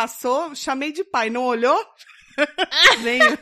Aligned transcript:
Passou, 0.00 0.54
chamei 0.54 0.92
de 0.92 1.04
pai, 1.04 1.28
não 1.28 1.44
olhou? 1.44 1.78
Venha. 3.02 3.38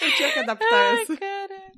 Eu 0.00 0.16
tinha 0.16 0.32
que 0.32 0.38
adaptar 0.38 0.72
Ai, 0.72 1.02
essa. 1.02 1.16
cara. 1.16 1.72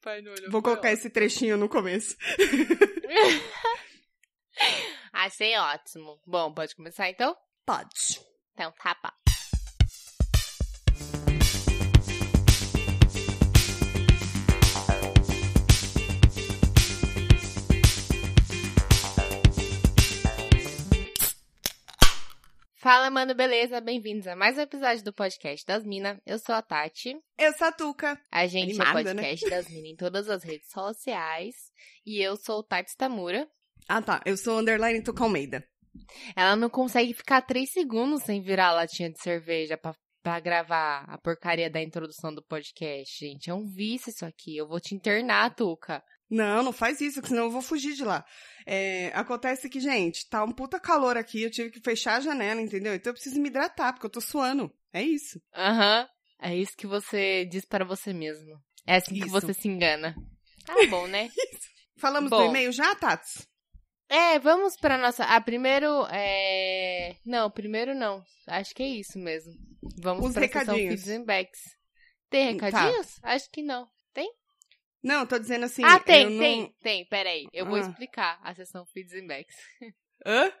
Pai 0.00 0.22
não 0.22 0.30
olhou, 0.30 0.50
Vou 0.52 0.62
colocar 0.62 0.92
esse 0.92 1.10
trechinho 1.10 1.56
no 1.56 1.68
começo. 1.68 2.16
Achei 5.12 5.58
ótimo. 5.58 6.20
Bom, 6.24 6.54
pode 6.54 6.76
começar 6.76 7.10
então? 7.10 7.36
Pode. 7.66 8.20
Então 8.54 8.72
tá 8.80 8.96
bom. 9.02 9.21
Fala, 22.82 23.08
mano, 23.10 23.32
beleza? 23.32 23.80
Bem-vindos 23.80 24.26
a 24.26 24.34
mais 24.34 24.58
um 24.58 24.62
episódio 24.62 25.04
do 25.04 25.12
podcast 25.12 25.64
das 25.64 25.84
Minas. 25.84 26.18
Eu 26.26 26.36
sou 26.36 26.52
a 26.52 26.60
Tati. 26.60 27.16
Eu 27.38 27.52
sou 27.52 27.68
a 27.68 27.70
Tuca. 27.70 28.20
A 28.28 28.44
gente 28.48 28.72
é 28.72 28.76
o 28.76 28.82
Animada, 28.82 29.14
né? 29.14 29.22
podcast 29.22 29.48
das 29.48 29.68
Minas 29.68 29.92
em 29.92 29.94
todas 29.94 30.28
as 30.28 30.42
redes 30.42 30.68
sociais. 30.68 31.54
E 32.04 32.20
eu 32.20 32.36
sou 32.36 32.58
o 32.58 32.62
Tati 32.64 32.96
Tamura. 32.96 33.48
Ah, 33.88 34.02
tá. 34.02 34.20
Eu 34.26 34.36
sou 34.36 34.58
underline 34.58 35.00
Tuca 35.00 35.22
Almeida. 35.22 35.64
Ela 36.34 36.56
não 36.56 36.68
consegue 36.68 37.14
ficar 37.14 37.42
três 37.42 37.70
segundos 37.70 38.24
sem 38.24 38.42
virar 38.42 38.70
a 38.70 38.74
latinha 38.74 39.12
de 39.12 39.20
cerveja 39.20 39.78
pra, 39.78 39.94
pra 40.20 40.40
gravar 40.40 41.04
a 41.06 41.16
porcaria 41.18 41.70
da 41.70 41.80
introdução 41.80 42.34
do 42.34 42.42
podcast, 42.42 43.16
gente. 43.16 43.48
É 43.48 43.54
um 43.54 43.64
vício 43.64 44.10
isso 44.10 44.26
aqui. 44.26 44.56
Eu 44.56 44.66
vou 44.66 44.80
te 44.80 44.92
internar, 44.92 45.54
Tuca. 45.54 46.02
Não, 46.34 46.62
não 46.62 46.72
faz 46.72 46.98
isso, 47.02 47.20
que 47.20 47.28
senão 47.28 47.44
eu 47.44 47.50
vou 47.50 47.60
fugir 47.60 47.92
de 47.92 48.02
lá. 48.04 48.24
É, 48.64 49.12
acontece 49.14 49.68
que, 49.68 49.78
gente, 49.78 50.26
tá 50.30 50.42
um 50.42 50.50
puta 50.50 50.80
calor 50.80 51.18
aqui, 51.18 51.42
eu 51.42 51.50
tive 51.50 51.70
que 51.70 51.80
fechar 51.80 52.16
a 52.16 52.20
janela, 52.20 52.58
entendeu? 52.60 52.94
Então 52.94 53.10
eu 53.10 53.14
preciso 53.14 53.38
me 53.38 53.48
hidratar, 53.50 53.92
porque 53.92 54.06
eu 54.06 54.10
tô 54.10 54.20
suando. 54.20 54.72
É 54.94 55.02
isso. 55.02 55.38
Aham. 55.54 56.08
É 56.40 56.56
isso 56.56 56.74
que 56.74 56.86
você 56.86 57.44
diz 57.44 57.66
para 57.66 57.84
você 57.84 58.14
mesmo. 58.14 58.58
É 58.86 58.96
assim 58.96 59.14
que 59.14 59.20
Isso. 59.20 59.30
você 59.30 59.52
se 59.52 59.68
engana. 59.68 60.14
Tá 60.64 60.74
bom, 60.90 61.06
né? 61.06 61.28
Falamos 61.98 62.30
do 62.30 62.36
Bom. 62.38 62.48
e-mail 62.48 62.72
já, 62.72 62.94
Tats? 62.96 63.46
É, 64.08 64.38
vamos 64.38 64.76
pra 64.76 64.98
nossa. 64.98 65.24
Ah, 65.24 65.40
primeiro. 65.40 66.04
É... 66.10 67.14
Não, 67.24 67.50
primeiro 67.50 67.94
não. 67.94 68.24
Acho 68.48 68.74
que 68.74 68.82
é 68.82 68.88
isso 68.88 69.18
mesmo. 69.18 69.52
Vamos 70.02 70.26
Os 70.26 70.32
pra 70.32 70.42
recadinhos. 70.42 71.02
Feeds 71.04 71.08
and 71.10 71.24
Backs. 71.24 71.60
Tem 72.28 72.56
Tá. 72.56 72.66
recadinhos? 72.66 73.18
Acho 73.22 73.50
que 73.50 73.62
não. 73.62 73.86
Não, 75.02 75.26
tô 75.26 75.38
dizendo 75.38 75.64
assim. 75.64 75.82
ah, 75.84 75.98
tem, 75.98 76.24
eu 76.24 76.30
não- 76.30 76.38
tem, 76.38 76.72
tem. 76.82 77.04
Peraí. 77.06 77.46
Eu 77.52 77.66
vou 77.66 77.76
Ah. 77.76 77.80
explicar 77.80 78.38
a 78.42 78.54
sessão 78.54 78.84
Feeds 78.86 79.12
and 79.14 79.26
Backs. 79.26 79.56
Hã? 80.26 80.52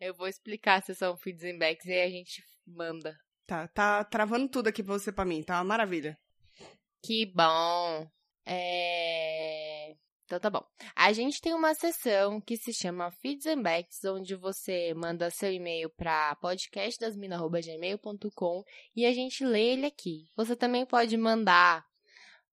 Eu 0.00 0.14
vou 0.14 0.26
explicar 0.26 0.78
a 0.78 0.82
sessão 0.82 1.16
Feeds 1.16 1.44
and 1.44 1.58
Backs 1.58 1.86
e 1.86 1.92
aí 1.92 2.02
a 2.02 2.10
gente 2.10 2.42
manda. 2.66 3.16
Tá, 3.46 3.68
tá 3.68 4.02
travando 4.04 4.48
tudo 4.48 4.68
aqui 4.68 4.82
pra 4.82 4.94
você 4.94 5.12
pra 5.12 5.24
mim, 5.24 5.42
tá 5.42 5.56
uma 5.58 5.64
maravilha. 5.64 6.18
Que 7.04 7.26
bom. 7.26 8.08
É... 8.46 9.94
Então 10.24 10.40
tá 10.40 10.48
bom. 10.48 10.64
A 10.96 11.12
gente 11.12 11.38
tem 11.40 11.52
uma 11.52 11.74
sessão 11.74 12.40
que 12.40 12.56
se 12.56 12.72
chama 12.72 13.10
Feeds 13.20 13.46
and 13.46 13.60
Backs, 13.62 14.02
onde 14.06 14.34
você 14.34 14.94
manda 14.94 15.30
seu 15.30 15.52
e-mail 15.52 15.90
para 15.90 16.34
podcastdasmina.gmail.com 16.36 18.64
e 18.96 19.04
a 19.04 19.12
gente 19.12 19.44
lê 19.44 19.74
ele 19.74 19.84
aqui. 19.86 20.24
Você 20.34 20.56
também 20.56 20.86
pode 20.86 21.14
mandar 21.18 21.84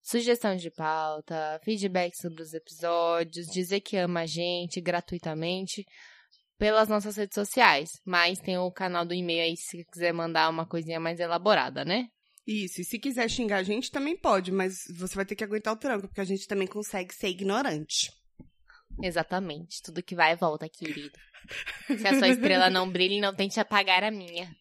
sugestão 0.01 0.55
de 0.55 0.71
pauta, 0.71 1.59
feedback 1.63 2.15
sobre 2.15 2.41
os 2.41 2.53
episódios, 2.53 3.47
dizer 3.47 3.81
que 3.81 3.97
ama 3.97 4.21
a 4.21 4.25
gente 4.25 4.81
gratuitamente 4.81 5.85
pelas 6.57 6.87
nossas 6.87 7.15
redes 7.15 7.35
sociais. 7.35 7.89
Mas 8.05 8.39
tem 8.39 8.57
o 8.57 8.71
canal 8.71 9.05
do 9.05 9.13
e-mail 9.13 9.43
aí 9.43 9.57
se 9.57 9.83
quiser 9.85 10.13
mandar 10.13 10.49
uma 10.49 10.65
coisinha 10.65 10.99
mais 10.99 11.19
elaborada, 11.19 11.85
né? 11.85 12.07
Isso, 12.45 12.81
e 12.81 12.83
se 12.83 12.97
quiser 12.97 13.29
xingar 13.29 13.57
a 13.57 13.63
gente 13.63 13.91
também 13.91 14.17
pode, 14.17 14.51
mas 14.51 14.83
você 14.97 15.15
vai 15.15 15.25
ter 15.25 15.35
que 15.35 15.43
aguentar 15.43 15.73
o 15.73 15.77
tranco, 15.77 16.07
porque 16.07 16.21
a 16.21 16.25
gente 16.25 16.47
também 16.47 16.67
consegue 16.67 17.13
ser 17.13 17.29
ignorante. 17.29 18.11
Exatamente. 19.01 19.81
Tudo 19.83 20.03
que 20.03 20.15
vai 20.15 20.35
volta, 20.35 20.67
querido. 20.67 21.17
Se 21.87 22.07
a 22.07 22.17
sua 22.17 22.27
estrela 22.29 22.69
não 22.69 22.89
brilha, 22.89 23.21
não 23.21 23.33
tente 23.33 23.59
apagar 23.59 24.03
a 24.03 24.11
minha. 24.11 24.53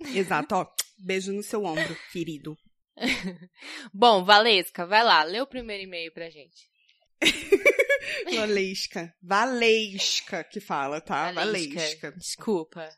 Exato, 0.00 0.54
ó. 0.54 0.66
Beijo 0.98 1.32
no 1.32 1.42
seu 1.42 1.64
ombro, 1.64 1.96
querido. 2.12 2.56
Bom, 3.92 4.24
Valesca, 4.24 4.86
vai 4.86 5.04
lá. 5.04 5.22
Lê 5.22 5.40
o 5.40 5.46
primeiro 5.46 5.84
e-mail 5.84 6.12
pra 6.12 6.30
gente. 6.30 6.68
Valesca. 8.34 9.14
Valesca 9.22 10.44
que 10.44 10.60
fala, 10.60 11.00
tá? 11.00 11.32
Valesca. 11.32 12.12
Desculpa. 12.12 12.88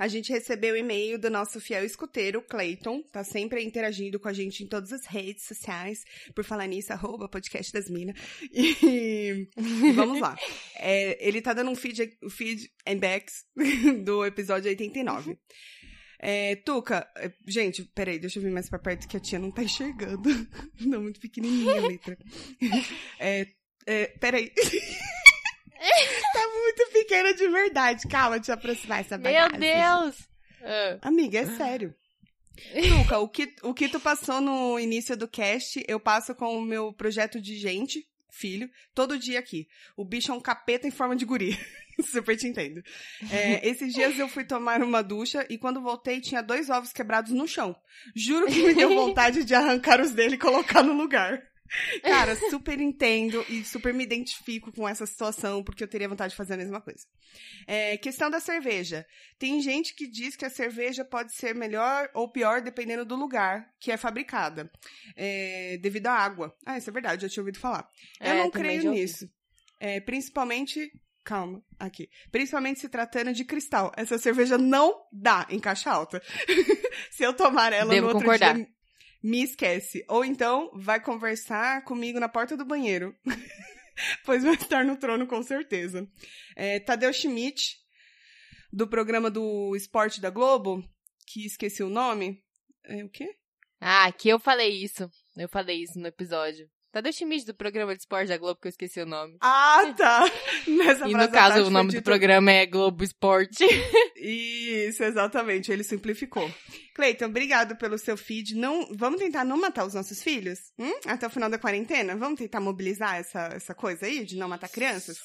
A 0.00 0.08
gente 0.08 0.32
recebeu 0.32 0.72
o 0.72 0.78
e-mail 0.78 1.18
do 1.18 1.28
nosso 1.28 1.60
fiel 1.60 1.84
escuteiro, 1.84 2.40
Clayton. 2.40 3.02
Tá 3.12 3.22
sempre 3.22 3.62
interagindo 3.62 4.18
com 4.18 4.28
a 4.28 4.32
gente 4.32 4.64
em 4.64 4.66
todas 4.66 4.94
as 4.94 5.04
redes 5.04 5.44
sociais. 5.44 5.98
Por 6.34 6.42
falar 6.42 6.66
nisso, 6.66 6.90
arroba 6.90 7.28
podcast 7.28 7.70
das 7.70 7.90
minas. 7.90 8.16
E, 8.50 9.46
e 9.58 9.92
vamos 9.92 10.18
lá. 10.18 10.34
É, 10.82 11.18
ele 11.20 11.42
tá 11.42 11.52
dando 11.52 11.70
um 11.70 11.74
feed, 11.74 12.16
o 12.22 12.30
feed 12.30 12.66
and 12.86 12.96
backs 12.96 13.44
do 14.02 14.24
episódio 14.24 14.70
89. 14.70 15.38
É, 16.22 16.56
Tuca, 16.56 17.10
é, 17.16 17.32
gente, 17.46 17.82
peraí, 17.82 18.18
deixa 18.18 18.38
eu 18.38 18.42
vir 18.42 18.50
mais 18.50 18.68
pra 18.68 18.78
perto 18.78 19.08
que 19.08 19.16
a 19.16 19.20
tia 19.20 19.38
não 19.38 19.50
tá 19.50 19.62
enxergando. 19.62 20.28
Não, 20.78 21.00
muito 21.02 21.18
pequenininha 21.18 21.78
a 21.78 21.86
letra. 21.86 22.18
É, 23.18 23.46
é, 23.86 24.06
peraí. 24.18 24.50
tá 26.32 26.48
muito 26.52 26.92
pequena 26.92 27.32
de 27.32 27.48
verdade. 27.48 28.06
Calma, 28.06 28.38
deixa 28.38 28.52
eu 28.52 28.54
aproximar 28.54 29.00
essa 29.00 29.16
Meu 29.16 29.32
bagaça. 29.32 29.58
Deus! 29.58 30.28
Ah, 30.62 30.98
Amiga, 31.08 31.38
é 31.38 31.46
sério. 31.46 31.94
Tuca, 32.54 33.18
o 33.18 33.28
que, 33.28 33.54
o 33.62 33.72
que 33.72 33.88
tu 33.88 33.98
passou 33.98 34.42
no 34.42 34.78
início 34.78 35.16
do 35.16 35.26
cast, 35.26 35.82
eu 35.88 35.98
passo 35.98 36.34
com 36.34 36.58
o 36.58 36.62
meu 36.62 36.92
projeto 36.92 37.40
de 37.40 37.56
gente, 37.56 38.06
filho, 38.28 38.70
todo 38.94 39.18
dia 39.18 39.38
aqui. 39.38 39.66
O 39.96 40.04
bicho 40.04 40.30
é 40.30 40.34
um 40.34 40.40
capeta 40.40 40.86
em 40.86 40.90
forma 40.90 41.16
de 41.16 41.24
guri. 41.24 41.58
Super 42.10 42.36
te 42.36 42.46
entendo. 42.46 42.82
É, 43.30 43.66
esses 43.68 43.92
dias 43.92 44.18
eu 44.18 44.28
fui 44.28 44.44
tomar 44.44 44.82
uma 44.82 45.02
ducha 45.02 45.46
e 45.50 45.58
quando 45.58 45.80
voltei 45.80 46.20
tinha 46.20 46.42
dois 46.42 46.70
ovos 46.70 46.92
quebrados 46.92 47.32
no 47.32 47.46
chão. 47.46 47.74
Juro 48.14 48.46
que 48.46 48.62
me 48.62 48.74
deu 48.74 48.88
vontade 48.94 49.44
de 49.44 49.54
arrancar 49.54 50.00
os 50.00 50.12
dele 50.12 50.34
e 50.34 50.38
colocar 50.38 50.82
no 50.82 50.92
lugar. 50.92 51.42
Cara, 52.02 52.34
super 52.50 52.80
entendo 52.80 53.44
e 53.48 53.64
super 53.64 53.94
me 53.94 54.02
identifico 54.02 54.72
com 54.72 54.88
essa 54.88 55.06
situação, 55.06 55.62
porque 55.62 55.84
eu 55.84 55.88
teria 55.88 56.08
vontade 56.08 56.30
de 56.30 56.36
fazer 56.36 56.54
a 56.54 56.56
mesma 56.56 56.80
coisa. 56.80 57.06
É, 57.66 57.96
questão 57.96 58.28
da 58.28 58.40
cerveja. 58.40 59.06
Tem 59.38 59.60
gente 59.60 59.94
que 59.94 60.08
diz 60.08 60.34
que 60.34 60.44
a 60.44 60.50
cerveja 60.50 61.04
pode 61.04 61.32
ser 61.32 61.54
melhor 61.54 62.10
ou 62.12 62.28
pior 62.28 62.60
dependendo 62.60 63.04
do 63.04 63.14
lugar 63.14 63.70
que 63.78 63.92
é 63.92 63.96
fabricada, 63.96 64.70
é, 65.16 65.78
devido 65.80 66.08
à 66.08 66.12
água. 66.12 66.54
Ah, 66.66 66.76
isso 66.76 66.90
é 66.90 66.92
verdade, 66.92 67.22
já 67.22 67.28
tinha 67.28 67.42
ouvido 67.42 67.58
falar. 67.58 67.88
Eu 68.20 68.32
É, 68.32 68.38
não 68.38 68.50
creio 68.50 68.90
nisso. 68.90 69.30
É, 69.78 70.00
principalmente. 70.00 70.92
Calma, 71.22 71.62
aqui. 71.78 72.08
Principalmente 72.32 72.80
se 72.80 72.88
tratando 72.88 73.32
de 73.32 73.44
cristal. 73.44 73.92
Essa 73.96 74.18
cerveja 74.18 74.56
não 74.56 75.06
dá 75.12 75.46
em 75.50 75.60
caixa 75.60 75.90
alta. 75.90 76.22
se 77.10 77.22
eu 77.22 77.34
tomar 77.34 77.72
ela 77.72 77.90
Devo 77.90 78.08
no 78.08 78.14
outro 78.14 78.24
concordar. 78.24 78.54
dia, 78.54 78.68
me 79.22 79.42
esquece. 79.42 80.04
Ou 80.08 80.24
então 80.24 80.70
vai 80.74 81.00
conversar 81.00 81.84
comigo 81.84 82.18
na 82.18 82.28
porta 82.28 82.56
do 82.56 82.64
banheiro. 82.64 83.14
pois 84.24 84.42
vai 84.42 84.54
estar 84.54 84.84
no 84.84 84.96
trono 84.96 85.26
com 85.26 85.42
certeza. 85.42 86.08
É, 86.56 86.80
Tadeu 86.80 87.12
Schmidt, 87.12 87.76
do 88.72 88.88
programa 88.88 89.30
do 89.30 89.76
Esporte 89.76 90.20
da 90.20 90.30
Globo, 90.30 90.82
que 91.26 91.44
esqueci 91.44 91.82
o 91.82 91.90
nome. 91.90 92.42
É 92.84 93.04
o 93.04 93.08
quê? 93.10 93.36
Ah, 93.78 94.06
aqui 94.06 94.28
eu 94.28 94.38
falei 94.38 94.82
isso. 94.82 95.10
Eu 95.36 95.48
falei 95.48 95.82
isso 95.82 95.98
no 95.98 96.06
episódio. 96.06 96.68
Tadeu 96.92 97.12
Schmidt 97.12 97.46
do 97.46 97.54
programa 97.54 97.94
de 97.94 98.00
esporte 98.00 98.28
da 98.28 98.36
Globo, 98.36 98.60
que 98.60 98.66
eu 98.66 98.70
esqueci 98.70 99.00
o 99.00 99.06
nome. 99.06 99.36
Ah, 99.40 99.94
tá! 99.96 100.24
Nessa 100.66 101.08
e 101.08 101.12
no 101.12 101.30
caso, 101.30 101.64
o 101.64 101.70
nome 101.70 101.92
do 101.92 102.02
programa 102.02 102.50
é 102.50 102.66
Globo 102.66 103.04
Esporte. 103.04 103.64
Isso, 104.16 105.04
exatamente. 105.04 105.70
Ele 105.70 105.84
simplificou. 105.84 106.52
Cleiton, 106.94 107.26
obrigado 107.26 107.76
pelo 107.76 107.96
seu 107.96 108.16
feed. 108.16 108.56
Não, 108.56 108.88
vamos 108.96 109.20
tentar 109.20 109.44
não 109.44 109.56
matar 109.56 109.86
os 109.86 109.94
nossos 109.94 110.20
filhos? 110.20 110.58
Hum? 110.76 110.92
Até 111.06 111.28
o 111.28 111.30
final 111.30 111.48
da 111.48 111.58
quarentena? 111.58 112.16
Vamos 112.16 112.40
tentar 112.40 112.60
mobilizar 112.60 113.16
essa, 113.16 113.50
essa 113.54 113.74
coisa 113.74 114.06
aí 114.06 114.24
de 114.24 114.36
não 114.36 114.48
matar 114.48 114.68
crianças? 114.68 115.18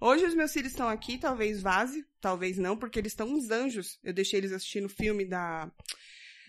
Hoje 0.00 0.24
os 0.24 0.34
meus 0.34 0.52
filhos 0.52 0.72
estão 0.72 0.88
aqui, 0.88 1.18
talvez 1.18 1.62
vaze, 1.62 2.04
talvez 2.20 2.58
não, 2.58 2.76
porque 2.76 2.98
eles 2.98 3.12
estão 3.12 3.28
uns 3.28 3.48
anjos. 3.48 3.96
Eu 4.02 4.12
deixei 4.12 4.40
eles 4.40 4.52
assistindo 4.52 4.86
o 4.86 4.94
filme 4.94 5.24
da 5.24 5.70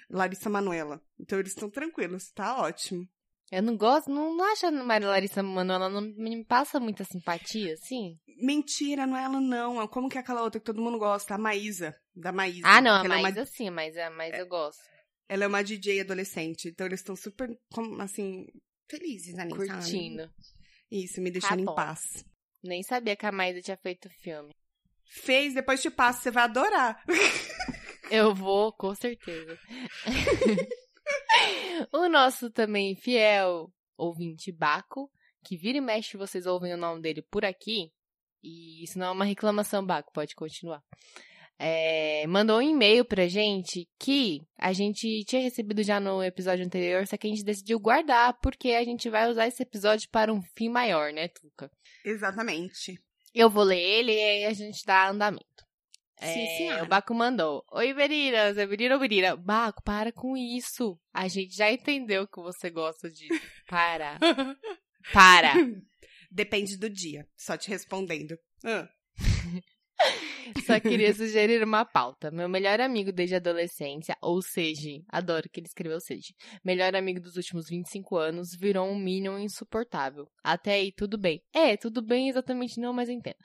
Larissa 0.09 0.49
Manoela. 0.49 0.99
Então 1.19 1.39
eles 1.39 1.51
estão 1.51 1.69
tranquilos, 1.69 2.31
tá 2.31 2.57
ótimo. 2.57 3.07
Eu 3.51 3.61
não 3.61 3.77
gosto, 3.77 4.09
não, 4.09 4.35
não 4.35 4.43
acho 4.51 4.65
a 4.65 4.71
Maria 4.71 5.07
Larissa 5.09 5.43
Manoela, 5.43 5.87
não 5.89 6.01
me 6.01 6.43
passa 6.43 6.79
muita 6.79 7.03
simpatia, 7.03 7.73
assim. 7.73 8.17
Mentira, 8.41 9.05
não 9.05 9.15
é 9.15 9.23
ela 9.23 9.39
não. 9.39 9.87
Como 9.87 10.09
que 10.09 10.17
é 10.17 10.21
aquela 10.21 10.41
outra 10.41 10.59
que 10.59 10.65
todo 10.65 10.81
mundo 10.81 10.97
gosta? 10.97 11.35
A 11.35 11.37
Maísa. 11.37 11.95
Da 12.15 12.31
Maísa. 12.31 12.61
Ah, 12.67 12.81
não, 12.81 12.95
a 12.95 13.05
Ela 13.05 13.15
é 13.15 13.17
uma- 13.17 13.21
Maísa 13.21 13.45
sim, 13.45 13.69
mas, 13.69 13.95
a- 13.95 14.09
mas 14.09 14.33
eu 14.37 14.47
gosto. 14.47 14.81
Ela 15.29 15.43
é 15.43 15.47
uma 15.47 15.63
DJ 15.63 16.01
adolescente, 16.01 16.67
então 16.69 16.85
eles 16.87 16.99
estão 16.99 17.15
super, 17.15 17.49
assim, 17.99 18.45
felizes 18.89 19.37
ali, 19.37 19.51
sabe? 19.51 19.67
Curtindo. 19.69 20.29
Isso, 20.91 21.21
me 21.21 21.29
deixando 21.31 21.63
Tá 21.65 21.71
em 21.71 21.75
paz. 21.75 22.25
Nem 22.63 22.81
sabia 22.83 23.15
que 23.15 23.25
a 23.25 23.31
Maísa 23.31 23.61
tinha 23.61 23.77
feito 23.77 24.09
filme. 24.09 24.51
Fez, 25.05 25.53
depois 25.53 25.81
te 25.81 25.91
passa, 25.91 26.21
você 26.23 26.31
vai 26.31 26.43
adorar. 26.45 27.03
Eu 28.09 28.33
vou, 28.33 28.73
com 28.73 28.93
certeza. 28.95 29.57
o 31.91 32.07
nosso 32.07 32.49
também 32.49 32.95
fiel 32.95 33.71
ouvinte 33.97 34.51
Baco, 34.51 35.09
que 35.43 35.57
vira 35.57 35.77
e 35.77 35.81
mexe 35.81 36.17
vocês 36.17 36.45
ouvem 36.45 36.73
o 36.73 36.77
nome 36.77 37.01
dele 37.01 37.21
por 37.21 37.45
aqui, 37.45 37.91
e 38.43 38.83
isso 38.83 38.99
não 38.99 39.07
é 39.07 39.11
uma 39.11 39.25
reclamação, 39.25 39.85
Baco, 39.85 40.11
pode 40.13 40.35
continuar. 40.35 40.81
É, 41.59 42.25
mandou 42.27 42.57
um 42.57 42.61
e-mail 42.61 43.05
pra 43.05 43.27
gente 43.27 43.87
que 43.99 44.41
a 44.57 44.73
gente 44.73 45.23
tinha 45.25 45.41
recebido 45.41 45.83
já 45.83 45.99
no 45.99 46.21
episódio 46.21 46.65
anterior, 46.65 47.07
só 47.07 47.15
que 47.15 47.27
a 47.27 47.29
gente 47.29 47.43
decidiu 47.43 47.79
guardar, 47.79 48.37
porque 48.41 48.71
a 48.71 48.83
gente 48.83 49.09
vai 49.09 49.29
usar 49.29 49.47
esse 49.47 49.63
episódio 49.63 50.09
para 50.09 50.33
um 50.33 50.41
fim 50.57 50.67
maior, 50.67 51.13
né, 51.13 51.27
Tuca? 51.29 51.71
Exatamente. 52.03 52.99
Eu 53.33 53.49
vou 53.49 53.63
ler 53.63 53.79
ele 53.79 54.11
e 54.11 54.21
aí 54.21 54.45
a 54.45 54.53
gente 54.53 54.85
dá 54.85 55.09
andamento. 55.09 55.63
Sim, 56.23 56.43
É, 56.45 56.57
senhora. 56.57 56.83
o 56.83 56.87
Baco 56.87 57.13
mandou. 57.13 57.63
Oi, 57.71 57.93
Veriras, 57.93 58.57
é 58.57 58.65
Verira 58.65 58.93
ou 58.95 58.99
Verira? 58.99 59.35
Baco, 59.35 59.81
para 59.83 60.11
com 60.11 60.35
isso. 60.37 60.99
A 61.13 61.27
gente 61.27 61.55
já 61.55 61.71
entendeu 61.71 62.27
que 62.27 62.41
você 62.41 62.69
gosta 62.69 63.09
de. 63.09 63.27
Para. 63.67 64.19
Para. 65.11 65.53
Depende 66.31 66.77
do 66.77 66.89
dia, 66.89 67.27
só 67.37 67.55
te 67.57 67.69
respondendo. 67.69 68.37
Ah, 68.65 68.87
Só 70.65 70.79
queria 70.79 71.13
sugerir 71.13 71.63
uma 71.63 71.85
pauta. 71.85 72.31
Meu 72.31 72.49
melhor 72.49 72.79
amigo 72.81 73.11
desde 73.11 73.35
a 73.35 73.37
adolescência, 73.37 74.15
ou 74.21 74.41
seja, 74.41 74.89
adoro 75.07 75.49
que 75.49 75.59
ele 75.59 75.67
escreveu 75.67 75.99
seja. 75.99 76.33
Melhor 76.63 76.95
amigo 76.95 77.19
dos 77.19 77.35
últimos 77.35 77.67
25 77.69 78.17
anos, 78.17 78.55
virou 78.55 78.87
um 78.87 78.97
Minion 78.97 79.39
insuportável. 79.39 80.27
Até 80.43 80.73
aí, 80.73 80.91
tudo 80.91 81.17
bem. 81.17 81.41
É, 81.53 81.77
tudo 81.77 82.01
bem 82.01 82.29
exatamente 82.29 82.79
não, 82.79 82.93
mas 82.93 83.09
entendo. 83.09 83.37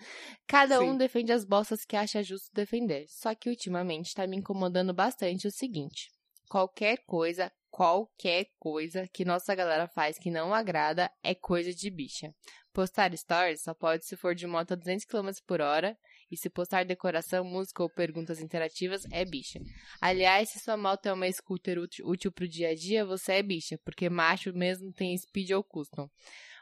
Cada 0.47 0.81
um 0.81 0.93
Sim. 0.93 0.99
defende 0.99 1.33
as 1.33 1.45
bostas 1.45 1.85
que 1.85 1.97
acha 1.97 2.23
justo 2.23 2.51
defender. 2.53 3.07
Só 3.09 3.35
que 3.35 3.49
ultimamente 3.49 4.15
tá 4.15 4.27
me 4.27 4.37
incomodando 4.37 4.93
bastante 4.93 5.47
o 5.47 5.51
seguinte. 5.51 6.11
Qualquer 6.49 6.99
coisa, 7.07 7.53
qualquer 7.71 8.47
coisa 8.59 9.07
que 9.13 9.25
nossa 9.25 9.55
galera 9.55 9.87
faz 9.87 10.19
que 10.19 10.31
não 10.31 10.55
agrada 10.55 11.11
é 11.23 11.35
coisa 11.35 11.75
de 11.75 11.91
bicha. 11.91 12.35
Postar 12.73 13.15
stories 13.17 13.63
só 13.63 13.75
pode 13.75 14.07
se 14.07 14.17
for 14.17 14.35
de 14.35 14.47
moto 14.47 14.73
a 14.73 14.77
200 14.77 15.05
km 15.05 15.31
por 15.47 15.61
hora 15.61 15.97
e 16.31 16.37
se 16.37 16.51
postar 16.51 16.85
decoração, 16.85 17.45
música 17.45 17.83
ou 17.83 17.89
perguntas 17.89 18.41
interativas, 18.41 19.03
é 19.11 19.25
bicha. 19.25 19.61
Aliás, 20.01 20.51
se 20.51 20.59
sua 20.59 20.77
moto 20.77 21.07
é 21.07 21.13
uma 21.13 21.31
scooter 21.31 21.79
útil, 21.79 22.33
pro 22.33 22.49
dia 22.49 22.71
a 22.71 22.75
dia, 22.75 23.05
você 23.05 23.33
é 23.33 23.43
bicha, 23.43 23.79
porque 23.85 24.11
macho 24.11 24.53
mesmo 24.53 24.93
tem 24.93 25.17
speed 25.17 25.51
ou 25.51 25.65
custom. 25.65 26.09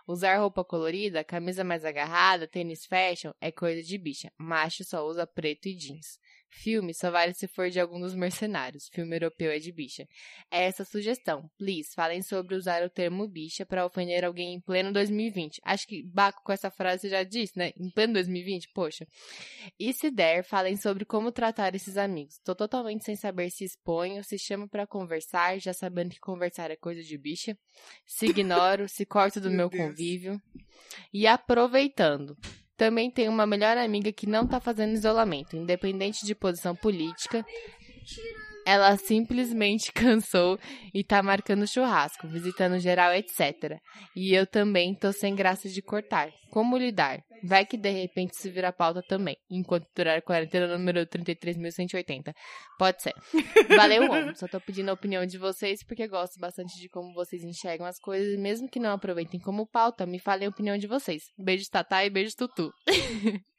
Usar 0.07 0.39
roupa 0.39 0.65
colorida, 0.65 1.25
camisa 1.25 1.65
mais 1.65 1.85
agarrada, 1.85 2.47
tênis 2.47 2.87
fashion 2.87 3.33
é 3.41 3.51
coisa 3.51 3.83
de 3.83 3.99
bicha. 3.99 4.31
Macho 4.39 4.85
só 4.85 5.05
usa 5.05 5.27
preto 5.27 5.67
e 5.67 5.75
jeans. 5.75 6.19
Filme 6.49 6.95
só 6.95 7.11
vale 7.11 7.35
se 7.35 7.47
for 7.47 7.69
de 7.71 7.79
algum 7.81 8.01
dos 8.01 8.15
mercenários. 8.15 8.89
Filme 8.93 9.17
europeu 9.17 9.51
é 9.51 9.59
de 9.59 9.71
bicha. 9.73 10.07
É 10.51 10.65
essa 10.65 10.85
sugestão. 10.85 11.51
Please, 11.59 11.95
falem 11.95 12.23
sobre 12.23 12.55
usar 12.55 12.83
o 12.83 12.91
termo 12.91 13.29
bicha 13.29 13.67
pra 13.67 13.85
ofender 13.85 14.25
alguém 14.25 14.55
em 14.55 14.61
pleno 14.61 14.93
2020. 14.93 15.61
Acho 15.65 15.87
que 15.87 16.03
Baco 16.03 16.43
com 16.43 16.53
essa 16.53 16.71
frase 16.71 17.03
você 17.03 17.09
já 17.11 17.23
disse, 17.23 17.59
né? 17.59 17.73
Em 17.79 17.91
pleno 17.91 18.15
2020, 18.15 18.71
poxa. 18.73 19.07
E 19.79 19.93
se 19.93 20.11
der, 20.11 20.45
falem 20.45 20.77
sobre 20.77 21.05
como 21.05 21.31
tratar 21.31 21.75
esses 21.75 21.97
amigos. 21.97 22.39
Tô 22.45 22.55
totalmente 22.55 23.05
sem 23.05 23.17
saber 23.17 23.51
se 23.51 23.65
exponho, 23.65 24.25
se 24.25 24.39
chamo 24.39 24.69
pra 24.69 24.87
conversar, 24.87 25.59
já 25.61 25.73
sabendo 25.73 26.11
que 26.11 26.21
conversar 26.21 26.71
é 26.71 26.77
coisa 26.77 27.03
de 27.03 27.19
bicha. 27.19 27.57
Se 28.07 28.27
ignoro, 28.27 28.89
se 28.89 29.05
corto 29.05 29.41
do 29.41 29.51
Meu 29.51 29.69
meu, 29.69 29.71
convívio. 29.71 30.41
E 31.13 31.27
aproveitando. 31.27 32.37
Também 32.77 33.11
tenho 33.11 33.33
uma 33.33 33.47
melhor 33.47 33.79
amiga 33.79 34.13
que 34.13 34.27
não 34.27 34.47
tá 34.47 34.61
fazendo 34.61 34.93
isolamento, 34.93 35.57
independente 35.57 36.27
de 36.27 36.35
posição 36.35 36.77
política. 36.77 37.45
Ela 38.67 38.97
simplesmente 38.97 39.93
cansou 39.95 40.59
e 40.93 41.05
tá 41.05 41.23
marcando 41.23 41.69
churrasco, 41.69 42.27
visitando 42.27 42.81
geral, 42.81 43.15
etc. 43.15 43.79
E 44.17 44.35
eu 44.35 44.45
também 44.45 44.93
tô 44.93 45.13
sem 45.13 45.37
graça 45.37 45.69
de 45.69 45.81
cortar. 45.81 46.33
Como 46.51 46.77
lidar? 46.77 47.23
Vai 47.45 47.65
que 47.65 47.77
de 47.77 47.91
repente 47.91 48.37
se 48.37 48.51
vira 48.51 48.73
pauta 48.73 49.03
também, 49.07 49.37
enquanto 49.49 49.87
durar 49.95 50.19
a 50.19 50.23
quarentena 50.23 50.67
número 50.67 51.07
33.180. 51.07 52.33
Pode 52.77 53.03
ser. 53.03 53.15
Valeu, 53.77 54.03
homem. 54.11 54.35
Só 54.35 54.49
tô 54.49 54.61
pedindo 54.61 54.89
a 54.91 54.95
opinião 54.95 55.25
de 55.25 55.39
vocês 55.39 55.85
porque 55.85 56.09
gosto 56.09 56.41
bastante 56.41 56.81
de 56.81 56.89
como 56.89 57.15
vocês 57.15 57.45
enxergam 57.45 57.87
as 57.87 58.01
coisas 58.01 58.35
e 58.35 58.39
mesmo 58.39 58.69
que 58.69 58.81
não 58.81 58.91
aproveitem 58.91 59.39
como 59.39 59.67
pauta, 59.67 60.07
me 60.07 60.19
falem 60.19 60.47
a 60.47 60.51
opinião 60.51 60.77
de 60.77 60.89
vocês. 60.89 61.23
Beijo, 61.39 61.71
Tatá, 61.71 62.05
e 62.05 62.11
beijo, 62.11 62.35
Tutu. 62.37 62.73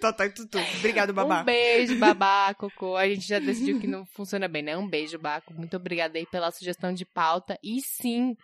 Totó 0.00 0.24
e 0.24 0.30
tutu. 0.30 0.58
Obrigado, 0.78 1.12
babá. 1.12 1.42
Um 1.42 1.44
beijo, 1.44 1.98
babá, 1.98 2.54
cocô. 2.54 2.96
A 2.96 3.08
gente 3.08 3.26
já 3.26 3.38
decidiu 3.38 3.80
que 3.80 3.86
não 3.86 4.04
funciona 4.06 4.48
bem, 4.48 4.62
né? 4.62 4.76
Um 4.76 4.88
beijo, 4.88 5.18
Baco. 5.18 5.52
Muito 5.54 5.76
obrigada 5.76 6.18
aí 6.18 6.26
pela 6.26 6.50
sugestão 6.50 6.92
de 6.92 7.04
pauta. 7.04 7.58
E 7.62 7.80
sim, 7.80 8.36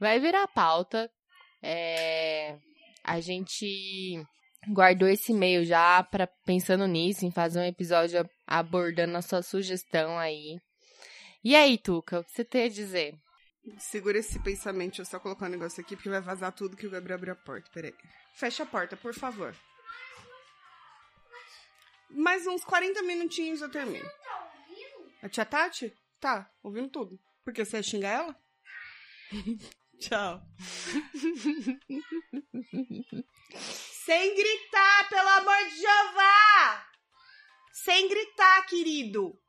vai 0.00 0.18
virar 0.18 0.48
pauta. 0.48 1.10
É... 1.62 2.56
A 3.04 3.20
gente 3.20 4.24
guardou 4.68 5.08
esse 5.08 5.32
e-mail 5.32 5.64
já 5.64 6.02
para 6.02 6.28
pensando 6.44 6.86
nisso, 6.86 7.24
em 7.24 7.30
fazer 7.30 7.60
um 7.60 7.64
episódio 7.64 8.28
abordando 8.46 9.16
a 9.16 9.22
sua 9.22 9.42
sugestão 9.42 10.18
aí. 10.18 10.58
E 11.44 11.54
aí, 11.54 11.78
Tuca, 11.78 12.20
o 12.20 12.24
que 12.24 12.32
você 12.32 12.44
tem 12.44 12.64
a 12.64 12.68
dizer? 12.68 13.14
Segura 13.78 14.18
esse 14.18 14.38
pensamento, 14.40 14.96
deixa 14.96 15.02
eu 15.02 15.06
só 15.06 15.20
colocar 15.20 15.46
um 15.46 15.50
negócio 15.50 15.80
aqui, 15.80 15.94
porque 15.94 16.08
vai 16.08 16.20
vazar 16.20 16.52
tudo 16.52 16.76
que 16.76 16.86
o 16.86 16.90
Gabriel 16.90 17.18
abriu 17.18 17.32
a 17.32 17.36
porta. 17.36 17.70
Peraí. 17.72 17.94
Fecha 18.34 18.64
a 18.64 18.66
porta, 18.66 18.96
por 18.96 19.14
favor. 19.14 19.54
Mais 22.10 22.46
uns 22.46 22.64
40 22.64 23.02
minutinhos 23.02 23.60
eu 23.60 23.70
termino. 23.70 24.08
A 25.22 25.28
tia 25.28 25.44
Tati? 25.44 25.92
Tá, 26.20 26.50
ouvindo 26.62 26.88
tudo. 26.88 27.18
Porque 27.44 27.64
você 27.64 27.82
xinga 27.82 28.08
ela? 28.08 28.36
Tchau. 29.98 30.40
Sem 33.58 34.34
gritar, 34.34 35.08
pelo 35.08 35.28
amor 35.28 35.56
de 35.68 35.80
Jeová! 35.80 36.86
Sem 37.72 38.08
gritar, 38.08 38.66
querido! 38.66 39.40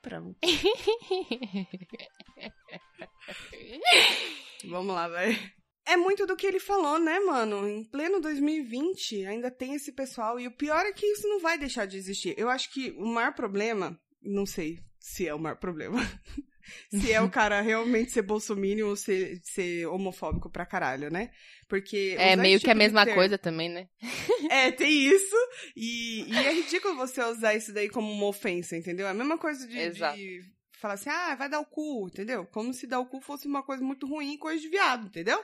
Pronto. 0.00 0.38
Vamos 4.64 4.94
lá, 4.94 5.08
vai. 5.08 5.52
É 5.88 5.96
muito 5.96 6.26
do 6.26 6.36
que 6.36 6.46
ele 6.46 6.60
falou, 6.60 6.98
né, 6.98 7.18
mano? 7.20 7.66
Em 7.66 7.82
pleno 7.82 8.20
2020, 8.20 9.24
ainda 9.24 9.50
tem 9.50 9.74
esse 9.74 9.90
pessoal. 9.92 10.38
E 10.38 10.46
o 10.46 10.50
pior 10.50 10.84
é 10.84 10.92
que 10.92 11.06
isso 11.06 11.26
não 11.26 11.40
vai 11.40 11.56
deixar 11.58 11.86
de 11.86 11.96
existir. 11.96 12.34
Eu 12.36 12.50
acho 12.50 12.70
que 12.72 12.90
o 12.98 13.06
maior 13.06 13.32
problema, 13.32 13.98
não 14.22 14.44
sei 14.44 14.78
se 15.00 15.26
é 15.26 15.34
o 15.34 15.38
maior 15.38 15.56
problema, 15.56 15.98
se 16.90 17.10
é 17.10 17.20
o 17.22 17.30
cara 17.30 17.60
realmente 17.62 18.12
ser 18.12 18.20
bolsominion 18.22 18.88
ou 18.88 18.96
ser, 18.96 19.40
ser 19.42 19.86
homofóbico 19.86 20.50
pra 20.50 20.66
caralho, 20.66 21.10
né? 21.10 21.30
Porque. 21.66 22.14
É 22.18 22.36
meio 22.36 22.60
que 22.60 22.70
a 22.70 22.74
mesma 22.74 23.04
termo- 23.04 23.18
coisa 23.20 23.38
também, 23.38 23.70
né? 23.70 23.88
é, 24.50 24.70
tem 24.70 24.92
isso. 24.92 25.36
E, 25.74 26.24
e 26.30 26.36
é 26.36 26.52
ridículo 26.52 26.96
você 26.96 27.22
usar 27.22 27.54
isso 27.54 27.72
daí 27.72 27.88
como 27.88 28.12
uma 28.12 28.26
ofensa, 28.26 28.76
entendeu? 28.76 29.06
É 29.06 29.10
a 29.10 29.14
mesma 29.14 29.38
coisa 29.38 29.66
de, 29.66 29.90
de 29.90 30.42
falar 30.78 30.94
assim, 30.94 31.10
ah, 31.10 31.34
vai 31.34 31.48
dar 31.48 31.60
o 31.60 31.66
cu, 31.66 32.08
entendeu? 32.12 32.46
Como 32.46 32.72
se 32.72 32.86
dar 32.86 33.00
o 33.00 33.06
cu 33.06 33.20
fosse 33.20 33.46
uma 33.48 33.62
coisa 33.62 33.82
muito 33.82 34.06
ruim, 34.06 34.36
coisa 34.38 34.60
de 34.60 34.68
viado, 34.68 35.06
entendeu? 35.06 35.42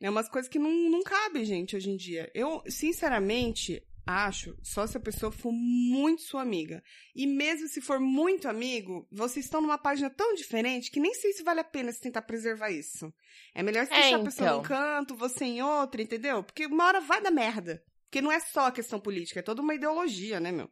É 0.00 0.10
umas 0.10 0.28
coisas 0.28 0.48
que 0.50 0.58
não, 0.58 0.70
não 0.90 1.02
cabe, 1.02 1.44
gente, 1.44 1.74
hoje 1.76 1.90
em 1.90 1.96
dia. 1.96 2.30
Eu, 2.34 2.62
sinceramente, 2.68 3.82
acho, 4.06 4.54
só 4.62 4.86
se 4.86 4.96
a 4.96 5.00
pessoa 5.00 5.32
for 5.32 5.50
muito 5.52 6.22
sua 6.22 6.42
amiga. 6.42 6.82
E 7.14 7.26
mesmo 7.26 7.66
se 7.66 7.80
for 7.80 7.98
muito 7.98 8.48
amigo, 8.48 9.06
vocês 9.10 9.46
estão 9.46 9.60
numa 9.60 9.78
página 9.78 10.10
tão 10.10 10.34
diferente 10.34 10.90
que 10.90 11.00
nem 11.00 11.14
sei 11.14 11.32
se 11.32 11.42
vale 11.42 11.60
a 11.60 11.64
pena 11.64 11.90
se 11.92 12.00
tentar 12.00 12.22
preservar 12.22 12.70
isso. 12.70 13.12
É 13.54 13.62
melhor 13.62 13.86
você 13.86 13.94
É, 13.94 14.00
deixar 14.02 14.16
a 14.16 14.24
pessoa 14.24 14.50
num 14.50 14.58
então. 14.58 14.68
canto, 14.68 15.16
você 15.16 15.44
em 15.44 15.62
outra, 15.62 16.02
entendeu? 16.02 16.44
Porque 16.44 16.66
uma 16.66 16.84
hora 16.86 17.00
vai 17.00 17.20
dar 17.22 17.30
merda. 17.30 17.82
Porque 18.04 18.20
não 18.20 18.30
é 18.30 18.38
só 18.38 18.66
a 18.66 18.72
questão 18.72 19.00
política, 19.00 19.40
é 19.40 19.42
toda 19.42 19.62
uma 19.62 19.74
ideologia, 19.74 20.38
né, 20.38 20.52
meu? 20.52 20.70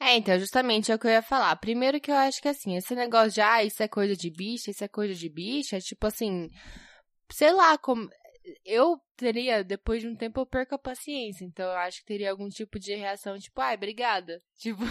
É, 0.00 0.16
então, 0.16 0.38
justamente 0.38 0.90
é 0.90 0.94
o 0.94 0.98
que 0.98 1.06
eu 1.06 1.10
ia 1.10 1.22
falar. 1.22 1.54
Primeiro 1.56 2.00
que 2.00 2.10
eu 2.10 2.14
acho 2.14 2.40
que 2.40 2.48
assim, 2.48 2.76
esse 2.76 2.94
negócio 2.94 3.32
de, 3.32 3.40
ah, 3.42 3.62
isso 3.62 3.82
é 3.82 3.88
coisa 3.88 4.16
de 4.16 4.30
bicha, 4.30 4.70
isso 4.70 4.82
é 4.82 4.88
coisa 4.88 5.14
de 5.14 5.28
bicha, 5.28 5.78
tipo 5.80 6.06
assim, 6.06 6.48
sei 7.30 7.52
lá, 7.52 7.76
como. 7.76 8.08
Eu 8.64 9.00
teria, 9.16 9.64
depois 9.64 10.02
de 10.02 10.08
um 10.08 10.14
tempo, 10.14 10.40
eu 10.40 10.46
perco 10.46 10.74
a 10.74 10.78
paciência. 10.78 11.44
Então, 11.44 11.66
eu 11.66 11.78
acho 11.78 12.00
que 12.00 12.06
teria 12.06 12.30
algum 12.30 12.48
tipo 12.48 12.78
de 12.78 12.94
reação, 12.94 13.38
tipo, 13.38 13.60
ai, 13.60 13.74
obrigada. 13.74 14.42
Tipo. 14.58 14.82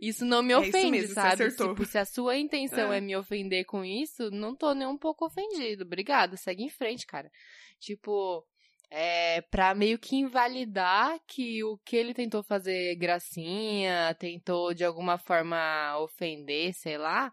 isso 0.00 0.24
não 0.24 0.42
me 0.42 0.52
É 0.52 0.58
ofende, 0.58 0.90
mesmo, 0.90 1.08
você 1.08 1.14
sabe? 1.14 1.50
Tipo, 1.50 1.84
se 1.86 1.96
a 1.96 2.04
sua 2.04 2.36
intenção 2.36 2.92
É. 2.92 2.98
é. 2.98 3.00
me 3.00 3.16
ofender 3.16 3.64
com 3.64 3.84
isso, 3.84 4.30
não 4.30 4.54
tô 4.54 4.74
nem 4.74 4.86
um 4.86 4.98
pouco 4.98 5.24
ofendido. 5.26 5.84
Obrigada, 5.84 6.36
segue 6.36 6.64
em 6.64 6.68
frente, 6.68 7.06
cara. 7.06 7.30
Tipo, 7.78 8.44
é, 8.90 9.40
pra 9.42 9.74
meio 9.74 9.98
que 9.98 10.16
invalidar 10.16 11.18
que 11.26 11.62
o 11.64 11.78
que 11.78 11.96
ele 11.96 12.12
tentou 12.12 12.42
fazer 12.42 12.94
gracinha, 12.96 14.14
tentou 14.18 14.74
de 14.74 14.84
alguma 14.84 15.16
forma 15.16 15.96
ofender, 15.98 16.74
sei 16.74 16.98
lá, 16.98 17.32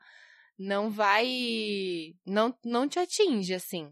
não 0.57 0.89
vai. 0.89 2.13
Não, 2.25 2.55
não 2.63 2.87
te 2.87 2.99
atinge, 2.99 3.53
assim. 3.53 3.91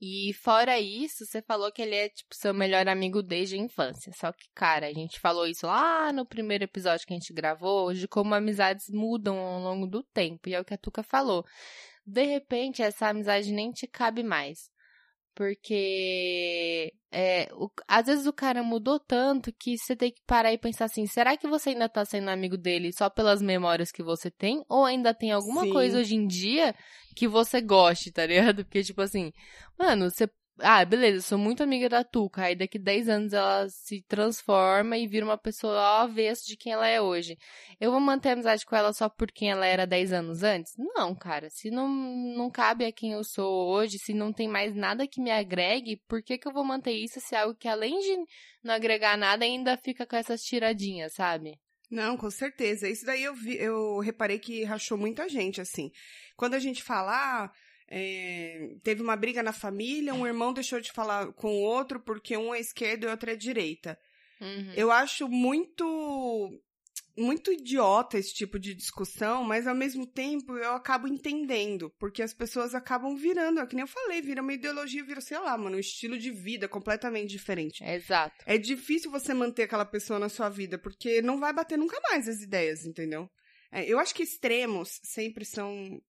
E 0.00 0.32
fora 0.32 0.80
isso, 0.80 1.26
você 1.26 1.42
falou 1.42 1.70
que 1.70 1.82
ele 1.82 1.94
é, 1.94 2.08
tipo, 2.08 2.34
seu 2.34 2.54
melhor 2.54 2.88
amigo 2.88 3.22
desde 3.22 3.56
a 3.56 3.58
infância. 3.58 4.10
Só 4.14 4.32
que, 4.32 4.48
cara, 4.54 4.86
a 4.86 4.92
gente 4.94 5.20
falou 5.20 5.46
isso 5.46 5.66
lá 5.66 6.10
no 6.10 6.24
primeiro 6.24 6.64
episódio 6.64 7.06
que 7.06 7.12
a 7.12 7.16
gente 7.16 7.34
gravou, 7.34 7.92
de 7.92 8.08
como 8.08 8.34
amizades 8.34 8.88
mudam 8.88 9.38
ao 9.38 9.60
longo 9.60 9.86
do 9.86 10.02
tempo. 10.02 10.48
E 10.48 10.54
é 10.54 10.60
o 10.60 10.64
que 10.64 10.72
a 10.72 10.78
Tuca 10.78 11.02
falou. 11.02 11.44
De 12.06 12.24
repente, 12.24 12.82
essa 12.82 13.08
amizade 13.08 13.52
nem 13.52 13.70
te 13.70 13.86
cabe 13.86 14.22
mais. 14.22 14.70
Porque 15.34 16.92
é, 17.12 17.48
o, 17.54 17.68
às 17.88 18.06
vezes 18.06 18.26
o 18.26 18.32
cara 18.32 18.62
mudou 18.62 19.00
tanto 19.00 19.52
que 19.52 19.76
você 19.76 19.96
tem 19.96 20.12
que 20.12 20.20
parar 20.26 20.52
e 20.52 20.58
pensar 20.58 20.84
assim: 20.84 21.06
será 21.06 21.36
que 21.36 21.48
você 21.48 21.70
ainda 21.70 21.88
tá 21.88 22.04
sendo 22.04 22.28
amigo 22.28 22.56
dele 22.56 22.92
só 22.92 23.10
pelas 23.10 23.42
memórias 23.42 23.90
que 23.90 24.02
você 24.02 24.30
tem? 24.30 24.64
Ou 24.68 24.84
ainda 24.84 25.14
tem 25.14 25.32
alguma 25.32 25.64
Sim. 25.64 25.72
coisa 25.72 25.98
hoje 25.98 26.14
em 26.14 26.26
dia 26.26 26.74
que 27.16 27.26
você 27.26 27.60
goste, 27.60 28.12
tá 28.12 28.26
ligado? 28.26 28.64
Porque, 28.64 28.82
tipo 28.82 29.00
assim, 29.02 29.32
mano, 29.78 30.10
você. 30.10 30.28
Ah, 30.62 30.84
beleza, 30.84 31.22
sou 31.22 31.38
muito 31.38 31.62
amiga 31.62 31.88
da 31.88 32.04
Tuca. 32.04 32.42
Aí 32.42 32.54
daqui 32.54 32.78
10 32.78 33.08
anos 33.08 33.32
ela 33.32 33.68
se 33.68 34.02
transforma 34.02 34.96
e 34.96 35.06
vira 35.06 35.24
uma 35.24 35.38
pessoa 35.38 35.80
ao 35.80 36.04
avesso 36.04 36.46
de 36.46 36.56
quem 36.56 36.72
ela 36.72 36.86
é 36.86 37.00
hoje. 37.00 37.38
Eu 37.80 37.90
vou 37.90 38.00
manter 38.00 38.30
amizade 38.30 38.66
com 38.66 38.76
ela 38.76 38.92
só 38.92 39.08
por 39.08 39.30
quem 39.32 39.50
ela 39.50 39.66
era 39.66 39.86
10 39.86 40.12
anos 40.12 40.42
antes? 40.42 40.74
Não, 40.78 41.14
cara. 41.14 41.48
Se 41.50 41.70
não, 41.70 41.88
não 41.88 42.50
cabe 42.50 42.84
a 42.84 42.92
quem 42.92 43.12
eu 43.12 43.24
sou 43.24 43.68
hoje, 43.70 43.98
se 43.98 44.12
não 44.12 44.32
tem 44.32 44.48
mais 44.48 44.74
nada 44.74 45.06
que 45.06 45.20
me 45.20 45.30
agregue, 45.30 46.02
por 46.08 46.22
que, 46.22 46.36
que 46.36 46.46
eu 46.46 46.52
vou 46.52 46.64
manter 46.64 46.92
isso 46.92 47.20
se 47.20 47.34
é 47.34 47.40
algo 47.40 47.54
que 47.54 47.68
além 47.68 47.98
de 47.98 48.16
não 48.62 48.74
agregar 48.74 49.16
nada 49.16 49.44
ainda 49.44 49.76
fica 49.76 50.06
com 50.06 50.16
essas 50.16 50.42
tiradinhas, 50.42 51.14
sabe? 51.14 51.58
Não, 51.90 52.16
com 52.16 52.30
certeza. 52.30 52.88
Isso 52.88 53.04
daí 53.04 53.24
eu 53.24 53.34
vi, 53.34 53.56
eu 53.56 53.98
reparei 53.98 54.38
que 54.38 54.62
rachou 54.62 54.96
muita 54.96 55.28
gente, 55.28 55.60
assim. 55.60 55.90
Quando 56.36 56.54
a 56.54 56.60
gente 56.60 56.82
fala, 56.82 57.12
ah, 57.12 57.50
é, 57.90 58.76
teve 58.84 59.02
uma 59.02 59.16
briga 59.16 59.42
na 59.42 59.52
família, 59.52 60.14
um 60.14 60.26
irmão 60.26 60.52
deixou 60.52 60.80
de 60.80 60.92
falar 60.92 61.32
com 61.32 61.48
o 61.52 61.62
outro 61.62 61.98
porque 61.98 62.36
um 62.36 62.54
é 62.54 62.60
esquerdo 62.60 63.04
e 63.04 63.06
o 63.08 63.10
outro 63.10 63.30
é 63.30 63.34
direita. 63.34 63.98
Uhum. 64.40 64.72
Eu 64.76 64.92
acho 64.92 65.28
muito 65.28 66.48
muito 67.16 67.52
idiota 67.52 68.16
esse 68.16 68.32
tipo 68.32 68.58
de 68.58 68.74
discussão, 68.74 69.44
mas 69.44 69.66
ao 69.66 69.74
mesmo 69.74 70.06
tempo 70.06 70.56
eu 70.56 70.72
acabo 70.72 71.06
entendendo, 71.06 71.92
porque 71.98 72.22
as 72.22 72.32
pessoas 72.32 72.74
acabam 72.74 73.16
virando, 73.16 73.60
é 73.60 73.66
que 73.66 73.74
nem 73.74 73.82
eu 73.82 73.88
falei, 73.88 74.22
vira 74.22 74.40
uma 74.40 74.54
ideologia, 74.54 75.04
vira, 75.04 75.20
sei 75.20 75.38
lá, 75.38 75.58
mano, 75.58 75.76
um 75.76 75.80
estilo 75.80 76.16
de 76.16 76.30
vida 76.30 76.68
completamente 76.68 77.28
diferente. 77.28 77.84
Exato. 77.84 78.36
É 78.46 78.56
difícil 78.56 79.10
você 79.10 79.34
manter 79.34 79.64
aquela 79.64 79.84
pessoa 79.84 80.18
na 80.18 80.28
sua 80.28 80.48
vida, 80.48 80.78
porque 80.78 81.20
não 81.20 81.38
vai 81.38 81.52
bater 81.52 81.76
nunca 81.76 82.00
mais 82.10 82.26
as 82.28 82.40
ideias, 82.40 82.86
entendeu? 82.86 83.28
É, 83.72 83.84
eu 83.84 83.98
acho 83.98 84.14
que 84.14 84.22
extremos 84.22 85.00
sempre 85.02 85.44
são 85.44 86.00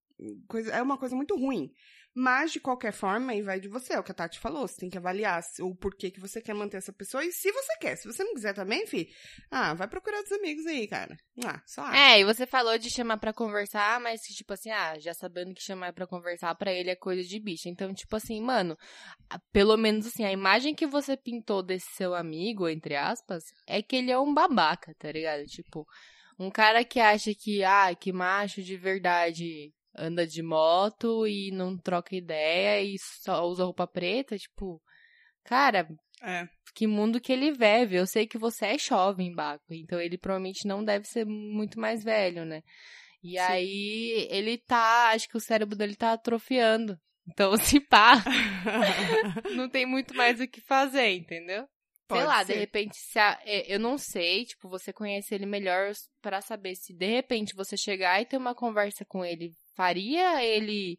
coisa, 0.47 0.71
é 0.71 0.81
uma 0.81 0.97
coisa 0.97 1.15
muito 1.15 1.35
ruim. 1.35 1.71
Mas, 2.13 2.51
de 2.51 2.59
qualquer 2.59 2.91
forma, 2.91 3.31
aí 3.31 3.41
vai 3.41 3.57
de 3.57 3.69
você, 3.69 3.93
é 3.93 3.99
o 3.99 4.03
que 4.03 4.11
a 4.11 4.13
Tati 4.13 4.37
falou. 4.37 4.67
Você 4.67 4.75
tem 4.81 4.89
que 4.89 4.97
avaliar 4.97 5.41
o 5.61 5.73
porquê 5.73 6.11
que 6.11 6.19
você 6.19 6.41
quer 6.41 6.53
manter 6.53 6.75
essa 6.75 6.91
pessoa 6.91 7.23
e 7.23 7.31
se 7.31 7.49
você 7.53 7.77
quer. 7.79 7.95
Se 7.95 8.05
você 8.05 8.21
não 8.21 8.33
quiser 8.33 8.53
também, 8.53 8.85
fi, 8.85 9.07
ah, 9.49 9.73
vai 9.73 9.87
procurar 9.87 10.17
outros 10.17 10.37
amigos 10.37 10.65
aí, 10.65 10.87
cara. 10.89 11.15
Ah, 11.45 11.61
só 11.65 11.83
acha. 11.83 11.97
É, 11.97 12.19
e 12.19 12.25
você 12.25 12.45
falou 12.45 12.77
de 12.77 12.89
chamar 12.89 13.17
pra 13.17 13.31
conversar, 13.31 13.97
mas 14.01 14.19
tipo 14.23 14.51
assim, 14.51 14.69
ah, 14.71 14.99
já 14.99 15.13
sabendo 15.13 15.53
que 15.53 15.63
chamar 15.63 15.93
pra 15.93 16.05
conversar 16.05 16.53
pra 16.55 16.73
ele 16.73 16.89
é 16.89 16.95
coisa 16.97 17.23
de 17.23 17.39
bicho. 17.39 17.69
Então, 17.69 17.93
tipo 17.93 18.13
assim, 18.13 18.41
mano, 18.41 18.77
pelo 19.53 19.77
menos 19.77 20.05
assim, 20.05 20.25
a 20.25 20.33
imagem 20.33 20.75
que 20.75 20.85
você 20.85 21.15
pintou 21.15 21.63
desse 21.63 21.91
seu 21.95 22.13
amigo, 22.13 22.67
entre 22.67 22.95
aspas, 22.97 23.45
é 23.65 23.81
que 23.81 23.95
ele 23.95 24.11
é 24.11 24.19
um 24.19 24.33
babaca, 24.33 24.93
tá 24.99 25.09
ligado? 25.09 25.45
Tipo, 25.45 25.87
um 26.37 26.51
cara 26.51 26.83
que 26.83 26.99
acha 26.99 27.33
que, 27.33 27.63
ah, 27.63 27.95
que 27.95 28.11
macho 28.11 28.61
de 28.61 28.75
verdade 28.75 29.71
anda 29.95 30.25
de 30.25 30.41
moto 30.41 31.27
e 31.27 31.51
não 31.51 31.77
troca 31.77 32.15
ideia 32.15 32.81
e 32.81 32.95
só 33.00 33.43
usa 33.45 33.63
roupa 33.65 33.86
preta, 33.88 34.38
tipo, 34.38 34.81
cara, 35.43 35.88
É. 36.24 36.48
que 36.75 36.88
mundo 36.88 37.19
que 37.19 37.31
ele 37.33 37.51
vive. 37.51 37.95
Eu 37.95 38.05
sei 38.07 38.25
que 38.27 38.38
você 38.38 38.65
é 38.67 38.77
jovem, 38.77 39.33
Baco, 39.33 39.65
então 39.74 40.00
ele 40.00 40.17
provavelmente 40.17 40.67
não 40.67 40.83
deve 40.83 41.05
ser 41.07 41.25
muito 41.25 41.79
mais 41.79 42.03
velho, 42.03 42.45
né? 42.45 42.62
E 43.24 43.31
Sim. 43.38 43.39
aí 43.45 44.27
ele 44.31 44.57
tá, 44.57 45.10
acho 45.10 45.27
que 45.29 45.38
o 45.38 45.41
cérebro 45.41 45.75
dele 45.75 45.95
tá 45.95 46.13
atrofiando. 46.13 46.98
Então, 47.27 47.51
se 47.77 47.79
pá, 47.79 48.24
não 49.55 49.69
tem 49.69 49.86
muito 49.86 50.15
mais 50.15 50.39
o 50.39 50.48
que 50.48 50.62
fazer, 50.62 51.12
entendeu? 51.12 51.67
Sei 52.12 52.24
lá, 52.25 52.43
de 52.43 52.53
repente, 52.53 52.98
se 52.98 53.17
a- 53.17 53.39
é, 53.45 53.74
eu 53.74 53.79
não 53.79 53.98
sei, 53.98 54.43
tipo, 54.43 54.67
você 54.67 54.91
conhece 54.91 55.33
ele 55.33 55.45
melhor 55.45 55.93
pra 56.21 56.41
saber 56.41 56.75
se 56.75 56.93
de 56.93 57.05
repente 57.05 57.55
você 57.55 57.77
chegar 57.77 58.21
e 58.21 58.25
ter 58.25 58.36
uma 58.36 58.53
conversa 58.53 59.05
com 59.05 59.24
ele, 59.24 59.53
faria 59.75 60.43
ele 60.43 60.97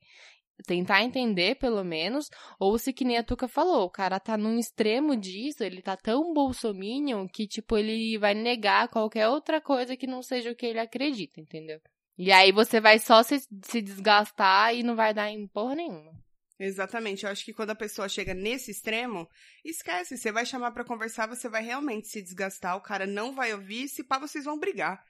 tentar 0.66 1.02
entender, 1.02 1.56
pelo 1.56 1.84
menos, 1.84 2.28
ou 2.58 2.78
se 2.78 2.92
que 2.92 3.04
nem 3.04 3.18
a 3.18 3.22
Tuca 3.22 3.48
falou, 3.48 3.84
o 3.84 3.90
cara 3.90 4.20
tá 4.20 4.36
num 4.36 4.58
extremo 4.58 5.16
disso, 5.16 5.64
ele 5.64 5.82
tá 5.82 5.96
tão 5.96 6.32
bolsominion 6.32 7.26
que, 7.26 7.46
tipo, 7.46 7.76
ele 7.76 8.16
vai 8.18 8.34
negar 8.34 8.88
qualquer 8.88 9.28
outra 9.28 9.60
coisa 9.60 9.96
que 9.96 10.06
não 10.06 10.22
seja 10.22 10.50
o 10.50 10.54
que 10.54 10.66
ele 10.66 10.78
acredita, 10.78 11.40
entendeu? 11.40 11.80
E 12.16 12.30
aí 12.30 12.52
você 12.52 12.80
vai 12.80 12.98
só 12.98 13.22
se, 13.22 13.40
se 13.64 13.82
desgastar 13.82 14.74
e 14.74 14.82
não 14.82 14.94
vai 14.94 15.12
dar 15.12 15.30
em 15.30 15.46
porra 15.48 15.74
nenhuma. 15.74 16.12
Exatamente. 16.58 17.24
Eu 17.24 17.32
acho 17.32 17.44
que 17.44 17.52
quando 17.52 17.70
a 17.70 17.74
pessoa 17.74 18.08
chega 18.08 18.34
nesse 18.34 18.70
extremo, 18.70 19.28
esquece. 19.64 20.16
Você 20.16 20.30
vai 20.30 20.46
chamar 20.46 20.70
pra 20.70 20.84
conversar, 20.84 21.26
você 21.26 21.48
vai 21.48 21.62
realmente 21.62 22.06
se 22.06 22.22
desgastar, 22.22 22.76
o 22.76 22.80
cara 22.80 23.06
não 23.06 23.34
vai 23.34 23.52
ouvir, 23.52 23.88
se 23.88 24.04
pá, 24.04 24.18
vocês 24.18 24.44
vão 24.44 24.58
brigar. 24.58 25.02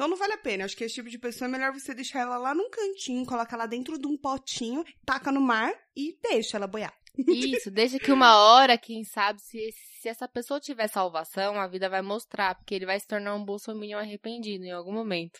Então 0.00 0.08
não 0.08 0.16
vale 0.16 0.32
a 0.32 0.38
pena. 0.38 0.64
Acho 0.64 0.74
que 0.74 0.84
esse 0.84 0.94
tipo 0.94 1.10
de 1.10 1.18
pessoa 1.18 1.46
é 1.46 1.50
melhor 1.52 1.74
você 1.74 1.92
deixar 1.92 2.20
ela 2.20 2.38
lá 2.38 2.54
num 2.54 2.70
cantinho, 2.70 3.26
colocar 3.26 3.54
ela 3.54 3.66
dentro 3.66 3.98
de 3.98 4.06
um 4.06 4.16
potinho, 4.16 4.82
taca 5.04 5.30
no 5.30 5.42
mar 5.42 5.70
e 5.94 6.16
deixa 6.22 6.56
ela 6.56 6.66
boiar. 6.66 6.94
Isso, 7.18 7.70
deixa 7.70 7.98
que 7.98 8.10
uma 8.10 8.34
hora, 8.38 8.78
quem 8.78 9.04
sabe, 9.04 9.42
se, 9.42 9.58
se 10.00 10.08
essa 10.08 10.26
pessoa 10.26 10.58
tiver 10.58 10.88
salvação, 10.88 11.60
a 11.60 11.66
vida 11.66 11.86
vai 11.86 12.00
mostrar, 12.00 12.54
porque 12.54 12.74
ele 12.74 12.86
vai 12.86 12.98
se 12.98 13.06
tornar 13.06 13.34
um 13.34 13.44
bolsominion 13.44 13.98
arrependido 13.98 14.64
em 14.64 14.72
algum 14.72 14.92
momento. 14.94 15.38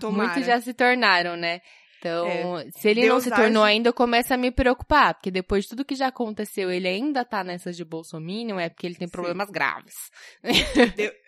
Tomara. 0.00 0.28
Muitos 0.28 0.46
já 0.46 0.58
se 0.58 0.72
tornaram, 0.72 1.36
né? 1.36 1.60
Então, 1.98 2.64
se 2.76 2.88
ele 2.88 3.02
não 3.02 3.16
Deus 3.16 3.24
se 3.24 3.30
tornou 3.30 3.62
age- 3.62 3.72
ainda, 3.72 3.88
eu 3.90 3.92
começo 3.92 4.32
a 4.32 4.38
me 4.38 4.50
preocupar, 4.50 5.12
porque 5.14 5.30
depois 5.30 5.64
de 5.64 5.70
tudo 5.70 5.84
que 5.84 5.94
já 5.96 6.06
aconteceu, 6.06 6.70
ele 6.70 6.88
ainda 6.88 7.26
tá 7.26 7.44
nessas 7.44 7.76
de 7.76 7.84
bolsominion, 7.84 8.58
é 8.58 8.70
porque 8.70 8.86
ele 8.86 8.94
tem 8.94 9.06
Sim. 9.08 9.12
problemas 9.12 9.50
graves. 9.50 9.94
Deus 10.96 11.12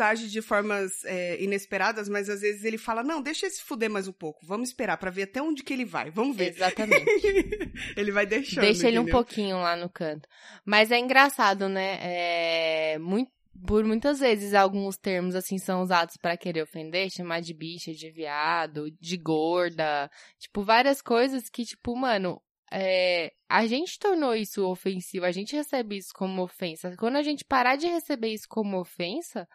age 0.00 0.28
de 0.28 0.42
formas 0.42 1.04
é, 1.04 1.42
inesperadas, 1.42 2.08
mas 2.08 2.28
às 2.28 2.40
vezes 2.40 2.64
ele 2.64 2.78
fala: 2.78 3.02
não, 3.02 3.22
deixa 3.22 3.46
esse 3.46 3.62
fuder 3.62 3.90
mais 3.90 4.08
um 4.08 4.12
pouco. 4.12 4.44
Vamos 4.46 4.68
esperar 4.68 4.96
pra 4.96 5.10
ver 5.10 5.22
até 5.22 5.42
onde 5.42 5.62
que 5.62 5.72
ele 5.72 5.84
vai. 5.84 6.10
Vamos 6.10 6.36
ver. 6.36 6.48
Exatamente. 6.48 7.04
ele 7.96 8.12
vai 8.12 8.26
deixando. 8.26 8.64
Deixa 8.64 8.88
ele 8.88 8.98
um 8.98 9.02
entendeu? 9.02 9.18
pouquinho 9.18 9.56
lá 9.56 9.76
no 9.76 9.88
canto. 9.88 10.28
Mas 10.64 10.90
é 10.90 10.98
engraçado, 10.98 11.68
né? 11.68 11.98
É, 12.00 12.98
muito, 12.98 13.30
por 13.66 13.84
muitas 13.84 14.20
vezes 14.20 14.54
alguns 14.54 14.96
termos 14.96 15.34
assim 15.34 15.58
são 15.58 15.82
usados 15.82 16.16
pra 16.16 16.36
querer 16.36 16.62
ofender, 16.62 17.10
chamar 17.10 17.40
de 17.40 17.54
bicha, 17.54 17.92
de 17.92 18.10
viado, 18.10 18.90
de 19.00 19.16
gorda, 19.16 20.10
tipo 20.38 20.62
várias 20.62 21.00
coisas 21.00 21.48
que 21.48 21.64
tipo, 21.64 21.96
mano, 21.96 22.40
é, 22.72 23.32
a 23.48 23.66
gente 23.66 23.98
tornou 23.98 24.34
isso 24.34 24.66
ofensivo, 24.66 25.24
a 25.24 25.32
gente 25.32 25.54
recebe 25.54 25.96
isso 25.96 26.10
como 26.14 26.42
ofensa. 26.42 26.94
Quando 26.98 27.16
a 27.16 27.22
gente 27.22 27.44
parar 27.44 27.76
de 27.76 27.86
receber 27.86 28.28
isso 28.28 28.46
como 28.48 28.78
ofensa, 28.78 29.48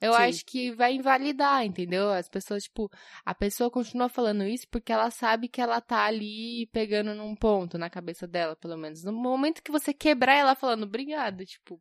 eu 0.00 0.12
Sim. 0.12 0.18
acho 0.22 0.44
que 0.44 0.72
vai 0.72 0.94
invalidar, 0.94 1.64
entendeu? 1.64 2.10
As 2.10 2.28
pessoas, 2.28 2.64
tipo, 2.64 2.90
a 3.24 3.34
pessoa 3.34 3.70
continua 3.70 4.08
falando 4.08 4.44
isso 4.44 4.66
porque 4.70 4.92
ela 4.92 5.10
sabe 5.10 5.48
que 5.48 5.60
ela 5.60 5.80
tá 5.80 6.04
ali 6.04 6.66
pegando 6.72 7.14
num 7.14 7.34
ponto 7.34 7.78
na 7.78 7.88
cabeça 7.88 8.26
dela, 8.26 8.56
pelo 8.56 8.76
menos. 8.76 9.02
No 9.04 9.12
momento 9.12 9.62
que 9.62 9.70
você 9.72 9.94
quebrar 9.94 10.34
ela 10.34 10.54
falando, 10.54 10.82
obrigada, 10.84 11.44
tipo, 11.44 11.80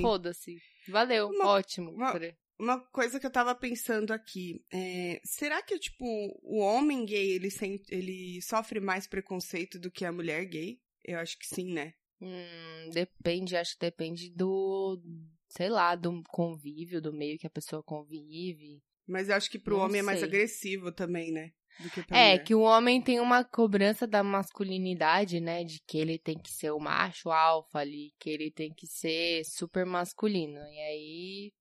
foda-se. 0.00 0.56
Valeu, 0.88 1.28
Uma- 1.28 1.48
ótimo. 1.48 1.90
uma- 1.90 2.12
Uma 2.58 2.80
coisa 2.80 3.20
que 3.20 3.26
eu 3.26 3.30
tava 3.30 3.54
pensando 3.54 4.12
aqui, 4.12 4.64
é, 4.72 5.20
será 5.24 5.62
que, 5.62 5.78
tipo, 5.78 6.04
o 6.42 6.58
homem 6.58 7.04
gay, 7.04 7.32
ele, 7.32 7.50
sen- 7.50 7.82
ele 7.90 8.40
sofre 8.40 8.80
mais 8.80 9.06
preconceito 9.06 9.78
do 9.78 9.90
que 9.90 10.04
a 10.04 10.12
mulher 10.12 10.44
gay? 10.46 10.80
Eu 11.04 11.18
acho 11.18 11.38
que 11.38 11.46
sim, 11.46 11.72
né? 11.72 11.92
Hum, 12.20 12.90
depende, 12.92 13.56
acho 13.56 13.74
que 13.74 13.80
depende 13.80 14.30
do, 14.30 14.98
sei 15.50 15.68
lá, 15.68 15.94
do 15.94 16.22
convívio, 16.30 17.00
do 17.00 17.12
meio 17.12 17.38
que 17.38 17.46
a 17.46 17.50
pessoa 17.50 17.82
convive. 17.82 18.82
Mas 19.06 19.28
eu 19.28 19.36
acho 19.36 19.50
que 19.50 19.58
pro 19.58 19.76
Não 19.76 19.84
homem 19.84 20.00
é 20.00 20.02
mais 20.02 20.20
sei. 20.20 20.28
agressivo 20.28 20.90
também, 20.90 21.30
né? 21.30 21.52
Do 21.78 21.90
que 21.90 22.00
É, 22.10 22.38
mulher. 22.38 22.44
que 22.46 22.54
o 22.54 22.60
homem 22.62 23.02
tem 23.02 23.20
uma 23.20 23.44
cobrança 23.44 24.06
da 24.06 24.22
masculinidade, 24.22 25.40
né? 25.40 25.62
De 25.62 25.78
que 25.86 25.98
ele 25.98 26.18
tem 26.18 26.38
que 26.38 26.50
ser 26.50 26.70
o 26.70 26.78
macho 26.80 27.30
alfa 27.30 27.80
ali, 27.80 28.12
que 28.18 28.30
ele 28.30 28.50
tem 28.50 28.72
que 28.72 28.86
ser 28.86 29.44
super 29.44 29.84
masculino. 29.84 30.58
E 30.58 30.78
aí, 30.80 31.52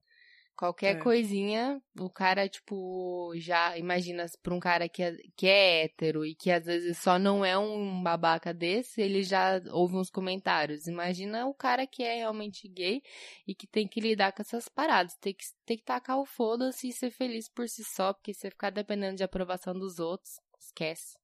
qualquer 0.55 0.95
É. 0.95 0.99
coisinha, 0.99 1.81
o 1.99 2.09
cara, 2.09 2.47
tipo, 2.47 3.31
já 3.35 3.77
imagina 3.77 4.25
pra 4.41 4.53
um 4.53 4.59
cara 4.59 4.87
que 4.89 5.03
é, 5.03 5.15
que 5.35 5.47
é 5.47 5.83
hétero 5.83 6.25
e 6.25 6.33
que 6.35 6.49
às 6.51 6.65
vezes 6.65 6.97
só 6.97 7.19
não 7.19 7.43
é 7.43 7.57
um 7.57 8.01
babaca 8.01 8.53
desse, 8.53 9.01
ele 9.01 9.23
já 9.23 9.61
ouve 9.71 9.95
uns 9.97 10.09
comentários. 10.09 10.87
Imagina 10.87 11.45
o 11.45 11.53
cara 11.53 11.85
que 11.85 12.03
é 12.03 12.15
realmente 12.15 12.67
gay 12.67 13.01
e 13.47 13.53
que 13.53 13.67
tem 13.67 13.87
que 13.87 13.99
lidar 13.99 14.31
com 14.31 14.41
essas 14.41 14.67
paradas. 14.67 15.15
Tem 15.21 15.33
que, 15.33 15.43
tem 15.65 15.77
que 15.77 15.83
tacar 15.83 16.17
o 16.19 16.25
foda-se 16.25 16.87
e 16.87 16.93
ser 16.93 17.11
feliz 17.11 17.49
por 17.49 17.67
si 17.67 17.83
só, 17.83 18.13
porque 18.13 18.33
se 18.33 18.41
você 18.41 18.49
ficar 18.49 18.69
dependendo 18.69 19.17
de 19.17 19.23
aprovação 19.23 19.73
dos 19.73 19.99
outros, 19.99 20.35
esquece. 20.59 21.15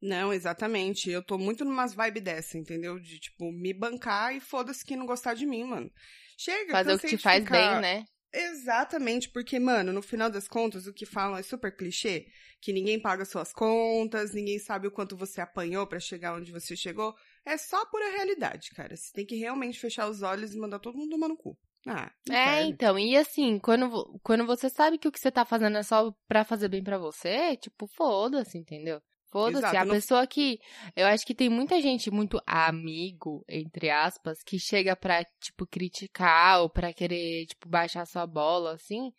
Não, 0.00 0.32
exatamente. 0.32 1.10
Eu 1.10 1.22
tô 1.24 1.36
muito 1.36 1.64
numas 1.64 1.92
vibe 1.92 2.20
dessa, 2.20 2.56
entendeu? 2.56 3.00
De, 3.00 3.18
tipo, 3.18 3.50
me 3.50 3.74
bancar 3.74 4.32
e 4.32 4.38
foda-se 4.40 4.84
que 4.84 4.94
não 4.94 5.04
gostar 5.06 5.34
de 5.34 5.44
mim, 5.44 5.64
mano. 5.64 5.90
Chega, 6.38 6.70
Fazer 6.70 6.94
o 6.94 6.98
que 7.00 7.08
te 7.08 7.18
faz 7.18 7.42
ficar... 7.42 7.80
bem, 7.80 7.80
né? 7.82 8.04
Exatamente, 8.32 9.30
porque, 9.30 9.58
mano, 9.58 9.92
no 9.92 10.02
final 10.02 10.30
das 10.30 10.46
contas, 10.46 10.86
o 10.86 10.92
que 10.92 11.06
falam 11.06 11.38
é 11.38 11.42
super 11.42 11.74
clichê, 11.74 12.26
que 12.60 12.72
ninguém 12.72 13.00
paga 13.00 13.24
suas 13.24 13.52
contas, 13.52 14.34
ninguém 14.34 14.58
sabe 14.58 14.86
o 14.86 14.90
quanto 14.90 15.16
você 15.16 15.40
apanhou 15.40 15.86
para 15.86 15.98
chegar 15.98 16.34
onde 16.34 16.52
você 16.52 16.76
chegou. 16.76 17.14
É 17.44 17.56
só 17.56 17.86
pura 17.86 18.10
realidade, 18.10 18.70
cara. 18.70 18.94
Você 18.94 19.12
tem 19.12 19.24
que 19.24 19.36
realmente 19.36 19.80
fechar 19.80 20.08
os 20.08 20.22
olhos 20.22 20.54
e 20.54 20.58
mandar 20.58 20.78
todo 20.78 20.98
mundo 20.98 21.10
tomar 21.10 21.28
no 21.28 21.36
cu. 21.36 21.58
Ah, 21.86 22.12
é, 22.30 22.64
então, 22.64 22.98
e 22.98 23.16
assim, 23.16 23.58
quando, 23.58 24.18
quando 24.22 24.44
você 24.44 24.68
sabe 24.68 24.98
que 24.98 25.08
o 25.08 25.12
que 25.12 25.18
você 25.18 25.30
tá 25.30 25.44
fazendo 25.44 25.78
é 25.78 25.82
só 25.82 26.12
pra 26.26 26.44
fazer 26.44 26.68
bem 26.68 26.82
para 26.82 26.98
você, 26.98 27.56
tipo, 27.56 27.86
foda-se, 27.86 28.58
entendeu? 28.58 29.00
Foda-se, 29.30 29.76
a 29.76 29.84
não... 29.84 29.94
pessoa 29.94 30.26
que. 30.26 30.58
Eu 30.96 31.06
acho 31.06 31.26
que 31.26 31.34
tem 31.34 31.48
muita 31.48 31.80
gente 31.80 32.10
muito 32.10 32.40
amigo, 32.46 33.44
entre 33.48 33.90
aspas, 33.90 34.42
que 34.42 34.58
chega 34.58 34.96
pra, 34.96 35.24
tipo, 35.40 35.66
criticar 35.66 36.62
ou 36.62 36.70
pra 36.70 36.92
querer, 36.92 37.46
tipo, 37.46 37.68
baixar 37.68 38.06
sua 38.06 38.26
bola, 38.26 38.74
assim. 38.74 39.12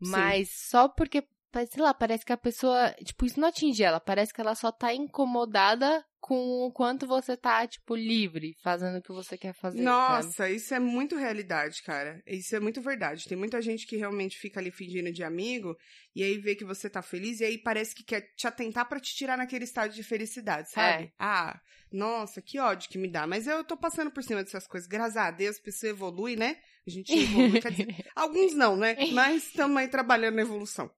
Mas 0.00 0.48
Sim. 0.48 0.70
só 0.70 0.88
porque 0.88 1.24
sei 1.72 1.82
lá, 1.82 1.92
parece 1.94 2.24
que 2.24 2.32
a 2.32 2.36
pessoa, 2.36 2.94
tipo, 3.02 3.24
isso 3.24 3.40
não 3.40 3.48
atinge 3.48 3.82
ela, 3.82 3.98
parece 3.98 4.32
que 4.32 4.40
ela 4.40 4.54
só 4.54 4.70
tá 4.70 4.94
incomodada 4.94 6.04
com 6.20 6.66
o 6.66 6.72
quanto 6.72 7.06
você 7.06 7.36
tá, 7.36 7.66
tipo, 7.66 7.94
livre, 7.94 8.54
fazendo 8.62 8.98
o 8.98 9.02
que 9.02 9.12
você 9.12 9.38
quer 9.38 9.54
fazer. 9.54 9.80
Nossa, 9.80 10.30
sabe? 10.30 10.54
isso 10.56 10.74
é 10.74 10.78
muito 10.80 11.16
realidade, 11.16 11.82
cara. 11.82 12.20
Isso 12.26 12.54
é 12.54 12.60
muito 12.60 12.80
verdade. 12.80 13.28
Tem 13.28 13.38
muita 13.38 13.60
gente 13.62 13.86
que 13.86 13.96
realmente 13.96 14.38
fica 14.38 14.60
ali 14.60 14.70
fingindo 14.70 15.12
de 15.12 15.22
amigo 15.22 15.76
e 16.14 16.22
aí 16.22 16.38
vê 16.38 16.54
que 16.54 16.64
você 16.64 16.90
tá 16.90 17.02
feliz 17.02 17.40
e 17.40 17.44
aí 17.44 17.58
parece 17.58 17.94
que 17.94 18.04
quer 18.04 18.22
te 18.36 18.46
atentar 18.46 18.88
para 18.88 19.00
te 19.00 19.14
tirar 19.14 19.38
naquele 19.38 19.64
estado 19.64 19.94
de 19.94 20.02
felicidade, 20.02 20.70
sabe? 20.70 21.04
É. 21.04 21.12
Ah, 21.18 21.58
nossa, 21.92 22.42
que 22.42 22.58
ódio 22.58 22.88
que 22.90 22.98
me 22.98 23.10
dá. 23.10 23.26
Mas 23.26 23.46
eu 23.46 23.64
tô 23.64 23.76
passando 23.76 24.10
por 24.10 24.22
cima 24.22 24.42
dessas 24.42 24.66
coisas. 24.66 24.88
Graças 24.88 25.16
a 25.16 25.30
Deus, 25.30 25.58
a 25.58 25.62
pessoa 25.62 25.90
evolui, 25.90 26.36
né? 26.36 26.56
A 26.86 26.90
gente 26.90 27.12
evolui, 27.12 27.60
quer 27.60 27.70
dizer, 27.70 27.86
alguns 28.14 28.54
não, 28.54 28.76
né? 28.76 28.96
Mas 29.12 29.44
estamos 29.44 29.76
aí 29.76 29.88
trabalhando 29.88 30.36
na 30.36 30.42
evolução. 30.42 30.90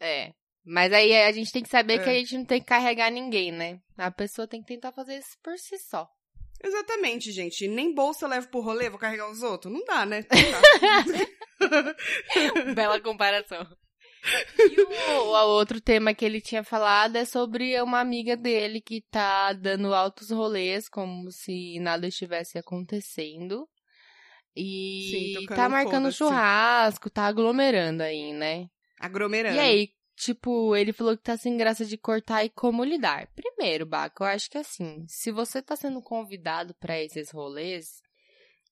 É. 0.00 0.32
Mas 0.64 0.92
aí 0.92 1.14
a 1.16 1.32
gente 1.32 1.52
tem 1.52 1.62
que 1.62 1.68
saber 1.68 2.00
É. 2.00 2.04
que 2.04 2.10
a 2.10 2.14
gente 2.14 2.36
não 2.36 2.44
tem 2.44 2.60
que 2.60 2.66
carregar 2.66 3.10
ninguém, 3.10 3.50
né? 3.50 3.80
A 3.96 4.10
pessoa 4.10 4.46
tem 4.46 4.60
que 4.60 4.68
tentar 4.68 4.92
fazer 4.92 5.18
isso 5.18 5.36
por 5.42 5.58
si 5.58 5.78
só. 5.78 6.08
Exatamente, 6.62 7.32
gente. 7.32 7.66
Nem 7.66 7.94
bolsa 7.94 8.26
eu 8.26 8.28
levo 8.28 8.48
pro 8.48 8.60
rolê, 8.60 8.90
vou 8.90 8.98
carregar 8.98 9.30
os 9.30 9.42
outros. 9.42 9.72
Não 9.72 9.82
dá, 9.84 10.04
né? 10.04 10.24
Não 10.30 11.70
dá. 11.80 11.94
Bela 12.74 13.00
comparação. 13.00 13.66
E 14.58 14.80
o, 14.82 15.28
o 15.28 15.48
outro 15.56 15.80
tema 15.80 16.12
que 16.12 16.24
ele 16.24 16.42
tinha 16.42 16.62
falado 16.62 17.16
é 17.16 17.24
sobre 17.24 17.80
uma 17.80 18.00
amiga 18.00 18.36
dele 18.36 18.82
que 18.82 19.02
tá 19.10 19.54
dando 19.54 19.94
altos 19.94 20.30
rolês, 20.30 20.88
como 20.90 21.30
se 21.30 21.78
nada 21.80 22.06
estivesse 22.06 22.58
acontecendo. 22.58 23.66
E 24.54 25.36
Sim, 25.38 25.46
tá 25.46 25.68
marcando 25.68 26.12
churrasco, 26.12 27.08
tá 27.08 27.24
aglomerando 27.26 28.02
aí, 28.02 28.32
né? 28.34 28.66
Aglomerando. 29.00 29.56
E 29.56 29.60
aí, 29.60 29.88
tipo, 30.20 30.76
ele 30.76 30.92
falou 30.92 31.16
que 31.16 31.22
tá 31.22 31.36
sem 31.36 31.56
graça 31.56 31.84
de 31.84 31.96
cortar 31.96 32.44
e 32.44 32.50
como 32.50 32.84
lidar. 32.84 33.26
Primeiro, 33.34 33.86
Baco, 33.86 34.22
eu 34.22 34.28
acho 34.28 34.50
que 34.50 34.58
assim, 34.58 35.04
se 35.08 35.32
você 35.32 35.62
tá 35.62 35.74
sendo 35.74 36.02
convidado 36.02 36.74
pra 36.74 37.00
esses 37.00 37.30
rolês 37.30 38.02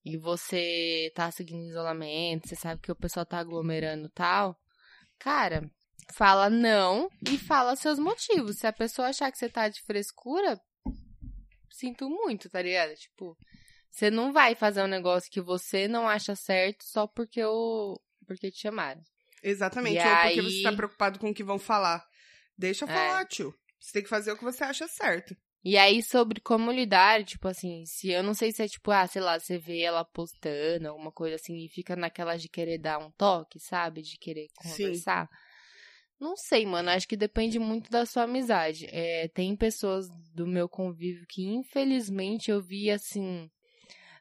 e 0.04 0.16
você 0.16 1.10
tá 1.14 1.30
seguindo 1.30 1.68
isolamento, 1.68 2.48
você 2.48 2.56
sabe 2.56 2.82
que 2.82 2.92
o 2.92 2.96
pessoal 2.96 3.24
tá 3.24 3.38
aglomerando 3.38 4.08
tal, 4.10 4.58
cara, 5.18 5.70
fala 6.12 6.50
não 6.50 7.08
e 7.26 7.38
fala 7.38 7.76
seus 7.76 7.98
motivos. 7.98 8.58
Se 8.58 8.66
a 8.66 8.72
pessoa 8.72 9.08
achar 9.08 9.32
que 9.32 9.38
você 9.38 9.48
tá 9.48 9.68
de 9.68 9.82
frescura, 9.82 10.60
sinto 11.70 12.10
muito, 12.10 12.50
tá 12.50 12.60
ligado? 12.60 12.94
Tipo, 12.94 13.36
você 13.90 14.10
não 14.10 14.32
vai 14.32 14.54
fazer 14.54 14.82
um 14.82 14.86
negócio 14.86 15.30
que 15.30 15.40
você 15.40 15.88
não 15.88 16.06
acha 16.06 16.36
certo 16.36 16.84
só 16.84 17.06
porque 17.06 17.42
o 17.42 17.98
porque 18.26 18.50
te 18.50 18.60
chamaram. 18.60 19.02
Exatamente. 19.42 19.96
E 19.96 20.08
Ou 20.08 20.16
porque 20.16 20.40
aí- 20.40 20.42
você 20.42 20.62
tá 20.62 20.72
preocupado 20.72 21.18
com 21.18 21.30
o 21.30 21.34
que 21.34 21.44
vão 21.44 21.58
falar. 21.58 22.04
Deixa 22.56 22.84
eu 22.84 22.88
É. 22.88 22.92
falar, 22.92 23.24
tio. 23.26 23.54
Você 23.80 23.92
tem 23.92 24.02
que 24.02 24.08
fazer 24.08 24.32
o 24.32 24.36
que 24.36 24.44
você 24.44 24.64
acha 24.64 24.86
certo. 24.88 25.36
E 25.64 25.76
aí, 25.76 26.02
sobre 26.02 26.40
como 26.40 26.70
lidar, 26.72 27.24
tipo 27.24 27.46
assim, 27.48 27.84
se 27.84 28.10
eu 28.10 28.22
não 28.22 28.32
sei 28.32 28.52
se 28.52 28.62
é 28.62 28.68
tipo, 28.68 28.90
ah, 28.90 29.06
sei 29.06 29.20
lá, 29.20 29.38
você 29.38 29.58
vê 29.58 29.80
ela 29.80 30.04
postando, 30.04 30.88
alguma 30.88 31.12
coisa 31.12 31.34
assim, 31.36 31.64
e 31.64 31.68
fica 31.68 31.94
naquela 31.96 32.36
de 32.36 32.48
querer 32.48 32.78
dar 32.78 32.98
um 32.98 33.10
toque, 33.12 33.58
sabe? 33.60 34.00
De 34.02 34.16
querer 34.18 34.46
Sim. 34.62 34.84
conversar. 34.84 35.28
Não 36.18 36.36
sei, 36.36 36.64
mano. 36.66 36.90
Acho 36.90 37.06
que 37.06 37.16
depende 37.16 37.58
muito 37.58 37.90
da 37.90 38.04
sua 38.06 38.24
amizade. 38.24 38.86
É, 38.90 39.28
tem 39.28 39.54
pessoas 39.56 40.08
do 40.34 40.46
meu 40.46 40.68
convívio 40.68 41.24
que, 41.28 41.44
infelizmente, 41.44 42.50
eu 42.50 42.60
vi 42.60 42.90
assim. 42.90 43.48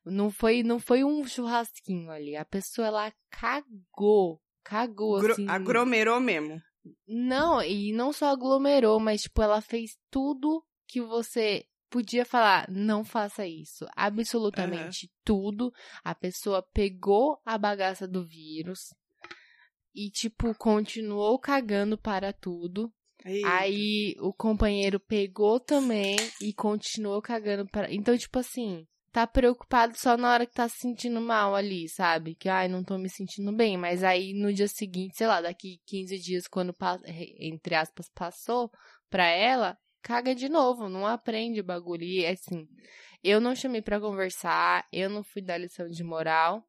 Não 0.06 0.30
foi, 0.30 0.64
não 0.64 0.80
foi 0.80 1.04
um 1.04 1.24
churrasquinho 1.26 2.10
ali. 2.12 2.36
A 2.36 2.46
pessoa, 2.46 2.88
ela 2.88 3.14
cagou. 3.32 4.40
Cagou, 4.68 5.20
Gro- 5.22 5.32
assim. 5.32 5.48
Aglomerou 5.48 6.20
mesmo. 6.20 6.62
Não, 7.08 7.62
e 7.62 7.94
não 7.94 8.12
só 8.12 8.28
aglomerou, 8.28 9.00
mas, 9.00 9.22
tipo, 9.22 9.42
ela 9.42 9.62
fez 9.62 9.98
tudo 10.12 10.62
que 10.88 11.02
você 11.02 11.66
podia 11.90 12.26
falar, 12.26 12.70
não 12.70 13.06
faça 13.06 13.48
isso. 13.48 13.86
Absolutamente 13.96 15.10
tudo. 15.24 15.72
A 16.04 16.14
pessoa 16.14 16.62
pegou 16.74 17.40
a 17.46 17.58
bagaça 17.58 18.06
do 18.06 18.26
vírus 18.26 18.94
e, 19.96 20.10
tipo, 20.12 20.54
continuou 20.56 21.40
cagando 21.40 21.98
para 21.98 22.34
tudo. 22.34 22.92
Eita. 23.26 23.48
Aí 23.50 24.16
o 24.20 24.34
companheiro 24.34 25.00
pegou 25.00 25.60
também 25.62 26.18
e 26.42 26.54
continuou 26.54 27.22
cagando 27.22 27.66
para. 27.68 27.92
Então, 27.94 28.18
tipo 28.18 28.38
assim, 28.38 28.86
tá 29.18 29.26
preocupado 29.26 29.98
só 29.98 30.16
na 30.16 30.32
hora 30.32 30.46
que 30.46 30.54
tá 30.54 30.70
se 30.70 30.78
sentindo 30.78 31.20
mal 31.20 31.56
ali, 31.56 31.90
sabe? 31.90 32.36
Que, 32.36 32.48
ai, 32.48 32.68
não 32.68 32.84
tô 32.84 33.00
me 33.00 33.10
sentindo 33.10 33.52
bem. 33.52 33.76
Mas 33.76 34.04
aí 34.04 34.32
no 34.32 34.54
dia 34.54 34.68
seguinte, 34.68 35.18
sei 35.18 35.26
lá, 35.26 35.42
daqui 35.42 35.80
15 35.88 36.20
dias, 36.20 36.48
quando, 36.48 36.72
entre 37.40 37.74
aspas, 37.74 38.08
passou 38.14 38.70
pra 39.10 39.26
ela, 39.26 39.76
caga 40.04 40.36
de 40.36 40.48
novo, 40.48 40.88
não 40.88 41.08
aprende 41.08 41.60
o 41.62 41.64
bagulho. 41.64 42.04
E 42.04 42.28
assim, 42.28 42.68
eu 43.24 43.42
não 43.42 43.56
chamei 43.56 43.82
pra 43.82 44.00
conversar, 44.00 44.86
eu 44.94 45.10
não 45.10 45.24
fui 45.24 45.42
dar 45.42 45.58
lição 45.58 45.88
de 45.88 46.04
moral, 46.04 46.64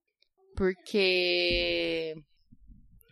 porque. 0.56 2.14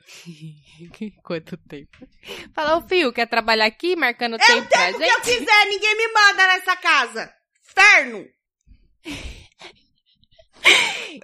Quanto 1.22 1.58
tempo? 1.58 2.08
Fala, 2.54 2.78
o 2.78 2.88
Fio, 2.88 3.12
quer 3.12 3.26
trabalhar 3.26 3.66
aqui 3.66 3.96
marcando 3.96 4.38
tempo 4.38 4.66
pra 4.66 4.88
O 4.92 4.96
que 4.96 5.02
eu 5.04 5.08
gente? 5.08 5.24
quiser, 5.24 5.66
ninguém 5.66 5.94
me 5.94 6.08
manda 6.10 6.46
nessa 6.46 6.74
casa. 6.74 7.30
Inferno! 7.68 8.35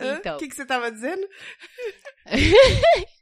Então. 0.00 0.36
O 0.36 0.38
que, 0.38 0.48
que 0.48 0.54
você 0.54 0.64
tava 0.64 0.90
dizendo? 0.90 1.26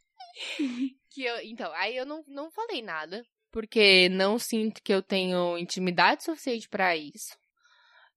Que 1.11 1.25
eu, 1.25 1.40
então, 1.42 1.73
aí 1.75 1.96
eu 1.96 2.07
não, 2.07 2.25
não 2.29 2.51
falei 2.53 2.81
nada, 2.81 3.23
porque 3.51 4.09
não 4.09 4.38
sinto 4.38 4.81
que 4.81 4.94
eu 4.94 5.03
tenho 5.03 5.59
intimidade 5.59 6.23
suficiente 6.23 6.68
pra 6.68 6.96
isso. 6.96 7.37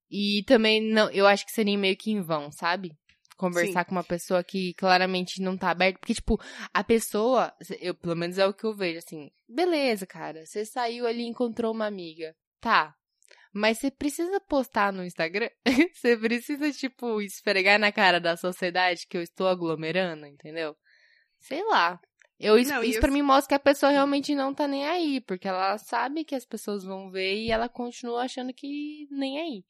E 0.08 0.44
também 0.46 0.80
não, 0.80 1.10
eu 1.10 1.26
acho 1.26 1.44
que 1.44 1.52
seria 1.52 1.76
meio 1.76 1.96
que 1.96 2.12
em 2.12 2.22
vão, 2.22 2.52
sabe? 2.52 2.92
Conversar 3.36 3.84
com 3.84 3.92
uma 3.92 4.04
pessoa 4.04 4.44
que 4.44 4.72
claramente 4.74 5.42
não 5.42 5.56
tá 5.56 5.70
aberta. 5.70 5.98
Porque, 5.98 6.14
tipo, 6.14 6.40
a 6.72 6.84
pessoa, 6.84 7.52
eu, 7.80 7.92
pelo 7.92 8.14
menos 8.14 8.38
é 8.38 8.46
o 8.46 8.54
que 8.54 8.64
eu 8.64 8.72
vejo, 8.72 8.98
assim. 8.98 9.28
Beleza, 9.48 10.06
cara. 10.06 10.46
Você 10.46 10.64
saiu 10.64 11.04
ali 11.04 11.24
e 11.24 11.28
encontrou 11.28 11.72
uma 11.72 11.86
amiga. 11.86 12.32
Tá. 12.60 12.94
Mas 13.54 13.78
você 13.78 13.90
precisa 13.90 14.40
postar 14.40 14.92
no 14.92 15.04
Instagram? 15.04 15.48
você 15.94 16.16
precisa, 16.16 16.72
tipo, 16.72 17.20
esfregar 17.22 17.78
na 17.78 17.92
cara 17.92 18.20
da 18.20 18.36
sociedade 18.36 19.06
que 19.08 19.16
eu 19.16 19.22
estou 19.22 19.46
aglomerando, 19.46 20.26
entendeu? 20.26 20.76
Sei 21.38 21.62
lá. 21.64 22.00
Eu, 22.38 22.58
isso 22.58 22.72
Não, 22.72 22.82
isso 22.82 22.98
eu- 22.98 23.00
pra 23.00 23.12
mim 23.12 23.22
mostra 23.22 23.48
que 23.50 23.54
a 23.54 23.60
pessoa 23.60 23.92
realmente 23.92 24.34
não 24.34 24.52
tá 24.52 24.66
nem 24.66 24.84
aí, 24.84 25.20
porque 25.20 25.46
ela 25.46 25.78
sabe 25.78 26.24
que 26.24 26.34
as 26.34 26.44
pessoas 26.44 26.82
vão 26.84 27.10
ver 27.10 27.36
e 27.36 27.50
ela 27.52 27.68
continua 27.68 28.24
achando 28.24 28.52
que 28.52 29.06
nem 29.10 29.38
aí. 29.38 29.64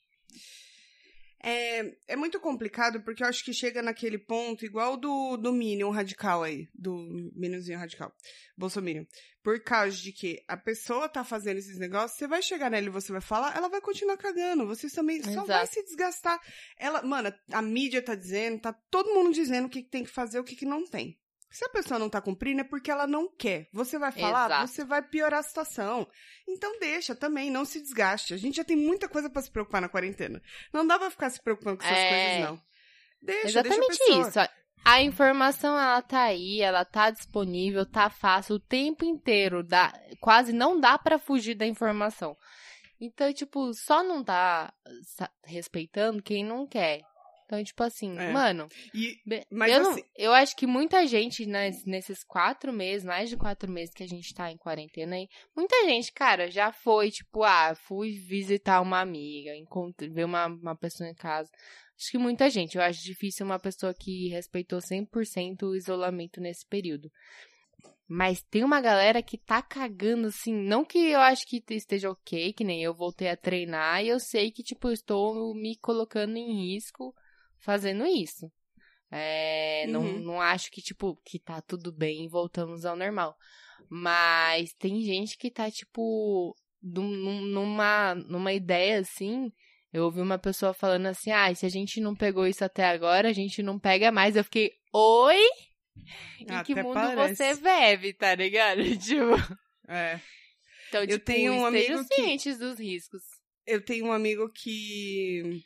É, 1.47 1.95
é 2.09 2.17
muito 2.17 2.41
complicado 2.41 3.03
porque 3.03 3.23
eu 3.23 3.27
acho 3.27 3.45
que 3.45 3.53
chega 3.53 3.83
naquele 3.83 4.17
ponto 4.17 4.65
igual 4.65 4.97
do, 4.97 5.37
do 5.37 5.53
Minion 5.53 5.91
radical 5.91 6.43
aí, 6.43 6.67
do 6.75 6.97
Minionzinho 7.37 7.79
radical, 7.79 8.11
Bolsominion. 8.57 9.05
Por 9.43 9.63
causa 9.63 9.95
de 9.95 10.11
que 10.11 10.43
a 10.49 10.57
pessoa 10.57 11.07
tá 11.07 11.23
fazendo 11.23 11.59
esses 11.59 11.79
negócios, 11.79 12.19
você 12.19 12.27
vai 12.27 12.41
chegar 12.41 12.71
nela 12.71 12.87
e 12.87 12.91
você 12.91 13.13
vai 13.13 13.21
falar, 13.21 13.55
ela 13.55 13.69
vai 13.69 13.83
continuar 13.83 14.17
cagando. 14.17 14.67
Vocês 14.67 14.91
também 14.95 15.23
só 15.23 15.29
Exato. 15.29 15.47
vai 15.47 15.67
se 15.67 15.85
desgastar. 15.85 16.41
Ela, 16.79 17.03
mano, 17.03 17.31
a 17.53 17.61
mídia 17.61 18.01
tá 18.01 18.15
dizendo, 18.15 18.63
tá 18.63 18.73
todo 18.91 19.13
mundo 19.13 19.35
dizendo 19.35 19.67
o 19.67 19.69
que 19.71 19.83
que 19.83 19.91
tem 19.91 20.03
que 20.03 20.11
fazer, 20.11 20.41
o 20.41 20.45
que 20.45 20.57
que 20.57 20.65
não 20.65 20.87
tem. 20.87 21.21
Se 21.55 21.64
a 21.64 21.69
pessoa 21.69 22.01
não 22.01 22.11
tá 22.11 22.21
cumprindo, 22.21 22.62
é 22.62 22.64
porque 22.64 22.90
ela 22.90 23.07
não 23.07 23.29
quer. 23.29 23.69
Você 23.73 23.97
vai 23.97 24.11
falar, 24.11 24.47
Exato. 24.47 24.67
você 24.67 24.85
vai 24.85 25.01
piorar 25.03 25.38
a 25.38 25.43
situação. 25.45 26.05
Então 26.49 26.81
deixa 26.81 27.14
também, 27.14 27.49
não 27.49 27.64
se 27.64 27.81
desgaste. 27.81 28.35
A 28.35 28.37
gente 28.37 28.57
já 28.57 28.64
tem 28.64 28.77
muita 28.77 29.09
coisa 29.09 29.31
pra 29.31 29.40
se 29.40 29.51
preocupar 29.53 29.81
na 29.81 29.88
quarentena. 29.88 30.43
Não 30.73 30.85
dá 30.85 30.99
pra 30.99 31.11
ficar 31.11 31.31
se 31.31 31.40
preocupando 31.40 31.79
com 31.79 31.85
essas 31.85 31.97
É. 31.97 32.09
coisas, 32.09 32.51
não. 32.51 32.62
Deixa, 33.23 33.49
Exatamente 33.61 33.87
deixa 33.87 34.03
a 34.03 34.07
pessoa. 34.07 34.29
isso. 34.45 34.53
A 34.85 35.01
informação, 35.01 35.79
ela 35.79 36.03
tá 36.03 36.23
aí, 36.25 36.61
ela 36.61 36.85
tá 36.85 37.11
disponível, 37.11 37.87
tá 37.87 38.11
fácil 38.11 38.57
o 38.57 38.61
tempo 38.61 39.05
inteiro. 39.05 39.62
Dá, 39.62 39.93
quase 40.21 40.53
não 40.53 40.79
dá 40.81 40.99
pra 40.99 41.19
fugir 41.21 41.55
da 41.55 41.64
informação. 41.64 42.37
Então, 43.01 43.33
tipo, 43.33 43.73
só 43.75 44.03
não 44.03 44.25
tá 44.25 44.75
respeitando 45.45 46.23
quem 46.23 46.45
não 46.45 46.67
quer. 46.67 47.01
Então, 47.47 47.63
tipo 47.63 47.83
assim, 47.83 48.19
É. 48.19 48.33
mano, 48.33 48.69
E, 48.95 49.19
mas 49.51 49.71
eu, 49.73 49.83
não- 49.83 49.91
assim- 49.93 50.05
eu 50.17 50.33
acho 50.33 50.57
que 50.57 50.67
muita 50.67 51.07
gente, 51.07 51.45
nes- 51.47 51.85
nesses 51.85 52.25
quatro 52.25 52.73
meses, 52.73 53.05
mais 53.05 53.29
de 53.29 53.37
quatro 53.37 53.71
meses 53.71 53.95
que 53.95 54.03
a 54.03 54.09
gente 54.09 54.33
tá 54.35 54.51
em 54.51 54.57
quarentena 54.57 55.17
aí, 55.17 55.29
muita 55.55 55.77
gente, 55.85 56.13
cara, 56.13 56.51
já 56.51 56.73
foi, 56.73 57.11
tipo, 57.11 57.43
ah, 57.45 57.75
fui 57.75 58.13
visitar 58.13 58.81
uma 58.81 59.01
amiga, 59.01 59.55
encontrei, 59.57 60.09
ver 60.11 60.25
uma, 60.25 60.47
uma 60.47 60.77
pessoa 60.77 61.09
em 61.09 61.15
casa. 61.15 61.51
Acho 61.97 62.11
que 62.11 62.19
muita 62.19 62.51
gente. 62.51 62.77
Eu 62.77 62.83
acho 62.83 63.03
difícil 63.05 63.47
uma 63.47 63.59
pessoa 63.59 63.95
que 63.95 64.29
respeitou 64.29 64.81
100% 64.81 65.67
o 65.69 65.77
isolamento 65.77 66.41
nesse 66.41 66.67
período. 66.67 67.09
Mas 68.07 68.43
tem 68.43 68.63
uma 68.65 68.81
galera 68.81 69.23
que 69.23 69.39
tá 69.39 69.63
cagando, 69.63 70.27
assim, 70.29 70.53
não 70.53 70.85
que 70.85 70.99
eu 70.99 71.21
acho 71.21 71.47
que 71.47 71.63
esteja 71.71 72.11
ok, 72.11 72.53
que 72.53 72.63
nem 72.65 72.83
eu 72.83 72.93
voltei 72.95 73.29
a 73.29 73.37
treinar, 73.37 74.05
e 74.05 74.09
eu 74.09 74.19
sei 74.21 74.51
que, 74.51 74.63
tipo, 74.63 74.89
eu 74.89 74.93
estou 74.93 75.55
me 75.55 75.77
colocando 75.77 76.37
em 76.37 76.73
risco 76.73 77.15
fazendo 77.64 78.07
isso. 78.07 78.50
É, 79.11 79.87
não, 79.88 80.00
Uhum. 80.03 80.18
não 80.20 80.40
acho 80.40 80.70
que, 80.70 80.83
tipo, 80.83 81.16
que 81.24 81.38
tá 81.38 81.61
tudo 81.62 81.92
bem 81.92 82.24
e 82.24 82.29
voltamos 82.29 82.85
ao 82.85 82.96
normal. 82.96 83.37
Mas 83.88 84.72
tem 84.74 85.03
gente 85.03 85.37
que 85.38 85.50
tá, 85.50 85.70
tipo, 85.70 86.55
num- 86.83 87.42
numa, 87.42 88.14
numa 88.14 88.53
ideia 88.53 89.00
assim. 89.00 89.53
Eu 89.92 90.05
ouvi 90.05 90.20
uma 90.20 90.38
pessoa 90.38 90.74
falando 90.74 91.07
assim: 91.07 91.31
ah, 91.31 91.55
se 91.55 91.64
a 91.64 91.68
gente 91.68 92.00
não 92.00 92.14
pegou 92.16 92.46
isso 92.46 92.64
até 92.64 92.85
agora, 92.87 93.29
a 93.29 93.33
gente 93.33 93.62
não 93.62 93.79
pega 93.79 94.11
mais. 94.11 94.35
Eu 94.35 94.42
fiquei, 94.44 94.72
oi? 94.92 95.38
Em 96.40 96.46
que 96.64 96.72
Até 96.72 96.83
mundo 96.83 96.94
parece. 96.94 97.37
você 97.37 97.55
vive, 97.55 98.12
tá 98.14 98.35
ligado? 98.35 98.81
Tipo, 98.98 99.37
é, 99.88 100.20
então, 100.88 101.03
Eu 101.03 101.09
tipo, 101.09 101.24
tenho 101.24 101.53
um 101.53 101.64
amigo 101.66 102.05
que- 102.09 102.14
cientes 102.16 102.59
dos 102.59 102.79
riscos. 102.81 103.22
eu 103.66 103.85
tenho 103.85 104.07
um 104.07 104.12
amigo 104.12 104.50
que. 104.50 105.62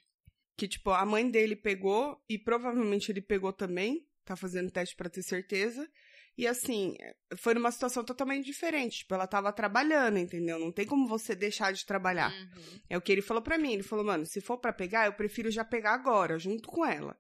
Que, 0.59 0.67
tipo, 0.67 0.91
a 0.91 1.07
mãe 1.07 1.31
dele 1.31 1.55
pegou, 1.55 2.21
e 2.29 2.37
provavelmente 2.37 3.13
ele 3.13 3.23
pegou 3.23 3.53
também, 3.53 4.05
tá 4.25 4.35
fazendo 4.35 4.73
teste 4.73 4.97
pra 4.97 5.09
ter 5.09 5.23
certeza. 5.23 5.89
E 6.37 6.49
assim, 6.49 6.97
foi 7.37 7.55
numa 7.55 7.71
situação 7.71 8.05
totalmente 8.05 8.45
diferente. 8.45 8.99
Tipo, 8.99 9.15
ela 9.15 9.29
tava 9.29 9.53
trabalhando, 9.53 10.19
entendeu? 10.19 10.59
Não 10.59 10.73
tem 10.73 10.85
como 10.85 11.07
você 11.07 11.37
deixar 11.37 11.73
de 11.73 11.87
trabalhar. 11.87 12.33
Uhum. 12.33 12.81
É 12.91 12.99
o 12.99 13.01
que 13.01 13.13
ele 13.13 13.23
falou 13.23 13.41
pra 13.41 13.57
mim. 13.57 13.73
Ele 13.73 13.85
falou, 13.85 14.05
mano, 14.05 14.27
se 14.27 14.41
for 14.41 14.59
pra 14.59 14.73
pegar, 14.73 15.07
eu 15.07 15.13
prefiro 15.13 15.49
já 15.49 15.65
pegar 15.65 15.95
agora, 15.95 16.39
junto 16.41 16.69
com 16.69 16.85
ela. 16.85 17.17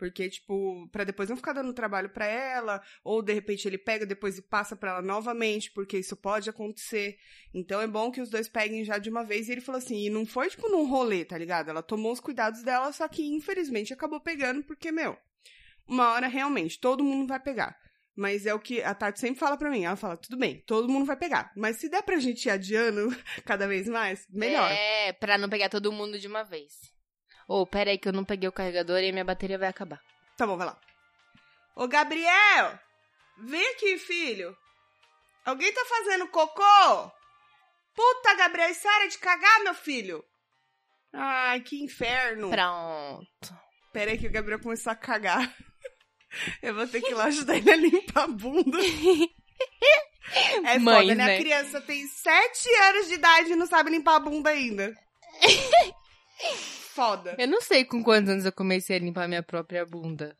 Porque, 0.00 0.30
tipo, 0.30 0.88
pra 0.90 1.04
depois 1.04 1.28
não 1.28 1.36
ficar 1.36 1.52
dando 1.52 1.74
trabalho 1.74 2.08
pra 2.08 2.24
ela, 2.24 2.82
ou 3.04 3.20
de 3.20 3.34
repente 3.34 3.68
ele 3.68 3.76
pega 3.76 4.06
depois 4.06 4.38
e 4.38 4.42
passa 4.42 4.74
pra 4.74 4.92
ela 4.92 5.02
novamente, 5.02 5.70
porque 5.70 5.98
isso 5.98 6.16
pode 6.16 6.48
acontecer. 6.48 7.18
Então 7.52 7.82
é 7.82 7.86
bom 7.86 8.10
que 8.10 8.22
os 8.22 8.30
dois 8.30 8.48
peguem 8.48 8.82
já 8.82 8.96
de 8.96 9.10
uma 9.10 9.22
vez. 9.22 9.46
E 9.46 9.52
ele 9.52 9.60
falou 9.60 9.78
assim, 9.78 10.06
e 10.06 10.08
não 10.08 10.24
foi, 10.24 10.48
tipo, 10.48 10.70
num 10.70 10.88
rolê, 10.88 11.22
tá 11.22 11.36
ligado? 11.36 11.68
Ela 11.68 11.82
tomou 11.82 12.12
os 12.12 12.18
cuidados 12.18 12.62
dela, 12.62 12.90
só 12.92 13.06
que 13.06 13.22
infelizmente 13.22 13.92
acabou 13.92 14.22
pegando, 14.22 14.62
porque, 14.64 14.90
meu, 14.90 15.18
uma 15.86 16.12
hora 16.12 16.28
realmente 16.28 16.80
todo 16.80 17.04
mundo 17.04 17.28
vai 17.28 17.38
pegar. 17.38 17.78
Mas 18.16 18.46
é 18.46 18.54
o 18.54 18.58
que 18.58 18.82
a 18.82 18.94
Tati 18.94 19.20
sempre 19.20 19.38
fala 19.38 19.58
pra 19.58 19.70
mim. 19.70 19.84
Ela 19.84 19.96
fala, 19.96 20.16
tudo 20.16 20.38
bem, 20.38 20.62
todo 20.66 20.88
mundo 20.88 21.04
vai 21.04 21.16
pegar. 21.16 21.52
Mas 21.54 21.76
se 21.76 21.90
der 21.90 22.02
pra 22.02 22.18
gente 22.18 22.46
ir 22.46 22.50
adiando 22.50 23.14
cada 23.44 23.68
vez 23.68 23.86
mais, 23.86 24.26
melhor. 24.30 24.70
É, 24.72 25.12
pra 25.12 25.36
não 25.36 25.48
pegar 25.48 25.68
todo 25.68 25.92
mundo 25.92 26.18
de 26.18 26.26
uma 26.26 26.42
vez. 26.42 26.89
Ô, 27.52 27.66
pera 27.66 27.90
aí 27.90 27.98
que 27.98 28.06
eu 28.06 28.12
não 28.12 28.24
peguei 28.24 28.48
o 28.48 28.52
carregador 28.52 29.00
e 29.00 29.10
minha 29.10 29.24
bateria 29.24 29.58
vai 29.58 29.66
acabar. 29.66 30.00
Tá 30.36 30.46
bom, 30.46 30.56
vai 30.56 30.68
lá. 30.68 30.78
Ô, 31.74 31.88
Gabriel! 31.88 32.78
Vem 33.38 33.72
aqui, 33.72 33.98
filho. 33.98 34.56
Alguém 35.44 35.72
tá 35.72 35.84
fazendo 35.84 36.28
cocô? 36.28 37.10
Puta, 37.92 38.34
Gabriel, 38.36 38.70
isso 38.70 38.86
é 38.86 38.94
hora 38.94 39.08
de 39.08 39.18
cagar, 39.18 39.64
meu 39.64 39.74
filho? 39.74 40.24
Ai, 41.12 41.60
que 41.62 41.82
inferno. 41.82 42.50
Pronto. 42.50 43.60
Pera 43.92 44.12
aí 44.12 44.18
que 44.18 44.28
o 44.28 44.32
Gabriel 44.32 44.60
começou 44.62 44.92
a 44.92 44.96
cagar. 44.96 45.52
Eu 46.62 46.72
vou 46.72 46.86
ter 46.86 47.00
que 47.00 47.10
ir 47.10 47.14
lá 47.14 47.24
ajudar 47.24 47.56
ele 47.56 47.72
a 47.72 47.76
limpar 47.76 48.24
a 48.24 48.28
bunda. 48.28 48.78
É 50.66 50.78
Mães, 50.78 51.00
foda, 51.02 51.14
né? 51.16 51.26
né? 51.26 51.34
A 51.34 51.38
criança 51.38 51.80
tem 51.80 52.06
sete 52.06 52.72
anos 52.76 53.08
de 53.08 53.14
idade 53.14 53.50
e 53.50 53.56
não 53.56 53.66
sabe 53.66 53.90
limpar 53.90 54.14
a 54.14 54.20
bunda 54.20 54.50
ainda. 54.50 54.94
Foda. 56.94 57.34
Eu 57.38 57.46
não 57.48 57.60
sei 57.60 57.84
com 57.84 58.02
quantos 58.02 58.30
anos 58.30 58.44
eu 58.44 58.52
comecei 58.52 58.96
a 58.96 59.00
limpar 59.00 59.28
minha 59.28 59.42
própria 59.42 59.84
bunda. 59.86 60.36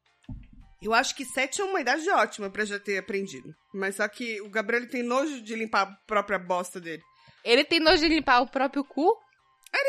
Eu 0.82 0.94
acho 0.94 1.14
que 1.14 1.24
sete 1.24 1.60
é 1.60 1.64
uma 1.64 1.80
idade 1.80 2.08
ótima 2.10 2.48
pra 2.50 2.64
já 2.64 2.78
ter 2.78 2.98
aprendido. 2.98 3.54
Mas 3.74 3.96
só 3.96 4.08
que 4.08 4.40
o 4.40 4.48
Gabriel 4.48 4.82
ele 4.82 4.90
tem 4.90 5.02
nojo 5.02 5.42
de 5.42 5.54
limpar 5.54 5.82
a 5.82 5.96
própria 6.06 6.38
bosta 6.38 6.80
dele. 6.80 7.02
Ele 7.44 7.64
tem 7.64 7.78
nojo 7.80 7.98
de 8.02 8.08
limpar 8.08 8.40
o 8.40 8.46
próprio 8.48 8.82
cu? 8.84 9.14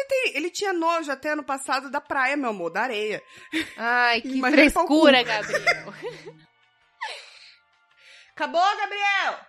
Tem- 0.07 0.35
Ele 0.35 0.49
tinha 0.51 0.73
nojo 0.73 1.09
até 1.09 1.29
ano 1.29 1.43
passado 1.43 1.89
da 1.89 2.01
praia, 2.01 2.35
meu 2.35 2.49
amor, 2.49 2.69
da 2.69 2.81
areia. 2.81 3.23
Ai, 3.77 4.19
que 4.21 4.41
frescura, 4.41 5.23
Gabriel. 5.23 5.93
Acabou, 8.35 8.61
Gabriel? 8.77 9.39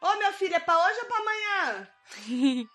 Ô, 0.00 0.16
meu 0.18 0.32
filho, 0.32 0.54
é 0.54 0.60
pra 0.60 0.78
hoje 0.86 1.00
ou 1.00 1.06
pra 1.06 1.18
amanhã? 1.18 1.88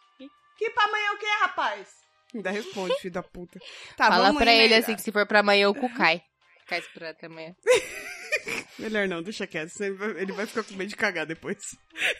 que 0.58 0.70
pra 0.72 0.84
amanhã 0.84 1.14
o 1.14 1.18
quê, 1.18 1.28
rapaz? 1.42 1.88
Ainda 2.34 2.52
responde, 2.52 2.96
filho 3.00 3.14
da 3.14 3.24
puta. 3.24 3.60
Tá, 3.98 4.08
Fala 4.08 4.34
pra 4.34 4.54
ele 4.54 4.76
assim 4.76 4.96
que 4.96 5.02
se 5.02 5.12
for 5.12 5.26
pra 5.26 5.40
amanhã 5.40 5.70
o 5.70 5.76
cu 5.76 5.92
cai. 5.94 6.22
Cai 6.68 6.84
até 7.10 7.26
amanhã. 7.26 7.56
Melhor 8.78 9.08
não, 9.08 9.22
deixa 9.22 9.48
quieto, 9.48 9.70
senão 9.70 10.18
ele 10.18 10.32
vai, 10.32 10.46
ficar 10.46 10.64
com 10.64 10.74
medo 10.76 10.90
de 10.90 10.96
cagar 10.96 11.26
depois. 11.26 11.58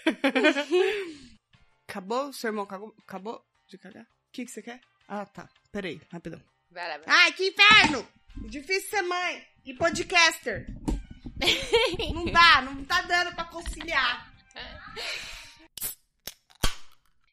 acabou? 1.88 2.34
Seu 2.34 2.50
irmão 2.50 2.64
acabou, 2.64 2.94
acabou 3.08 3.42
de 3.68 3.78
cagar? 3.78 4.04
O 4.04 4.32
que, 4.34 4.46
que 4.46 4.52
você 4.52 4.62
quer? 4.62 4.80
Ah, 5.08 5.26
tá. 5.26 5.48
Peraí, 5.72 6.02
rapidão. 6.12 6.42
Vai 6.72 6.88
lá, 6.88 6.98
vai. 6.98 7.06
Ai, 7.08 7.32
que 7.34 7.48
inferno! 7.48 8.08
Difícil 8.48 8.90
ser 8.90 9.02
mãe 9.04 9.44
e 9.66 9.74
podcaster. 9.74 10.66
não 12.14 12.26
dá, 12.26 12.62
não 12.62 12.84
tá 12.86 13.02
dando 13.04 13.34
pra 13.36 13.46
conciliar. 13.46 14.32